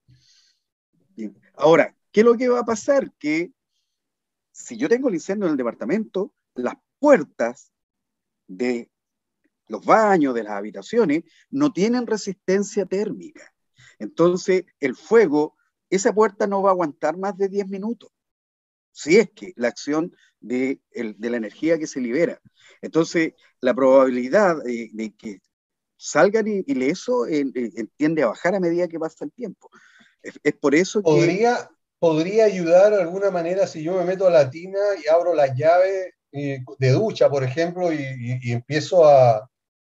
Ahora, 1.55 1.95
¿qué 2.11 2.21
es 2.21 2.25
lo 2.25 2.35
que 2.35 2.49
va 2.49 2.59
a 2.59 2.65
pasar? 2.65 3.11
Que 3.17 3.51
si 4.51 4.77
yo 4.77 4.87
tengo 4.87 5.09
el 5.09 5.15
incendio 5.15 5.45
en 5.45 5.51
el 5.51 5.57
departamento, 5.57 6.33
las 6.53 6.75
puertas 6.99 7.71
de 8.47 8.89
los 9.67 9.83
baños, 9.85 10.33
de 10.33 10.43
las 10.43 10.53
habitaciones, 10.53 11.23
no 11.49 11.73
tienen 11.73 12.07
resistencia 12.07 12.85
térmica. 12.85 13.53
Entonces, 13.99 14.65
el 14.79 14.95
fuego, 14.95 15.57
esa 15.89 16.13
puerta 16.13 16.47
no 16.47 16.61
va 16.61 16.69
a 16.69 16.73
aguantar 16.73 17.17
más 17.17 17.35
de 17.37 17.49
10 17.49 17.67
minutos. 17.67 18.11
Si 18.95 19.17
es 19.17 19.29
que 19.31 19.53
la 19.57 19.67
acción 19.67 20.15
de, 20.39 20.79
la 20.93 21.37
energía 21.37 21.77
que 21.77 21.87
se 21.87 21.99
libera. 21.99 22.39
Entonces, 22.81 23.33
la 23.61 23.73
probabilidad 23.73 24.57
de, 24.63 25.13
que 25.17 25.39
salgan 25.97 26.47
ileso 26.47 27.25
eh, 27.27 27.45
eh, 27.53 27.85
tiende 27.97 28.23
a 28.23 28.27
bajar 28.27 28.55
a 28.55 28.59
medida 28.59 28.87
que 28.87 28.99
pasa 28.99 29.25
el 29.25 29.31
tiempo. 29.31 29.69
Es, 30.21 30.53
por 30.53 30.75
eso 30.75 31.01
que... 31.01 31.11
¿Podría, 31.11 31.69
¿Podría 31.99 32.45
ayudar 32.45 32.93
de 32.93 33.01
alguna 33.01 33.31
manera 33.31 33.67
si 33.67 33.83
yo 33.83 33.97
me 33.97 34.05
meto 34.05 34.27
a 34.27 34.31
la 34.31 34.49
tina 34.49 34.79
y 35.03 35.07
abro 35.09 35.33
la 35.33 35.53
llave 35.53 36.13
eh, 36.31 36.63
de 36.77 36.91
ducha, 36.91 37.29
por 37.29 37.43
ejemplo, 37.43 37.91
y 37.91 38.51
empiezo 38.51 39.05
a, 39.05 39.49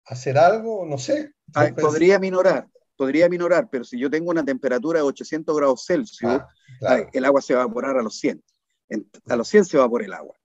hacer 0.07 0.39
algo, 0.39 0.87
no 0.87 0.99
sé. 0.99 1.33
podría 1.77 2.19
minorar, 2.19 2.69
podría 2.97 3.29
minorar, 3.29 3.69
pero 3.71 3.85
si 3.85 3.99
yo 3.99 4.09
tengo 4.09 4.31
una 4.31 4.45
temperatura 4.45 5.01
de 5.01 5.05
800 5.05 5.57
grados 5.57 5.85
Celsius, 5.85 6.41
ah, 6.83 7.07
el 7.13 7.25
agua 7.25 7.43
se 7.43 7.55
va 7.55 7.61
a 7.61 7.65
evaporar 7.65 7.97
a 7.99 8.03
los 8.03 8.19
100. 8.19 8.43
A 9.29 9.37
los 9.37 9.49
100 9.49 9.65
se 9.65 9.79
va 9.79 9.89
por 9.89 10.03
el 10.03 10.13
agua. 10.13 10.37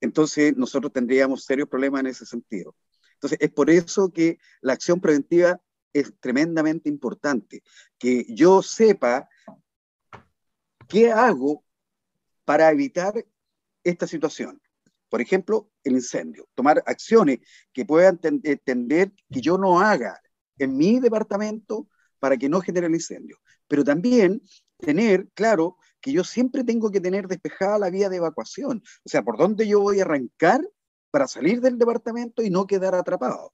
Entonces 0.00 0.56
nosotros 0.56 0.92
tendríamos 0.92 1.44
serios 1.44 1.68
problemas 1.68 2.00
en 2.00 2.06
ese 2.08 2.26
sentido. 2.26 2.74
Entonces 3.14 3.38
es 3.40 3.50
por 3.50 3.68
eso 3.70 4.10
que 4.10 4.38
la 4.62 4.72
acción 4.72 5.00
preventiva 5.00 5.60
es 5.92 6.12
tremendamente 6.20 6.88
importante. 6.88 7.62
Que 7.98 8.24
yo 8.28 8.62
sepa 8.62 9.28
qué 10.88 11.12
hago 11.12 11.64
para 12.44 12.70
evitar 12.70 13.24
esta 13.84 14.06
situación. 14.06 14.60
Por 15.08 15.20
ejemplo, 15.20 15.70
el 15.84 15.94
incendio, 15.94 16.48
tomar 16.54 16.82
acciones 16.86 17.40
que 17.72 17.84
puedan 17.84 18.18
entender 18.22 19.12
que 19.30 19.40
yo 19.40 19.58
no 19.58 19.80
haga 19.80 20.20
en 20.58 20.76
mi 20.76 21.00
departamento 21.00 21.88
para 22.18 22.36
que 22.36 22.48
no 22.48 22.60
genere 22.60 22.86
el 22.86 22.94
incendio, 22.94 23.38
pero 23.66 23.82
también 23.82 24.42
tener 24.78 25.28
claro 25.34 25.76
que 26.00 26.12
yo 26.12 26.24
siempre 26.24 26.64
tengo 26.64 26.90
que 26.90 27.00
tener 27.00 27.28
despejada 27.28 27.78
la 27.78 27.90
vía 27.90 28.08
de 28.08 28.16
evacuación. 28.16 28.82
O 29.04 29.08
sea, 29.08 29.22
por 29.22 29.36
dónde 29.36 29.66
yo 29.66 29.80
voy 29.80 30.00
a 30.00 30.02
arrancar 30.02 30.60
para 31.10 31.26
salir 31.26 31.60
del 31.60 31.78
departamento 31.78 32.42
y 32.42 32.50
no 32.50 32.66
quedar 32.66 32.94
atrapado. 32.94 33.52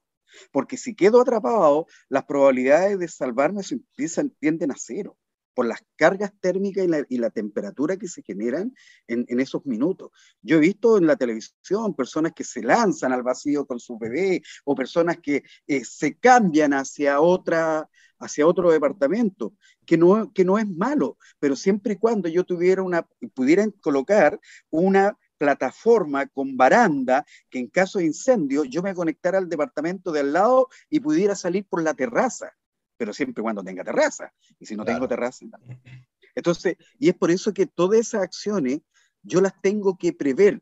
Porque 0.51 0.77
si 0.77 0.95
quedo 0.95 1.21
atrapado, 1.21 1.87
las 2.09 2.25
probabilidades 2.25 2.99
de 2.99 3.07
salvarme 3.07 3.63
se 3.63 3.79
tienden 4.39 4.71
a 4.71 4.75
cero 4.77 5.17
por 5.57 5.65
las 5.65 5.81
cargas 5.95 6.31
térmicas 6.39 6.85
y 7.09 7.17
la, 7.17 7.31
temperatura 7.31 7.97
que 7.97 8.07
se 8.07 8.21
generan 8.21 8.75
en, 9.07 9.39
esos 9.39 9.65
minutos. 9.65 10.11
Yo 10.43 10.57
he 10.57 10.59
visto 10.59 10.99
en 10.99 11.07
la 11.07 11.15
televisión 11.15 11.95
personas 11.95 12.33
que 12.35 12.43
se 12.43 12.61
lanzan 12.61 13.11
al 13.11 13.23
vacío 13.23 13.65
con 13.65 13.79
su 13.79 13.97
bebé 13.97 14.43
o 14.65 14.75
personas 14.75 15.17
que 15.17 15.41
eh, 15.65 15.83
se 15.83 16.15
cambian 16.15 16.75
hacia, 16.75 17.21
otra, 17.21 17.89
hacia 18.19 18.45
otro 18.45 18.69
departamento, 18.69 19.55
que 19.83 19.97
no, 19.97 20.31
que 20.31 20.45
no 20.45 20.59
es 20.59 20.69
malo, 20.69 21.17
pero 21.39 21.55
siempre 21.55 21.93
y 21.93 21.97
cuando 21.97 22.29
yo 22.29 22.43
tuviera 22.43 22.83
una, 22.83 23.07
pudieran 23.33 23.71
colocar 23.71 24.39
una 24.69 25.17
plataforma 25.39 26.27
con 26.27 26.55
baranda 26.55 27.25
que 27.49 27.57
en 27.57 27.67
caso 27.67 27.97
de 27.97 28.05
incendio 28.05 28.63
yo 28.63 28.83
me 28.83 28.93
conectara 28.93 29.39
al 29.39 29.49
departamento 29.49 30.11
de 30.11 30.19
al 30.19 30.33
lado 30.33 30.67
y 30.87 30.99
pudiera 30.99 31.35
salir 31.35 31.65
por 31.65 31.81
la 31.81 31.95
terraza 31.95 32.53
pero 32.97 33.13
siempre 33.13 33.41
cuando 33.41 33.63
tenga 33.63 33.83
terraza. 33.83 34.33
Y 34.59 34.65
si 34.65 34.75
no 34.75 34.83
tengo 34.83 35.07
terraza. 35.07 35.45
Entonces, 36.35 36.77
y 36.99 37.09
es 37.09 37.15
por 37.15 37.31
eso 37.31 37.53
que 37.53 37.65
todas 37.67 37.99
esas 37.99 38.23
acciones 38.23 38.81
yo 39.21 39.41
las 39.41 39.59
tengo 39.61 39.97
que 39.97 40.13
prever. 40.13 40.61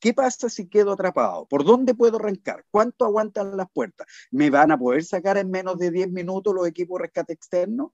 ¿Qué 0.00 0.14
pasa 0.14 0.48
si 0.48 0.68
quedo 0.68 0.92
atrapado? 0.92 1.46
¿Por 1.46 1.64
dónde 1.64 1.94
puedo 1.94 2.16
arrancar? 2.18 2.64
¿Cuánto 2.70 3.04
aguantan 3.04 3.56
las 3.56 3.68
puertas? 3.70 4.06
¿Me 4.30 4.48
van 4.50 4.70
a 4.70 4.78
poder 4.78 5.02
sacar 5.04 5.36
en 5.36 5.50
menos 5.50 5.78
de 5.78 5.90
10 5.90 6.10
minutos 6.10 6.54
los 6.54 6.66
equipos 6.66 6.98
de 6.98 7.02
rescate 7.02 7.32
externo? 7.32 7.92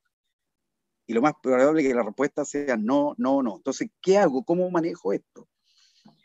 Y 1.07 1.15
lo 1.15 1.23
más 1.23 1.35
probable 1.43 1.81
es 1.81 1.89
que 1.89 1.95
la 1.95 2.03
respuesta 2.03 2.45
sea 2.45 2.77
no, 2.77 3.15
no, 3.17 3.43
no. 3.43 3.57
Entonces, 3.57 3.89
¿qué 4.03 4.19
hago? 4.19 4.45
¿Cómo 4.45 4.71
manejo 4.71 5.13
esto? 5.13 5.49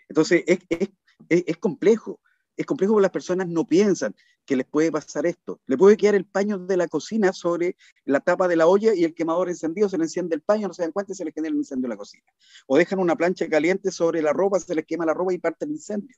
Entonces, 0.10 0.44
es, 0.46 0.60
es, 0.70 0.90
es 1.30 1.58
complejo 1.58 2.20
es 2.58 2.66
complejo 2.66 2.94
porque 2.94 3.04
las 3.04 3.12
personas 3.12 3.48
no 3.48 3.66
piensan 3.66 4.16
que 4.46 4.56
les 4.56 4.66
puede 4.66 4.92
pasar 4.92 5.26
esto. 5.26 5.62
Le 5.66 5.78
puede 5.78 5.98
quedar 5.98 6.16
el 6.16 6.26
paño 6.26 6.58
de 6.60 6.78
la 6.78 6.88
cocina 6.88 7.34
sobre 7.34 7.78
la 8.06 8.20
tapa 8.20 8.48
de 8.48 8.56
la 8.56 8.68
olla 8.68 8.94
y 8.94 9.04
el 9.04 9.14
quemador 9.14 9.50
encendido, 9.50 9.90
se 9.90 9.98
le 9.98 10.04
enciende 10.04 10.36
el 10.36 10.42
paño, 10.42 10.68
no 10.68 10.74
se 10.74 10.82
dan 10.82 10.92
cuenta 10.92 11.14
y 11.14 11.16
se 11.16 11.26
les 11.26 11.34
genera 11.34 11.52
el 11.52 11.58
incendio 11.58 11.86
en 11.86 11.92
la 11.92 11.98
cocina. 11.98 12.26
O 12.68 12.78
dejan 12.78 13.00
una 13.00 13.16
plancha 13.16 13.48
caliente 13.48 13.92
sobre 13.92 14.22
la 14.22 14.34
ropa, 14.34 14.60
se 14.60 14.76
les 14.76 14.86
quema 14.86 15.06
la 15.06 15.14
ropa 15.14 15.34
y 15.34 15.38
parte 15.38 15.66
el 15.66 15.72
incendio. 15.72 16.16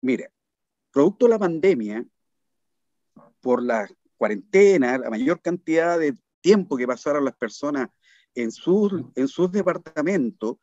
Mire, 0.00 0.32
producto 0.90 1.26
de 1.26 1.30
la 1.30 1.38
pandemia, 1.38 2.04
por 3.40 3.62
la 3.62 3.88
cuarentena, 4.16 4.98
la 4.98 5.10
mayor 5.10 5.40
cantidad 5.40 5.98
de 5.98 6.16
tiempo 6.40 6.76
que 6.76 6.86
pasaron 6.86 7.24
las 7.24 7.36
personas 7.36 7.88
en 8.34 8.50
sus, 8.50 8.92
en 9.14 9.28
sus 9.28 9.50
departamentos, 9.50 10.56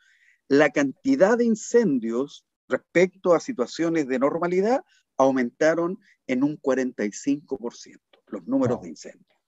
la 0.47 0.69
cantidad 0.69 1.37
de 1.37 1.45
incendios 1.45 2.44
respecto 2.67 3.33
a 3.33 3.39
situaciones 3.39 4.07
de 4.07 4.19
normalidad 4.19 4.83
aumentaron 5.17 5.99
en 6.27 6.43
un 6.43 6.59
45% 6.59 7.99
los 8.27 8.47
números 8.47 8.81
de 8.81 8.89
incendios. 8.89 9.39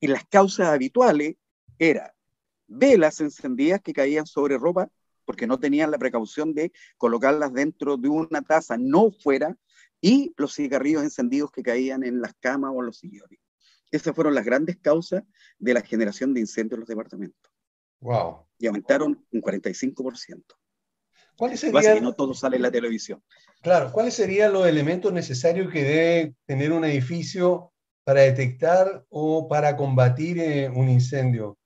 Y 0.00 0.06
las 0.08 0.24
causas 0.26 0.68
habituales 0.68 1.36
eran 1.78 2.10
velas 2.66 3.20
encendidas 3.20 3.80
que 3.82 3.92
caían 3.92 4.26
sobre 4.26 4.58
ropa 4.58 4.90
porque 5.24 5.46
no 5.46 5.58
tenían 5.58 5.90
la 5.90 5.98
precaución 5.98 6.54
de 6.54 6.72
colocarlas 6.98 7.52
dentro 7.52 7.96
de 7.96 8.08
una 8.08 8.42
taza, 8.42 8.76
no 8.76 9.10
fuera, 9.10 9.56
y 10.00 10.34
los 10.36 10.54
cigarrillos 10.54 11.02
encendidos 11.02 11.50
que 11.50 11.62
caían 11.62 12.04
en 12.04 12.20
las 12.20 12.34
camas 12.34 12.72
o 12.74 12.80
en 12.80 12.86
los 12.86 12.98
sillones. 12.98 13.38
Esas 13.90 14.14
fueron 14.14 14.34
las 14.34 14.44
grandes 14.44 14.76
causas 14.76 15.22
de 15.58 15.72
la 15.72 15.80
generación 15.80 16.34
de 16.34 16.40
incendios 16.40 16.74
en 16.74 16.80
los 16.80 16.88
departamentos. 16.88 17.52
Wow. 18.00 18.46
Y 18.58 18.66
aumentaron 18.66 19.24
un 19.30 19.40
45%. 19.40 20.42
¿Cuáles 21.36 21.60
serían, 21.60 22.02
no 22.02 22.12
todo 22.12 22.34
sale 22.34 22.56
en 22.56 22.62
la 22.62 22.70
televisión. 22.70 23.22
Claro, 23.60 23.90
¿cuáles 23.92 24.14
serían 24.14 24.52
los 24.52 24.66
elementos 24.66 25.12
necesarios 25.12 25.72
que 25.72 25.82
debe 25.82 26.34
tener 26.46 26.72
un 26.72 26.84
edificio 26.84 27.72
para 28.04 28.20
detectar 28.20 29.04
o 29.08 29.48
para 29.48 29.76
combatir 29.76 30.38
eh, 30.38 30.68
un 30.68 30.88
incendio? 30.88 31.58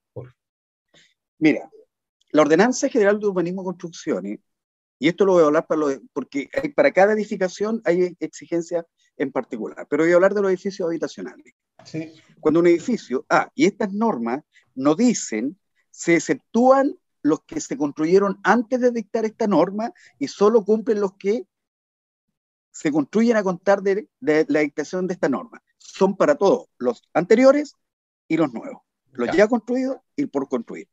Mira, 1.38 1.70
la 2.30 2.42
Ordenanza 2.42 2.88
General 2.88 3.18
de 3.18 3.26
Urbanismo 3.26 3.62
y 3.62 3.64
Construcciones, 3.66 4.38
y 4.98 5.08
esto 5.08 5.24
lo 5.24 5.34
voy 5.34 5.42
a 5.42 5.46
hablar 5.46 5.66
para 5.66 5.80
lo 5.80 6.00
porque 6.12 6.48
para 6.74 6.92
cada 6.92 7.12
edificación 7.12 7.80
hay 7.84 8.16
exigencias 8.18 8.84
en 9.16 9.30
particular, 9.30 9.86
pero 9.88 10.02
voy 10.02 10.12
a 10.12 10.16
hablar 10.16 10.34
de 10.34 10.42
los 10.42 10.50
edificios 10.50 10.86
habitacionales. 10.86 11.54
Sí. 11.84 12.12
Cuando 12.40 12.60
un 12.60 12.66
edificio, 12.66 13.24
ah, 13.28 13.50
y 13.54 13.66
estas 13.66 13.92
normas 13.92 14.42
no 14.74 14.94
dicen, 14.94 15.58
se 15.90 16.16
exceptúan 16.16 16.96
los 17.28 17.42
que 17.44 17.60
se 17.60 17.76
construyeron 17.76 18.40
antes 18.42 18.80
de 18.80 18.90
dictar 18.90 19.24
esta 19.24 19.46
norma 19.46 19.92
y 20.18 20.28
solo 20.28 20.64
cumplen 20.64 21.00
los 21.00 21.14
que 21.14 21.46
se 22.72 22.90
construyen 22.90 23.36
a 23.36 23.42
contar 23.42 23.82
de, 23.82 24.08
la 24.20 24.60
dictación 24.60 25.06
de 25.06 25.14
esta 25.14 25.28
norma. 25.28 25.62
Son 25.76 26.16
para 26.16 26.36
todos, 26.36 26.68
los 26.78 27.02
anteriores 27.12 27.74
y 28.28 28.36
los 28.36 28.52
nuevos, 28.52 28.82
los 29.12 29.34
ya, 29.36 29.48
construidos 29.48 29.98
y 30.16 30.26
por 30.26 30.48
construir. 30.48 30.88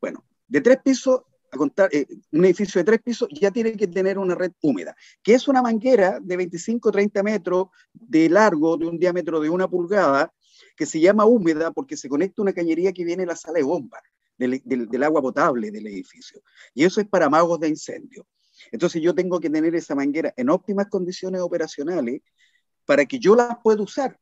Bueno, 0.00 0.24
de 0.46 0.60
tres 0.60 0.78
pisos 0.82 1.22
a 1.50 1.56
contar, 1.56 1.90
eh, 1.92 2.06
un 2.32 2.44
edificio 2.46 2.78
de 2.78 2.84
tres 2.84 3.02
pisos 3.02 3.28
ya 3.30 3.50
tiene 3.50 3.76
que 3.76 3.86
tener 3.86 4.18
una 4.18 4.34
red 4.34 4.52
húmeda, 4.62 4.96
que 5.22 5.34
es 5.34 5.48
una 5.48 5.60
manguera 5.60 6.18
de 6.20 6.38
25-30 6.38 7.22
metros 7.22 7.66
de 7.92 8.28
largo, 8.30 8.76
de 8.78 8.86
un 8.86 8.98
diámetro 8.98 9.38
de 9.40 9.50
una 9.50 9.68
pulgada, 9.68 10.32
que 10.76 10.86
se 10.86 11.00
llama 11.00 11.26
húmeda 11.26 11.70
porque 11.70 11.96
se 11.96 12.08
conecta 12.08 12.40
a 12.40 12.44
una 12.44 12.52
cañería 12.52 12.92
que 12.92 13.04
viene 13.04 13.24
en 13.24 13.28
la 13.28 13.36
sala 13.36 13.58
de 13.58 13.64
bomba 13.64 14.00
del, 14.48 15.02
agua 15.02 15.22
potable 15.22 15.70
del 15.70 15.86
edificio. 15.86 16.42
Y 16.74 16.84
eso 16.84 17.00
es 17.00 17.08
para 17.08 17.28
magos 17.28 17.60
de 17.60 17.68
incendio. 17.68 18.26
Entonces 18.70 19.02
yo 19.02 19.14
tengo 19.14 19.40
que 19.40 19.50
tener 19.50 19.74
esa 19.74 19.94
manguera 19.94 20.32
en 20.36 20.50
óptimas 20.50 20.88
condiciones 20.88 21.40
operacionales 21.40 22.22
para 22.84 23.04
que 23.04 23.18
yo 23.18 23.34
las 23.34 23.58
pueda 23.62 23.82
usar. 23.82 24.18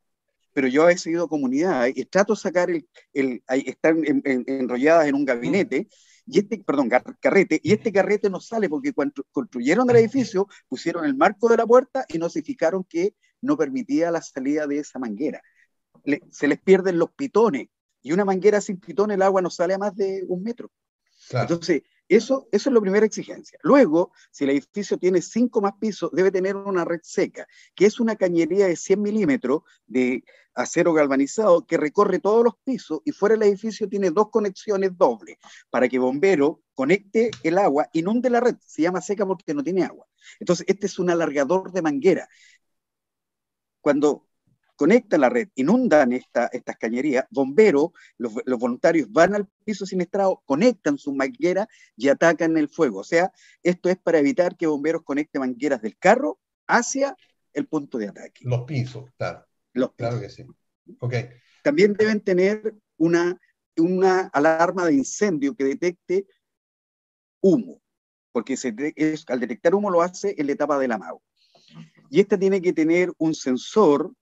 Pero 0.53 0.67
yo 0.67 0.89
he 0.89 0.97
sido 0.97 1.29
comunidad 1.29 1.87
y 1.87 2.03
trato 2.05 2.33
de 2.33 2.39
sacar 2.39 2.69
el, 2.69 2.87
el 3.13 3.41
están 3.47 4.03
enrolladas 4.05 5.07
en 5.07 5.15
un 5.15 5.23
gabinete 5.23 5.87
y 6.25 6.39
este, 6.39 6.59
perdón, 6.59 6.89
carrete, 7.19 7.59
y 7.63 7.73
este 7.73 7.91
carrete 7.91 8.29
no 8.29 8.39
sale 8.39 8.69
porque 8.69 8.93
cuando 8.93 9.23
construyeron 9.31 9.89
el 9.89 9.97
edificio 9.97 10.47
pusieron 10.67 11.05
el 11.05 11.15
marco 11.15 11.49
de 11.49 11.57
la 11.57 11.65
puerta 11.65 12.05
y 12.07 12.17
notificaron 12.17 12.83
que 12.83 13.15
no 13.41 13.57
permitía 13.57 14.11
la 14.11 14.21
salida 14.21 14.67
de 14.67 14.79
esa 14.79 14.99
manguera. 14.99 15.41
se 16.29 16.47
les 16.47 16.59
pierden 16.59 16.99
los 16.99 17.11
pitones, 17.11 17.67
y 18.01 18.11
una 18.11 18.25
manguera 18.25 18.61
sin 18.61 18.79
pitón 18.79 19.11
el 19.11 19.21
agua 19.21 19.41
no 19.41 19.49
sale 19.49 19.73
a 19.73 19.77
más 19.77 19.95
de 19.95 20.23
un 20.27 20.43
metro. 20.43 20.71
Entonces, 21.31 21.83
eso, 22.07 22.49
eso 22.51 22.69
es 22.69 22.73
la 22.73 22.81
primera 22.81 23.05
exigencia. 23.05 23.57
Luego, 23.63 24.11
si 24.31 24.43
el 24.43 24.49
edificio 24.49 24.97
tiene 24.97 25.21
cinco 25.21 25.61
más 25.61 25.73
pisos, 25.79 26.11
debe 26.11 26.29
tener 26.29 26.57
una 26.57 26.83
red 26.83 26.99
seca, 27.03 27.47
que 27.73 27.85
es 27.85 27.99
una 28.01 28.17
cañería 28.17 28.67
de 28.67 28.75
100 28.75 29.01
milímetros 29.01 29.61
de 29.85 30.23
acero 30.53 30.91
galvanizado 30.91 31.65
que 31.65 31.77
recorre 31.77 32.19
todos 32.19 32.43
los 32.43 32.55
pisos 32.65 32.99
y 33.05 33.13
fuera 33.13 33.35
del 33.35 33.47
edificio 33.47 33.87
tiene 33.87 34.11
dos 34.11 34.29
conexiones 34.29 34.97
dobles 34.97 35.37
para 35.69 35.87
que 35.87 35.99
bombero 35.99 36.61
conecte 36.73 37.31
el 37.43 37.57
agua, 37.57 37.87
inunde 37.93 38.29
la 38.29 38.41
red. 38.41 38.57
Se 38.65 38.81
llama 38.81 38.99
seca 39.01 39.25
porque 39.25 39.53
no 39.53 39.63
tiene 39.63 39.83
agua. 39.83 40.05
Entonces, 40.39 40.65
este 40.67 40.87
es 40.87 40.99
un 40.99 41.09
alargador 41.09 41.71
de 41.71 41.81
manguera. 41.81 42.27
Cuando 43.79 44.27
conectan 44.75 45.21
la 45.21 45.29
red, 45.29 45.49
inundan 45.55 46.13
esta, 46.13 46.47
estas 46.47 46.77
cañerías, 46.77 47.25
bomberos, 47.29 47.91
los, 48.17 48.33
voluntarios 48.59 49.11
van 49.11 49.35
al 49.35 49.47
piso 49.63 49.85
siniestrado, 49.85 50.41
conectan 50.45 50.97
su 50.97 51.13
manguera 51.13 51.67
y 51.95 52.09
atacan 52.09 52.57
el 52.57 52.69
fuego. 52.69 52.99
O 52.99 53.03
sea, 53.03 53.31
esto 53.63 53.89
es 53.89 53.97
para 53.97 54.19
evitar 54.19 54.57
que 54.57 54.67
bomberos 54.67 55.03
conecten 55.03 55.41
mangueras 55.41 55.81
del 55.81 55.97
carro 55.97 56.39
hacia 56.67 57.15
el 57.53 57.67
punto 57.67 57.97
de 57.97 58.07
ataque. 58.07 58.41
Los 58.43 58.63
pisos, 58.63 59.09
claro. 59.17 59.45
Los 59.73 59.93
Claro 59.93 60.19
que 60.19 60.29
sí. 60.29 60.45
Okay. 60.99 61.29
También 61.63 61.93
deben 61.93 62.19
tener 62.21 62.75
una, 62.97 63.39
una 63.77 64.27
alarma 64.33 64.85
de 64.85 64.93
incendio 64.93 65.55
que 65.55 65.63
detecte 65.63 66.25
humo, 67.41 67.81
porque 68.31 68.57
se, 68.57 68.73
es, 68.95 69.25
al 69.27 69.39
detectar 69.39 69.75
humo 69.75 69.89
lo 69.89 70.01
hace 70.01 70.35
en 70.37 70.47
la 70.47 70.53
etapa 70.53 70.79
del 70.79 70.91
amago. 70.91 71.21
Y 72.09 72.19
esta 72.19 72.37
tiene 72.37 72.61
que 72.61 72.73
tener 72.73 73.13
un 73.17 73.33
sensor 73.33 74.13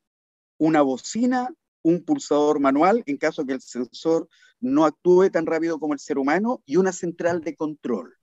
una 0.60 0.84
bocina, 0.84 1.49
un 1.82 2.03
pulsador 2.03 2.60
manual 2.60 3.01
en 3.07 3.18
caso 3.18 3.45
que 3.45 3.53
el 3.53 3.62
sensor 3.62 4.30
no 4.60 4.86
actúe 4.86 5.30
tan 5.32 5.45
rápido 5.45 5.80
como 5.80 5.93
el 5.93 5.99
ser 5.99 6.20
humano 6.20 6.62
y 6.66 6.76
una 6.76 6.91
central 6.91 7.41
de 7.41 7.55
control. 7.55 8.16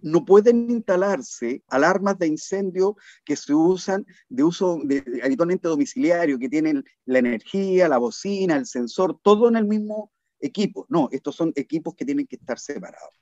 No 0.00 0.24
pueden 0.24 0.70
instalarse 0.70 1.62
alarmas 1.68 2.18
de 2.18 2.26
incendio 2.26 2.96
que 3.24 3.36
se 3.36 3.54
usan 3.54 4.06
de 4.28 4.42
uso 4.42 4.80
habitualmente 5.22 5.68
domiciliario, 5.68 6.38
que 6.38 6.48
tienen 6.48 6.84
la 7.04 7.18
energía, 7.18 7.88
la 7.88 7.98
bocina, 7.98 8.56
el 8.56 8.66
sensor, 8.66 9.18
todo 9.22 9.48
en 9.48 9.56
el 9.56 9.66
mismo 9.66 10.12
equipo. 10.40 10.86
No, 10.88 11.08
estos 11.12 11.36
son 11.36 11.52
equipos 11.54 11.94
que 11.94 12.04
tienen 12.04 12.26
que 12.26 12.36
estar 12.36 12.58
separados. 12.58 13.14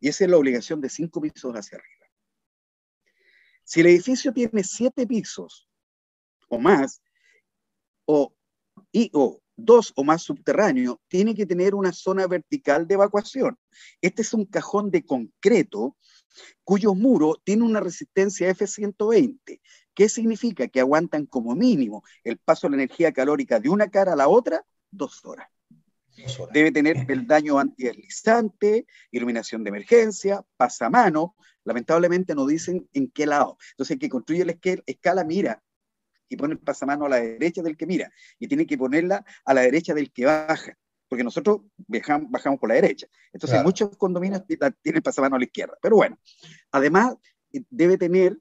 Y 0.00 0.08
esa 0.08 0.24
es 0.24 0.30
la 0.30 0.36
obligación 0.36 0.80
de 0.80 0.90
cinco 0.90 1.20
pisos 1.20 1.54
hacia 1.54 1.78
arriba. 1.78 2.06
Si 3.64 3.80
el 3.80 3.86
edificio 3.86 4.32
tiene 4.32 4.62
siete 4.62 5.06
pisos 5.06 5.68
o 6.48 6.58
más, 6.58 7.02
o, 8.06 8.34
y 8.92 9.10
o 9.12 9.40
dos 9.56 9.92
o 9.96 10.04
más 10.04 10.22
subterráneos, 10.22 10.98
tiene 11.08 11.34
que 11.34 11.46
tener 11.46 11.74
una 11.74 11.92
zona 11.92 12.26
vertical 12.26 12.86
de 12.86 12.94
evacuación. 12.94 13.58
Este 14.00 14.22
es 14.22 14.34
un 14.34 14.44
cajón 14.44 14.90
de 14.90 15.04
concreto 15.04 15.96
cuyos 16.62 16.94
muros 16.94 17.38
tienen 17.42 17.64
una 17.64 17.80
resistencia 17.80 18.50
F120. 18.50 19.60
¿Qué 19.94 20.08
significa? 20.08 20.68
Que 20.68 20.80
aguantan 20.80 21.24
como 21.26 21.54
mínimo 21.54 22.04
el 22.22 22.36
paso 22.36 22.66
de 22.66 22.72
la 22.72 22.82
energía 22.82 23.12
calórica 23.12 23.58
de 23.58 23.70
una 23.70 23.88
cara 23.88 24.12
a 24.12 24.16
la 24.16 24.28
otra 24.28 24.64
dos 24.90 25.24
horas. 25.24 25.48
Debe 26.52 26.72
tener 26.72 27.04
el 27.10 27.26
daño 27.26 27.58
antideslizante, 27.58 28.86
iluminación 29.10 29.64
de 29.64 29.68
emergencia, 29.68 30.44
pasamano. 30.56 31.34
Lamentablemente 31.64 32.34
no 32.34 32.46
dicen 32.46 32.88
en 32.94 33.10
qué 33.10 33.26
lado. 33.26 33.58
Entonces, 33.72 33.94
el 33.94 33.98
que 33.98 34.08
construye 34.08 34.44
la 34.44 34.56
escala 34.86 35.24
mira 35.24 35.62
y 36.28 36.36
pone 36.36 36.54
el 36.54 36.60
pasamano 36.60 37.06
a 37.06 37.08
la 37.08 37.16
derecha 37.16 37.62
del 37.62 37.76
que 37.76 37.86
mira 37.86 38.10
y 38.38 38.48
tiene 38.48 38.66
que 38.66 38.76
ponerla 38.76 39.24
a 39.44 39.54
la 39.54 39.62
derecha 39.62 39.94
del 39.94 40.12
que 40.12 40.24
baja, 40.24 40.76
porque 41.08 41.24
nosotros 41.24 41.60
bajamos, 41.86 42.30
bajamos 42.30 42.58
por 42.58 42.68
la 42.68 42.76
derecha. 42.76 43.06
Entonces, 43.32 43.62
muchos 43.62 43.96
condominios 43.96 44.42
tienen 44.82 45.02
pasamano 45.02 45.36
a 45.36 45.38
la 45.38 45.44
izquierda. 45.44 45.76
Pero 45.80 45.96
bueno, 45.96 46.18
además 46.72 47.14
eh, 47.52 47.62
debe 47.70 47.96
tener 47.98 48.38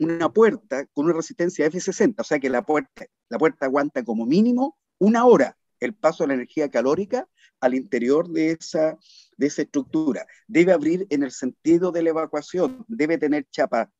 una 0.00 0.32
puerta 0.32 0.86
con 0.86 1.06
una 1.06 1.14
resistencia 1.14 1.66
F60, 1.66 2.14
o 2.18 2.24
sea 2.24 2.38
que 2.38 2.50
la 2.50 2.62
puerta, 2.62 3.06
la 3.28 3.38
puerta 3.38 3.66
aguanta 3.66 4.04
como 4.04 4.26
mínimo 4.26 4.78
una 4.98 5.24
hora 5.24 5.56
el 5.80 5.94
paso 5.94 6.24
de 6.24 6.28
la 6.28 6.34
energía 6.34 6.70
calórica 6.70 7.28
al 7.60 7.74
interior 7.74 8.28
de 8.28 8.52
esa, 8.52 8.98
de 9.36 9.46
esa 9.46 9.62
estructura. 9.62 10.26
Debe 10.46 10.72
abrir 10.72 11.06
en 11.10 11.22
el 11.22 11.30
sentido 11.30 11.92
de 11.92 12.02
la 12.02 12.10
evacuación, 12.10 12.84
debe 12.88 13.18
tener 13.18 13.46
chapa 13.50 13.90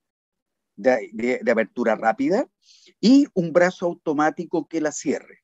de, 0.79 1.41
apertura 1.51 1.95
rápida 1.97 2.49
y 3.01 3.26
un 3.35 3.53
brazo 3.53 3.87
automático 3.87 4.66
que 4.66 4.81
la 4.81 4.93
cierre. 4.93 5.43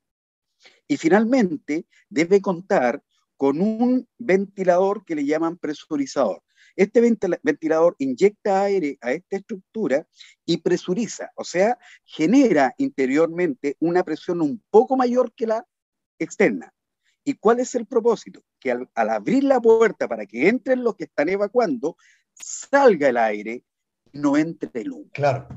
Y 0.89 0.97
finalmente 0.97 1.87
debe 2.09 2.41
contar 2.41 3.03
con 3.37 3.61
un 3.61 4.09
ventilador 4.19 5.05
que 5.05 5.15
le 5.15 5.27
llaman 5.27 5.59
presurizador. 5.59 6.43
Este 6.77 7.01
ventilador 7.01 7.95
inyecta 7.99 8.63
aire 8.63 8.99
a 9.01 9.13
esta 9.13 9.37
estructura 9.37 10.09
y 10.45 10.59
presuriza, 10.59 11.31
o 11.37 11.45
sea, 11.45 11.79
genera 12.05 12.75
interiormente 12.79 13.77
una 13.81 14.03
presión 14.03 14.41
un 14.41 14.63
poco 14.71 14.97
mayor 14.97 15.33
que 15.35 15.47
la 15.47 15.67
externa. 16.19 16.73
¿Y 17.23 17.35
cuál 17.35 17.61
es 17.61 17.75
el 17.75 17.87
propósito? 17.87 18.43
Que 18.59 18.73
al, 18.73 18.89
abrir 18.95 19.45
la 19.45 19.61
puerta 19.61 20.09
para 20.09 20.27
que 20.27 20.49
entren 20.49 20.83
los 20.83 20.97
que 20.97 21.05
están 21.05 21.29
evacuando, 21.29 21.97
salga 22.35 23.09
el 23.09 23.17
aire 23.17 23.65
no 24.15 24.37
entre 24.37 24.71
el 24.81 24.93
humo. 24.93 25.11
Claro. 25.13 25.49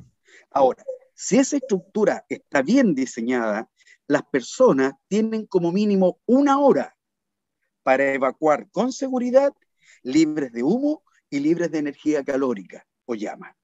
Ahora, 0.52 0.84
si 1.14 1.38
esa 1.40 1.58
estructura 1.58 2.26
está 2.30 2.62
bien 2.62 2.94
diseñada, 2.94 3.70
las 4.08 4.24
personas 4.24 4.94
tienen 5.08 5.46
como 5.46 5.72
mínimo 5.72 6.20
una 6.26 6.60
hora 6.60 6.96
para 7.84 8.14
evacuar 8.14 8.70
con 8.70 8.92
seguridad, 8.92 9.52
libres 10.04 10.52
de 10.52 10.64
humo 10.64 11.04
y 11.30 11.40
libres 11.40 11.72
de 11.72 11.80
energía 11.80 12.24
calórica 12.24 12.86
o 13.06 13.16
llama. 13.16 13.57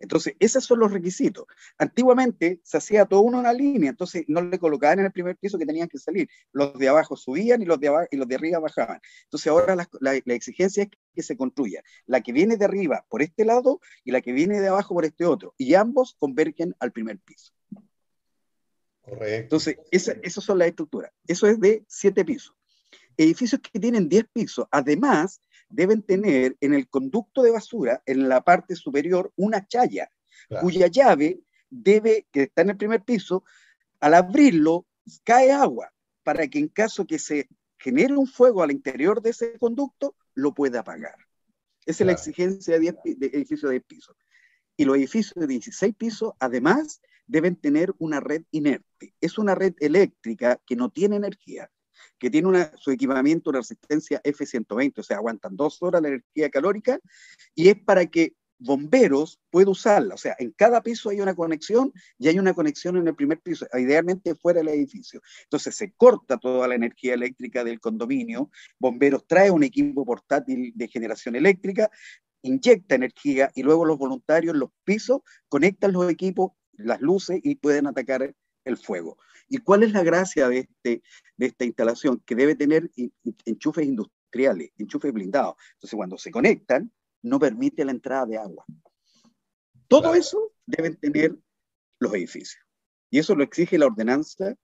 Entonces, 0.00 0.34
esos 0.40 0.64
son 0.64 0.80
los 0.80 0.90
requisitos. 0.90 1.44
Antiguamente 1.78 2.60
se 2.64 2.78
hacía 2.78 3.04
todo 3.04 3.20
uno 3.20 3.36
en 3.36 3.40
una 3.40 3.52
línea, 3.52 3.90
entonces 3.90 4.24
no 4.28 4.40
le 4.40 4.58
colocaban 4.58 4.98
en 4.98 5.04
el 5.04 5.12
primer 5.12 5.36
piso 5.36 5.58
que 5.58 5.66
tenían 5.66 5.88
que 5.88 5.98
salir. 5.98 6.28
Los 6.52 6.76
de 6.78 6.88
abajo 6.88 7.16
subían 7.16 7.60
y 7.60 7.66
los 7.66 7.78
de, 7.78 7.88
abajo, 7.88 8.08
y 8.10 8.16
los 8.16 8.26
de 8.26 8.34
arriba 8.34 8.58
bajaban. 8.58 9.00
Entonces, 9.24 9.46
ahora 9.48 9.76
la, 10.00 10.14
exigencia 10.34 10.84
es 10.84 10.90
que 11.14 11.22
se 11.22 11.36
construya 11.36 11.82
la 12.06 12.22
que 12.22 12.32
viene 12.32 12.56
de 12.56 12.64
arriba 12.64 13.04
por 13.10 13.20
este 13.20 13.44
lado 13.44 13.80
y 14.02 14.10
la 14.10 14.22
que 14.22 14.32
viene 14.32 14.58
de 14.60 14.68
abajo 14.68 14.94
por 14.94 15.04
este 15.04 15.26
otro. 15.26 15.54
Y 15.58 15.74
ambos 15.74 16.16
convergen 16.18 16.74
al 16.80 16.92
primer 16.92 17.18
piso. 17.18 17.52
Correcto. 19.02 19.26
Entonces, 19.26 19.78
esa, 19.90 20.12
esas 20.22 20.42
son 20.42 20.58
las 20.58 20.68
estructuras. 20.68 21.12
Eso 21.26 21.46
es 21.46 21.60
de 21.60 21.84
siete 21.88 22.24
pisos. 22.24 22.56
Edificios 23.18 23.60
que 23.60 23.78
tienen 23.78 24.08
diez 24.08 24.24
pisos, 24.32 24.66
además, 24.70 25.42
deben 25.70 26.02
tener 26.02 26.56
en 26.60 26.74
el 26.74 26.88
conducto 26.88 27.42
de 27.42 27.52
basura, 27.52 28.02
en 28.06 28.28
la 28.28 28.42
parte 28.42 28.74
superior, 28.76 29.32
una 29.36 29.66
chaya, 29.66 30.10
cuya 30.60 30.88
llave 30.88 31.40
debe, 31.70 32.26
que 32.32 32.42
está 32.44 32.62
en 32.62 32.70
el 32.70 32.76
primer 32.76 33.02
piso, 33.02 33.44
al 34.00 34.14
abrirlo, 34.14 34.86
cae 35.24 35.52
agua, 35.52 35.92
para 36.22 36.48
que 36.48 36.58
en 36.58 36.68
caso 36.68 37.06
que 37.06 37.18
se 37.18 37.48
genere 37.78 38.16
un 38.16 38.26
fuego 38.26 38.62
al 38.62 38.72
interior 38.72 39.22
de 39.22 39.30
ese 39.30 39.58
conducto, 39.58 40.16
lo 40.34 40.52
pueda 40.52 40.80
apagar. 40.80 41.16
Esa 41.86 42.02
es 42.02 42.06
la 42.06 42.12
exigencia 42.12 42.78
de, 42.78 42.94
de 43.04 43.26
edificios 43.26 43.62
de 43.62 43.70
10 43.70 43.84
pisos. 43.84 44.16
Y 44.76 44.84
los 44.84 44.96
edificios 44.96 45.34
de 45.36 45.46
16 45.46 45.94
pisos, 45.94 46.32
además, 46.40 47.00
deben 47.26 47.56
tener 47.56 47.94
una 47.98 48.20
red 48.20 48.42
inerte. 48.50 49.14
Es 49.20 49.38
una 49.38 49.54
red 49.54 49.74
eléctrica 49.78 50.60
que 50.66 50.76
no 50.76 50.90
tiene 50.90 51.16
energía 51.16 51.70
que 52.18 52.30
tiene 52.30 52.48
una, 52.48 52.72
su 52.76 52.90
equipamiento, 52.90 53.50
una 53.50 53.60
resistencia 53.60 54.20
F120, 54.22 54.98
o 54.98 55.02
sea, 55.02 55.18
aguantan 55.18 55.56
dos 55.56 55.82
horas 55.82 56.02
la 56.02 56.08
energía 56.08 56.50
calórica, 56.50 56.98
y 57.54 57.68
es 57.68 57.76
para 57.76 58.06
que 58.06 58.34
bomberos 58.60 59.40
puedan 59.50 59.70
usarla. 59.70 60.14
O 60.14 60.18
sea, 60.18 60.36
en 60.38 60.52
cada 60.52 60.82
piso 60.82 61.10
hay 61.10 61.20
una 61.20 61.34
conexión 61.34 61.92
y 62.18 62.28
hay 62.28 62.38
una 62.38 62.54
conexión 62.54 62.96
en 62.96 63.08
el 63.08 63.14
primer 63.14 63.40
piso, 63.40 63.66
idealmente 63.74 64.34
fuera 64.34 64.60
del 64.60 64.68
edificio. 64.68 65.20
Entonces 65.44 65.74
se 65.74 65.92
corta 65.92 66.38
toda 66.38 66.68
la 66.68 66.74
energía 66.74 67.14
eléctrica 67.14 67.64
del 67.64 67.80
condominio, 67.80 68.50
bomberos 68.78 69.26
trae 69.26 69.50
un 69.50 69.64
equipo 69.64 70.04
portátil 70.04 70.72
de 70.74 70.88
generación 70.88 71.34
eléctrica, 71.34 71.90
inyecta 72.42 72.94
energía 72.94 73.50
y 73.54 73.62
luego 73.62 73.84
los 73.84 73.98
voluntarios 73.98 74.56
los 74.56 74.70
pisos 74.84 75.20
conectan 75.48 75.92
los 75.92 76.10
equipos, 76.10 76.52
las 76.72 77.00
luces 77.00 77.40
y 77.42 77.56
pueden 77.56 77.86
atacar 77.86 78.34
el 78.64 78.76
fuego. 78.76 79.18
¿Y 79.50 79.58
cuál 79.58 79.82
es 79.82 79.92
la 79.92 80.02
gracia 80.02 80.48
de, 80.48 80.60
este, 80.60 81.02
de 81.36 81.46
esta 81.46 81.64
instalación? 81.64 82.22
Que 82.24 82.36
debe 82.36 82.54
tener 82.54 82.88
enchufes 83.44 83.84
industriales, 83.84 84.70
enchufes 84.78 85.12
blindados. 85.12 85.56
Entonces, 85.74 85.96
cuando 85.96 86.16
se 86.16 86.30
conectan, 86.30 86.90
no 87.20 87.38
permite 87.38 87.84
la 87.84 87.90
entrada 87.90 88.26
de 88.26 88.38
agua. 88.38 88.64
Todo 89.88 90.14
eso 90.14 90.52
deben 90.64 90.96
tener 90.96 91.36
los 91.98 92.14
edificios. 92.14 92.64
Y 93.10 93.18
eso 93.18 93.34
lo 93.34 93.42
exige 93.42 93.76
la 93.76 93.86
Ordenanza 93.86 94.54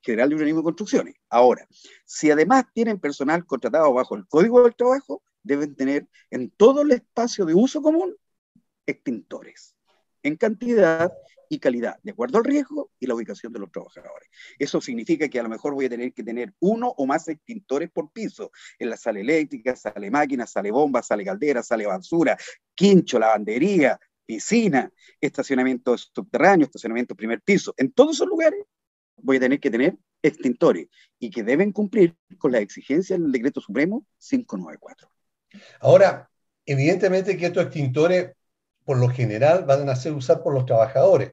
General 0.00 0.30
de 0.30 0.36
Urbanismo 0.36 0.60
y 0.60 0.64
Construcciones. 0.64 1.14
Ahora, 1.28 1.68
si 2.06 2.30
además 2.30 2.64
tienen 2.72 2.98
personal 2.98 3.44
contratado 3.44 3.92
bajo 3.92 4.16
el 4.16 4.26
Código 4.26 4.62
del 4.62 4.74
Trabajo, 4.74 5.22
deben 5.42 5.76
tener 5.76 6.08
en 6.30 6.50
todo 6.50 6.80
el 6.80 6.92
espacio 6.92 7.44
de 7.44 7.54
uso 7.54 7.82
común 7.82 8.16
extintores 8.86 9.76
en 10.22 10.36
cantidad 10.36 11.12
y 11.50 11.58
calidad, 11.58 11.98
de 12.04 12.12
acuerdo 12.12 12.38
al 12.38 12.44
riesgo 12.44 12.92
y 13.00 13.06
la 13.06 13.14
ubicación 13.14 13.52
de 13.52 13.58
los 13.58 13.72
trabajadores. 13.72 14.28
Eso 14.56 14.80
significa 14.80 15.28
que 15.28 15.40
a 15.40 15.42
lo 15.42 15.48
mejor 15.48 15.74
voy 15.74 15.86
a 15.86 15.88
tener 15.90 16.12
que 16.14 16.22
tener 16.22 16.54
uno 16.60 16.94
o 16.96 17.06
más 17.06 17.26
extintores 17.26 17.90
por 17.90 18.12
piso. 18.12 18.52
En 18.78 18.88
la 18.88 18.96
sala 18.96 19.18
eléctrica, 19.18 19.74
sale 19.74 20.10
máquina, 20.12 20.46
sale 20.46 20.70
bomba, 20.70 21.02
sale 21.02 21.24
caldera, 21.24 21.62
sale 21.64 21.86
basura, 21.86 22.38
quincho, 22.72 23.18
lavandería, 23.18 23.98
piscina, 24.24 24.90
estacionamiento 25.20 25.98
subterráneo, 25.98 26.66
estacionamiento 26.66 27.16
primer 27.16 27.42
piso. 27.42 27.74
En 27.76 27.90
todos 27.90 28.16
esos 28.16 28.28
lugares 28.28 28.64
voy 29.16 29.38
a 29.38 29.40
tener 29.40 29.58
que 29.58 29.70
tener 29.70 29.96
extintores 30.22 30.86
y 31.18 31.30
que 31.30 31.42
deben 31.42 31.72
cumplir 31.72 32.14
con 32.38 32.52
las 32.52 32.60
exigencias 32.60 33.20
del 33.20 33.32
decreto 33.32 33.60
supremo 33.60 34.06
594. 34.18 35.10
Ahora, 35.80 36.30
evidentemente 36.64 37.36
que 37.36 37.46
estos 37.46 37.64
extintores 37.64 38.34
por 38.84 38.98
lo 38.98 39.08
general 39.08 39.64
van 39.64 39.88
a 39.88 39.96
ser 39.96 40.12
usados 40.12 40.42
por 40.42 40.54
los 40.54 40.66
trabajadores. 40.66 41.32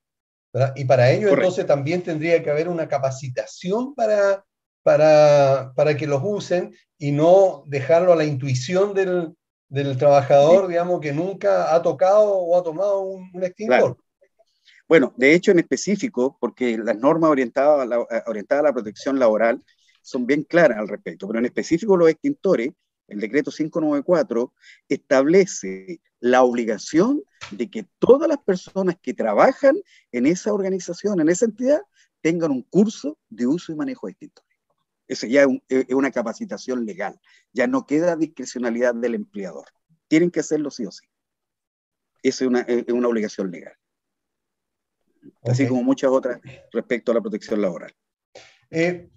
Y 0.76 0.86
para 0.86 1.12
ello 1.12 1.30
entonces 1.30 1.66
también 1.66 2.02
tendría 2.02 2.41
que 2.41 2.50
haber 2.50 2.68
una 2.68 2.88
capacitación 2.88 3.93
para, 3.93 4.43
para, 4.82 5.74
para 5.76 5.95
que 5.95 6.08
los 6.08 6.22
usen 6.24 6.76
y 6.98 7.12
no 7.12 7.64
dejarlo 7.68 8.14
a 8.14 8.16
la 8.16 8.26
intuición 8.26 8.93
del, 8.93 9.36
del 9.70 9.98
trabajador, 9.98 10.68
digamos, 10.68 11.00
que 11.02 11.14
nunca 11.14 11.76
ha 11.76 11.82
tocado 11.82 12.34
o 12.34 12.58
ha 12.58 12.64
tomado 12.64 13.02
un, 13.02 13.43
extintor. 13.43 13.98
Bueno, 14.88 15.14
de 15.18 15.34
hecho 15.34 15.52
en 15.52 15.60
específico, 15.60 16.38
porque 16.39 16.78
las 16.78 16.98
normas 16.98 17.30
orientadas 17.30 17.82
a, 17.82 17.86
la, 17.86 18.08
orientadas 18.26 18.64
a 18.64 18.68
la 18.68 18.74
protección 18.74 19.20
laboral 19.20 19.62
son 20.02 20.26
bien 20.26 20.43
claras 20.43 20.78
al 20.78 20.88
respecto, 20.88 21.28
pero 21.28 21.39
en 21.39 21.45
específico 21.45 21.98
los 21.98 22.10
extintores, 22.10 22.70
el 23.08 23.20
decreto 23.20 23.51
594 23.51 24.53
establece 24.89 26.01
la 26.20 26.43
obligación 26.43 27.24
de 27.51 27.70
que 27.70 27.86
todas 27.99 28.28
las 28.28 28.39
personas 28.39 28.97
que 29.01 29.14
trabajan 29.14 29.76
en 30.12 30.26
esa 30.26 30.53
organización, 30.53 31.20
en 31.22 31.30
esa 31.30 31.45
entidad, 31.45 31.82
tengan 32.22 32.51
un 32.51 32.64
curso 32.64 33.18
de 33.30 33.47
uso 33.47 33.72
y 33.72 33.76
manejo 33.76 34.08
de 34.08 34.12
extintores. 34.12 34.58
Eso 35.08 35.26
ya 35.28 35.45
es, 35.70 35.86
una 35.93 36.12
capacitación 36.12 36.86
legal, 36.86 37.20
ya 37.53 37.68
no 37.68 37.86
queda 37.86 38.16
discrecionalidad 38.16 38.93
del 38.93 39.16
empleador. 39.16 39.66
Tienen 40.08 40.32
que 40.32 40.41
hacerlo 40.41 40.70
sí 40.70 40.86
o 40.86 40.91
sí. 40.91 41.08
Eso 42.24 42.43
es 42.43 42.49
una, 42.49 42.62
es 42.62 42.89
una 42.89 43.08
obligación 43.08 43.49
legal. 43.51 43.74
Así 45.43 45.68
como 45.68 45.84
muchas 45.84 46.10
otras 46.10 46.41
respecto 46.72 47.12
a 47.12 47.16
la 47.16 47.22
protección 47.22 47.62
laboral. 47.62 47.93
Eh, 48.70 49.10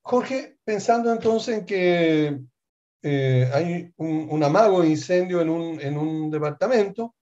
Jorge, 0.00 0.58
pensando 0.64 1.12
entonces 1.12 1.58
en 1.58 1.66
que 1.66 2.40
eh, 3.08 3.48
hay 3.54 3.92
un, 3.98 4.42
amago 4.42 4.82
de 4.82 4.88
incendio 4.88 5.40
en 5.40 5.48
un, 5.48 5.80
en 5.80 5.96
un 5.96 6.28
departamento. 6.28 7.14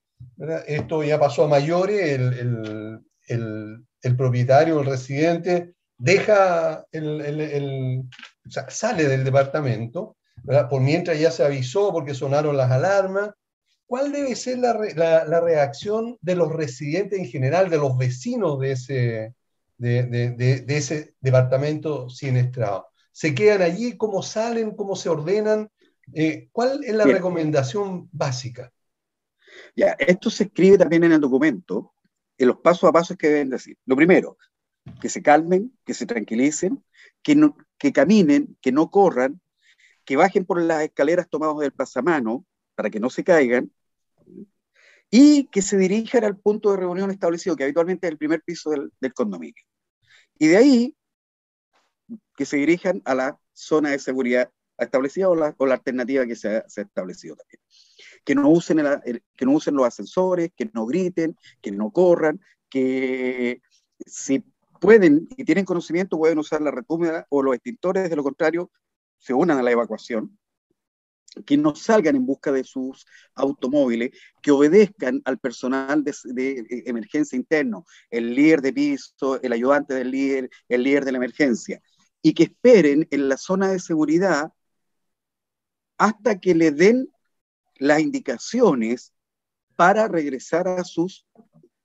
Esto 0.67 1.05
ya 1.05 1.21
pasó 1.21 1.45
a 1.45 1.49
mayores, 1.49 2.13
el, 2.13 3.05
el, 3.29 3.85
el, 4.01 4.17
propietario, 4.17 4.81
el 4.81 4.87
residente, 4.87 5.75
deja 5.99 6.87
el, 6.91 7.21
el, 7.21 7.41
el 7.41 8.01
o 8.47 8.51
sea, 8.51 8.71
sale 8.71 9.07
del 9.07 9.25
departamento, 9.25 10.17
¿verdad? 10.43 10.71
por 10.71 10.81
mientras 10.81 11.21
ya 11.21 11.31
se 11.31 11.45
avisó 11.45 11.93
porque 11.93 12.15
sonaron 12.15 12.57
las 12.57 12.71
alarmas. 12.71 13.33
¿Cuál 13.87 14.11
debe 14.11 14.35
ser 14.37 14.61
la, 14.61 14.73
la, 14.97 15.27
la 15.27 15.41
reacción 15.43 16.17
de 16.23 16.35
los 16.35 16.51
residentes 16.51 17.19
en 17.19 17.27
general, 17.27 17.69
de 17.69 17.77
los 17.77 17.99
vecinos 17.99 18.59
de 18.59 18.73
ese, 18.73 19.35
de, 19.77 20.05
de, 20.05 20.31
de, 20.31 20.61
de 20.63 20.77
ese 20.79 21.15
departamento 21.21 22.09
siniestrado? 22.09 22.89
¿Se 23.13 23.35
quedan 23.35 23.61
allí? 23.61 23.99
¿Cómo 23.99 24.23
salen? 24.23 24.71
¿Cómo 24.73 24.97
se 24.97 25.11
ordenan? 25.11 25.71
Eh, 26.13 26.49
¿Cuál 26.53 26.85
es 26.85 26.95
la 26.95 27.05
Bien. 27.05 27.17
recomendación 27.17 28.09
básica? 28.13 28.73
Ya, 29.77 29.97
esto 29.99 30.31
se 30.31 30.45
escribe 30.45 30.79
también 30.79 31.05
en 31.05 31.13
el 31.13 31.21
documento, 31.21 31.95
en 32.39 32.49
los 32.49 32.59
pasos 32.59 32.89
a 32.89 32.93
pasos 32.93 33.17
que 33.17 33.29
deben 33.29 33.51
decir. 33.51 33.79
Lo 33.87 33.97
primero, 33.97 34.37
que 35.01 35.09
se 35.09 35.23
calmen, 35.23 35.77
que 35.85 35.95
se 35.95 36.07
tranquilicen, 36.07 36.85
que, 37.23 37.35
no, 37.35 37.57
que 37.79 37.93
caminen, 37.93 38.57
que 38.61 38.73
no 38.73 38.91
corran, 38.91 39.41
que 40.05 40.17
bajen 40.17 40.45
por 40.45 40.61
las 40.61 40.83
escaleras 40.83 41.29
tomados 41.29 41.61
del 41.61 41.73
pasamano 41.73 42.45
para 42.75 42.91
que 42.91 43.01
no 43.01 43.11
se 43.11 43.25
caigan 43.25 43.73
y 45.11 45.47
que 45.47 45.63
se 45.63 45.79
dirijan 45.79 46.25
al 46.25 46.37
punto 46.37 46.71
de 46.71 46.79
reunión 46.79 47.11
establecido, 47.11 47.57
que 47.57 47.65
habitualmente 47.65 48.07
es 48.07 48.13
el 48.13 48.19
primer 48.19 48.43
piso 48.43 48.71
del, 48.71 48.93
del 49.01 49.15
condominio. 49.15 49.63
Y 50.39 50.49
de 50.49 50.57
ahí 50.57 50.97
que 52.37 52.45
se 52.45 52.57
dirijan 52.57 53.01
a 53.05 53.15
la 53.15 53.39
zona 53.53 53.91
de 53.91 53.99
seguridad 53.99 54.51
establecida 54.79 55.29
o 55.29 55.35
la, 55.35 55.55
o 55.59 55.67
la 55.67 55.75
alternativa 55.75 56.27
que 56.27 56.37
se 56.37 56.57
ha, 56.57 56.69
se 56.69 56.81
ha, 56.81 56.85
establecido 56.85 57.37
también. 57.37 57.61
Que 58.25 58.35
no, 58.35 58.49
usen 58.49 58.81
el, 58.81 58.87
el, 59.05 59.23
que 59.37 59.47
no 59.47 59.53
usen 59.53 59.75
los 59.75 59.87
ascensores, 59.87 60.51
que 60.57 60.71
no 60.73 60.87
griten, 60.87 61.37
que 61.61 61.71
no 61.71 61.91
corran, 61.91 62.41
que 62.69 63.61
si 64.07 64.45
pueden 64.81 65.29
y 65.37 65.45
tienen 65.45 65.65
conocimiento 65.65 66.19
pueden 66.19 66.39
usar 66.39 66.61
la 66.61 66.71
retúmida 66.71 67.27
o 67.31 67.43
los 67.43 67.55
extintores, 67.55 68.11
de 68.11 68.17
lo 68.17 68.23
contrario 68.23 68.71
se 69.19 69.33
unan 69.33 69.59
a 69.59 69.63
la 69.63 69.71
evacuación, 69.71 70.39
que 71.47 71.57
no 71.57 71.75
salgan 71.75 72.17
en 72.17 72.27
busca 72.27 72.53
de 72.53 72.65
sus 72.65 73.07
automóviles, 73.35 74.11
que 74.43 74.51
obedezcan 74.51 75.23
al 75.25 75.39
personal 75.39 76.05
de, 76.05 76.15
de, 76.25 76.83
emergencia 76.87 77.37
interno, 77.37 77.87
el 78.11 78.35
líder 78.35 78.61
de 78.61 78.73
piso, 78.73 79.41
el 79.43 79.53
ayudante 79.53 79.95
del 79.95 80.11
líder, 80.11 80.51
el 80.69 80.83
líder 80.83 81.05
de 81.05 81.13
la 81.13 81.19
emergencia, 81.19 81.81
y 82.23 82.35
que 82.35 82.45
esperen 82.45 83.09
en 83.11 83.29
la 83.29 83.37
zona 83.37 83.69
de 83.69 83.81
seguridad 83.81 84.53
hasta 85.99 86.39
que 86.41 86.55
le 86.55 86.71
den 86.71 87.09
las 87.77 88.01
indicaciones 88.01 89.13
para 89.77 90.09
regresar 90.09 90.69
a 90.69 90.85
sus 90.85 91.27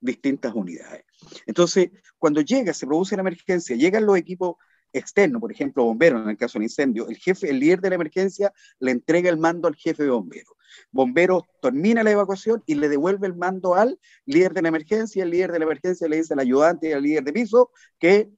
distintas 0.00 0.54
unidades. 0.54 1.04
Entonces, 1.46 1.90
cuando 2.18 2.40
llega, 2.40 2.72
se 2.72 2.86
produce 2.86 3.16
la 3.16 3.22
emergencia, 3.22 3.76
llegan 3.76 4.06
los 4.06 4.16
equipos 4.16 4.56
externos, 4.92 5.40
por 5.40 5.52
ejemplo, 5.52 5.84
bomberos, 5.84 6.22
en 6.22 6.30
el 6.30 6.36
caso 6.36 6.58
del 6.58 6.64
incendio, 6.64 7.08
el 7.08 7.16
jefe, 7.16 7.50
el 7.50 7.60
líder 7.60 7.80
de 7.80 7.90
la 7.90 7.94
emergencia, 7.96 8.52
le 8.78 8.90
entrega 8.90 9.30
el 9.30 9.38
mando 9.38 9.68
al 9.68 9.76
jefe 9.76 10.02
de 10.02 10.10
bomberos. 10.10 10.54
Bomberos 10.90 11.44
termina 11.60 12.02
la 12.02 12.10
evacuación 12.12 12.62
y 12.66 12.74
le 12.74 12.88
devuelve 12.88 13.26
el 13.26 13.34
mando 13.34 13.74
al 13.74 13.98
líder 14.24 14.54
de 14.54 14.62
la 14.62 14.68
emergencia, 14.68 15.22
el 15.22 15.30
líder 15.30 15.52
de 15.52 15.58
la 15.58 15.64
emergencia 15.64 16.08
le 16.08 16.16
dice 16.16 16.34
al 16.34 16.40
ayudante 16.40 16.88
y 16.88 16.92
al 16.92 17.02
líder 17.02 17.24
de 17.24 17.32
piso 17.32 17.70
que 17.98 18.30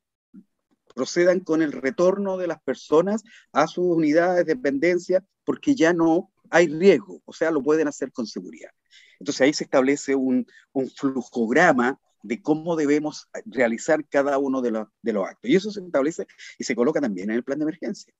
procedan 0.92 1.40
con 1.40 1.62
el 1.62 1.72
retorno 1.72 2.36
de 2.36 2.46
las 2.46 2.62
personas 2.62 3.22
a 3.52 3.66
sus 3.66 3.84
unidades 3.84 4.46
de 4.46 4.54
dependencia 4.54 5.24
porque 5.44 5.74
ya 5.74 5.92
no 5.92 6.30
hay 6.50 6.68
riesgo, 6.68 7.22
o 7.24 7.32
sea, 7.32 7.50
lo 7.50 7.62
pueden 7.62 7.88
hacer 7.88 8.12
con 8.12 8.26
seguridad. 8.26 8.70
Entonces 9.18 9.40
ahí 9.40 9.52
se 9.52 9.64
establece 9.64 10.14
un, 10.14 10.46
un 10.72 10.90
flujograma 10.90 11.98
de 12.22 12.40
cómo 12.40 12.76
debemos 12.76 13.28
realizar 13.44 14.06
cada 14.08 14.38
uno 14.38 14.62
de 14.62 14.70
los, 14.70 14.88
de 15.02 15.12
los 15.12 15.26
actos. 15.26 15.50
Y 15.50 15.56
eso 15.56 15.70
se 15.70 15.80
establece 15.80 16.26
y 16.58 16.64
se 16.64 16.74
coloca 16.74 17.00
también 17.00 17.30
en 17.30 17.36
el 17.36 17.44
plan 17.44 17.58
de 17.58 17.64
emergencia. 17.64 18.14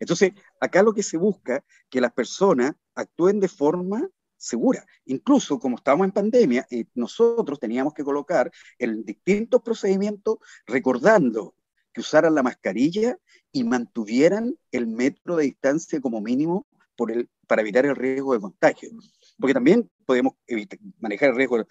Entonces, 0.00 0.32
acá 0.60 0.82
lo 0.82 0.92
que 0.92 1.02
se 1.02 1.16
busca 1.16 1.64
que 1.90 2.00
las 2.00 2.12
personas 2.12 2.72
actúen 2.94 3.40
de 3.40 3.48
forma 3.48 4.08
segura. 4.36 4.86
Incluso 5.06 5.58
como 5.58 5.76
estábamos 5.76 6.06
en 6.06 6.12
pandemia, 6.12 6.66
eh, 6.70 6.84
nosotros 6.94 7.58
teníamos 7.58 7.92
que 7.92 8.04
colocar 8.04 8.50
en 8.78 9.04
distintos 9.04 9.60
procedimientos 9.62 10.38
recordando 10.66 11.54
que 11.98 12.02
usaran 12.02 12.32
la 12.32 12.44
mascarilla 12.44 13.18
y 13.50 13.64
mantuvieran 13.64 14.56
el 14.70 14.86
metro 14.86 15.34
de 15.34 15.46
distancia 15.46 16.00
como 16.00 16.20
mínimo 16.20 16.64
por 16.94 17.10
el, 17.10 17.28
para 17.48 17.62
evitar 17.62 17.84
el 17.86 17.96
riesgo 17.96 18.34
de 18.34 18.40
contagio. 18.40 18.90
Porque 19.36 19.52
también 19.52 19.90
podemos 20.06 20.34
evitar, 20.46 20.78
manejar 21.00 21.30
el 21.30 21.36
riesgo 21.36 21.58
de, 21.58 21.66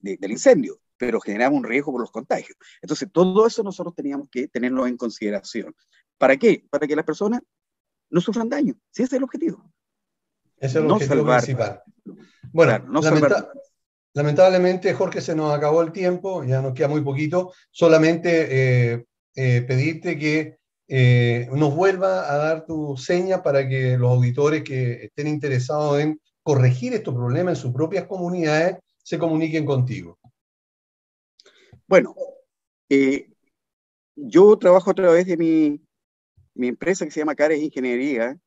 de, 0.00 0.16
del 0.18 0.30
incendio, 0.30 0.80
pero 0.96 1.20
generamos 1.20 1.58
un 1.58 1.64
riesgo 1.64 1.90
por 1.90 2.00
los 2.00 2.12
contagios. 2.12 2.56
Entonces, 2.80 3.08
todo 3.10 3.44
eso 3.44 3.64
nosotros 3.64 3.92
teníamos 3.92 4.28
que 4.30 4.46
tenerlo 4.46 4.86
en 4.86 4.96
consideración. 4.96 5.74
¿Para 6.16 6.36
qué? 6.36 6.64
Para 6.70 6.86
que 6.86 6.94
las 6.94 7.04
personas 7.04 7.40
no 8.08 8.20
sufran 8.20 8.48
daño. 8.48 8.74
Si 8.92 9.02
ese 9.02 9.16
es 9.16 9.18
el 9.18 9.24
objetivo. 9.24 9.68
Ese 10.58 10.66
es 10.66 10.76
el 10.76 10.86
no 10.86 10.94
objetivo 10.94 11.16
salvar. 11.16 11.42
principal. 11.42 11.82
Bueno, 12.52 12.70
claro, 12.70 12.84
no 12.92 13.00
lamenta 13.00 13.28
salvar. 13.30 13.52
lamentablemente, 14.14 14.94
Jorge, 14.94 15.20
se 15.20 15.34
nos 15.34 15.52
acabó 15.52 15.82
el 15.82 15.90
tiempo, 15.90 16.44
ya 16.44 16.62
nos 16.62 16.72
queda 16.72 16.86
muy 16.86 17.00
poquito. 17.00 17.52
Solamente 17.72 18.92
eh, 18.92 19.06
eh, 19.34 19.62
pedirte 19.62 20.18
que 20.18 20.58
eh, 20.88 21.48
nos 21.52 21.74
vuelva 21.74 22.30
a 22.30 22.36
dar 22.36 22.66
tu 22.66 22.96
seña 22.96 23.42
para 23.42 23.66
que 23.68 23.96
los 23.96 24.10
auditores 24.10 24.62
que 24.62 25.04
estén 25.04 25.26
interesados 25.26 26.00
en 26.00 26.20
corregir 26.42 26.92
estos 26.92 27.14
problemas 27.14 27.56
en 27.56 27.62
sus 27.62 27.72
propias 27.72 28.06
comunidades 28.06 28.76
se 29.02 29.18
comuniquen 29.18 29.64
contigo. 29.64 30.18
Bueno, 31.86 32.14
eh, 32.88 33.28
yo 34.16 34.56
trabajo 34.58 34.90
a 34.90 34.94
través 34.94 35.26
de 35.26 35.36
mi, 35.36 35.80
mi, 36.54 36.68
empresa 36.68 37.04
que 37.04 37.10
se 37.10 37.20
llama 37.20 37.34
Cares 37.34 37.62
Ingeniería, 37.62 38.38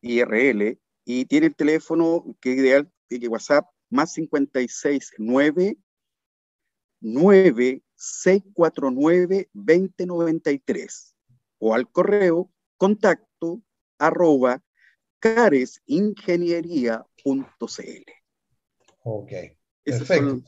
IRL, 0.00 0.78
y 1.04 1.24
tiene 1.26 1.48
el 1.48 1.54
teléfono 1.54 2.24
que 2.40 2.50
ideal, 2.52 2.90
que 3.08 3.28
WhatsApp, 3.28 3.66
más 3.90 4.14
569 4.14 5.76
9649 7.00 7.82
2093 9.52 11.14
o 11.58 11.74
al 11.74 11.90
correo 11.90 12.50
contacto 12.76 13.60
arroba 13.98 14.62
caresingeniería.cl. 15.18 18.04
Ok, 19.04 19.32
perfecto. 19.84 20.42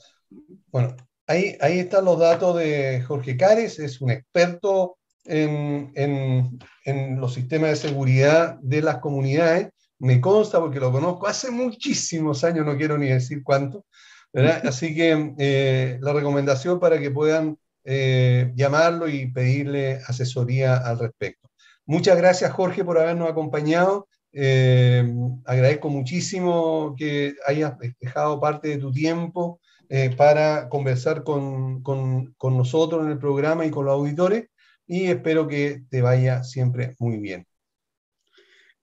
Bueno, 0.68 0.96
ahí, 1.26 1.56
ahí 1.60 1.80
están 1.80 2.06
los 2.06 2.18
datos 2.18 2.56
de 2.56 3.02
Jorge 3.02 3.36
Cares, 3.36 3.78
es 3.78 4.00
un 4.00 4.10
experto 4.10 4.96
en, 5.24 5.92
en, 5.94 6.58
en, 6.84 7.20
los 7.20 7.34
sistemas 7.34 7.70
de 7.70 7.88
seguridad 7.88 8.58
de 8.62 8.82
las 8.82 8.98
comunidades. 8.98 9.68
Me 9.98 10.20
consta 10.20 10.58
porque 10.58 10.80
lo 10.80 10.90
conozco 10.90 11.26
hace 11.26 11.50
muchísimos 11.50 12.42
años, 12.44 12.66
no 12.66 12.76
quiero 12.76 12.98
ni 12.98 13.08
decir 13.08 13.42
cuánto. 13.44 13.84
¿Verdad? 14.32 14.66
Así 14.66 14.94
que 14.94 15.34
eh, 15.38 15.98
la 16.00 16.12
recomendación 16.12 16.80
para 16.80 16.98
que 16.98 17.10
puedan 17.10 17.58
eh, 17.84 18.52
llamarlo 18.54 19.08
y 19.08 19.30
pedirle 19.30 20.00
asesoría 20.06 20.76
al 20.76 20.98
respecto. 20.98 21.50
Muchas 21.84 22.16
gracias, 22.16 22.52
Jorge, 22.52 22.84
por 22.84 22.98
habernos 22.98 23.28
acompañado. 23.28 24.08
Eh, 24.32 25.04
agradezco 25.44 25.88
muchísimo 25.90 26.94
que 26.96 27.34
hayas 27.46 27.74
dejado 28.00 28.40
parte 28.40 28.68
de 28.68 28.78
tu 28.78 28.92
tiempo 28.92 29.60
eh, 29.88 30.14
para 30.16 30.70
conversar 30.70 31.22
con, 31.22 31.82
con, 31.82 32.32
con, 32.38 32.56
nosotros 32.56 33.04
en 33.04 33.10
el 33.10 33.18
programa 33.18 33.66
y 33.66 33.70
con 33.70 33.84
los 33.84 33.92
auditores 33.92 34.48
y 34.86 35.06
espero 35.06 35.46
que 35.48 35.82
te 35.90 36.00
vaya 36.00 36.44
siempre 36.44 36.94
muy 36.98 37.18
bien. 37.18 37.46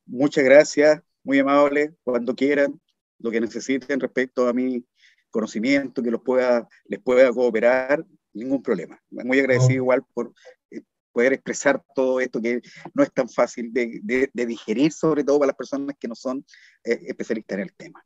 Muchas 0.05 0.43
gracias, 0.43 1.01
muy 1.23 1.39
amable, 1.39 1.95
cuando 2.03 2.35
quieran, 2.35 2.79
lo 3.17 3.31
que 3.31 3.41
necesiten 3.41 3.99
respecto 3.99 4.47
a 4.47 4.53
mi 4.53 4.83
conocimiento, 5.29 6.01
que 6.03 6.11
los 6.11 6.21
pueda, 6.21 6.67
les 6.85 6.99
pueda 6.99 7.31
cooperar, 7.31 8.05
ningún 8.33 8.61
problema. 8.61 8.99
Muy 9.09 9.39
agradecido 9.39 9.73
igual 9.73 10.03
por 10.13 10.31
eh, 10.71 10.81
poder 11.11 11.33
expresar 11.33 11.81
todo 11.95 12.19
esto 12.19 12.41
que 12.41 12.61
no 12.93 13.03
es 13.03 13.11
tan 13.11 13.27
fácil 13.29 13.73
de, 13.73 13.99
de, 14.03 14.29
de 14.33 14.45
digerir, 14.45 14.91
sobre 14.91 15.23
todo 15.23 15.39
para 15.39 15.47
las 15.47 15.57
personas 15.57 15.95
que 15.99 16.07
no 16.07 16.15
son 16.15 16.45
eh, 16.83 16.99
especialistas 17.07 17.57
en 17.57 17.63
el 17.63 17.73
tema. 17.73 18.03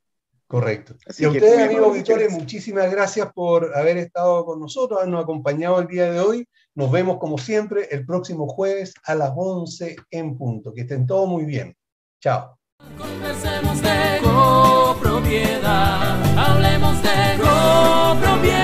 Correcto. 0.47 0.95
Así 1.07 1.24
y 1.24 1.26
a 1.26 1.30
ustedes, 1.30 1.59
amigos 1.59 1.88
auditores, 1.88 2.32
muchísimas 2.32 2.91
gracias 2.91 3.34
por 3.34 3.76
haber 3.76 3.97
estado 3.97 4.45
con 4.45 4.59
nosotros, 4.59 4.99
habernos 4.99 5.24
acompañado 5.24 5.80
el 5.80 5.88
día 5.88 6.11
de 6.11 6.19
hoy. 6.19 6.47
Nos 6.76 6.91
vemos, 6.91 7.17
como 7.17 7.39
siempre, 7.39 7.88
el 7.89 8.05
próximo 8.05 8.47
jueves 8.47 8.93
a 9.03 9.15
las 9.15 9.32
11 9.36 9.95
en 10.11 10.38
punto. 10.38 10.71
Que 10.71 10.82
estén 10.82 11.07
todos 11.07 11.28
muy 11.28 11.45
bien. 11.45 11.76
Chao. 12.21 12.59
Hablemos 16.36 17.01
de 17.03 17.38
copropiedad. 17.38 18.62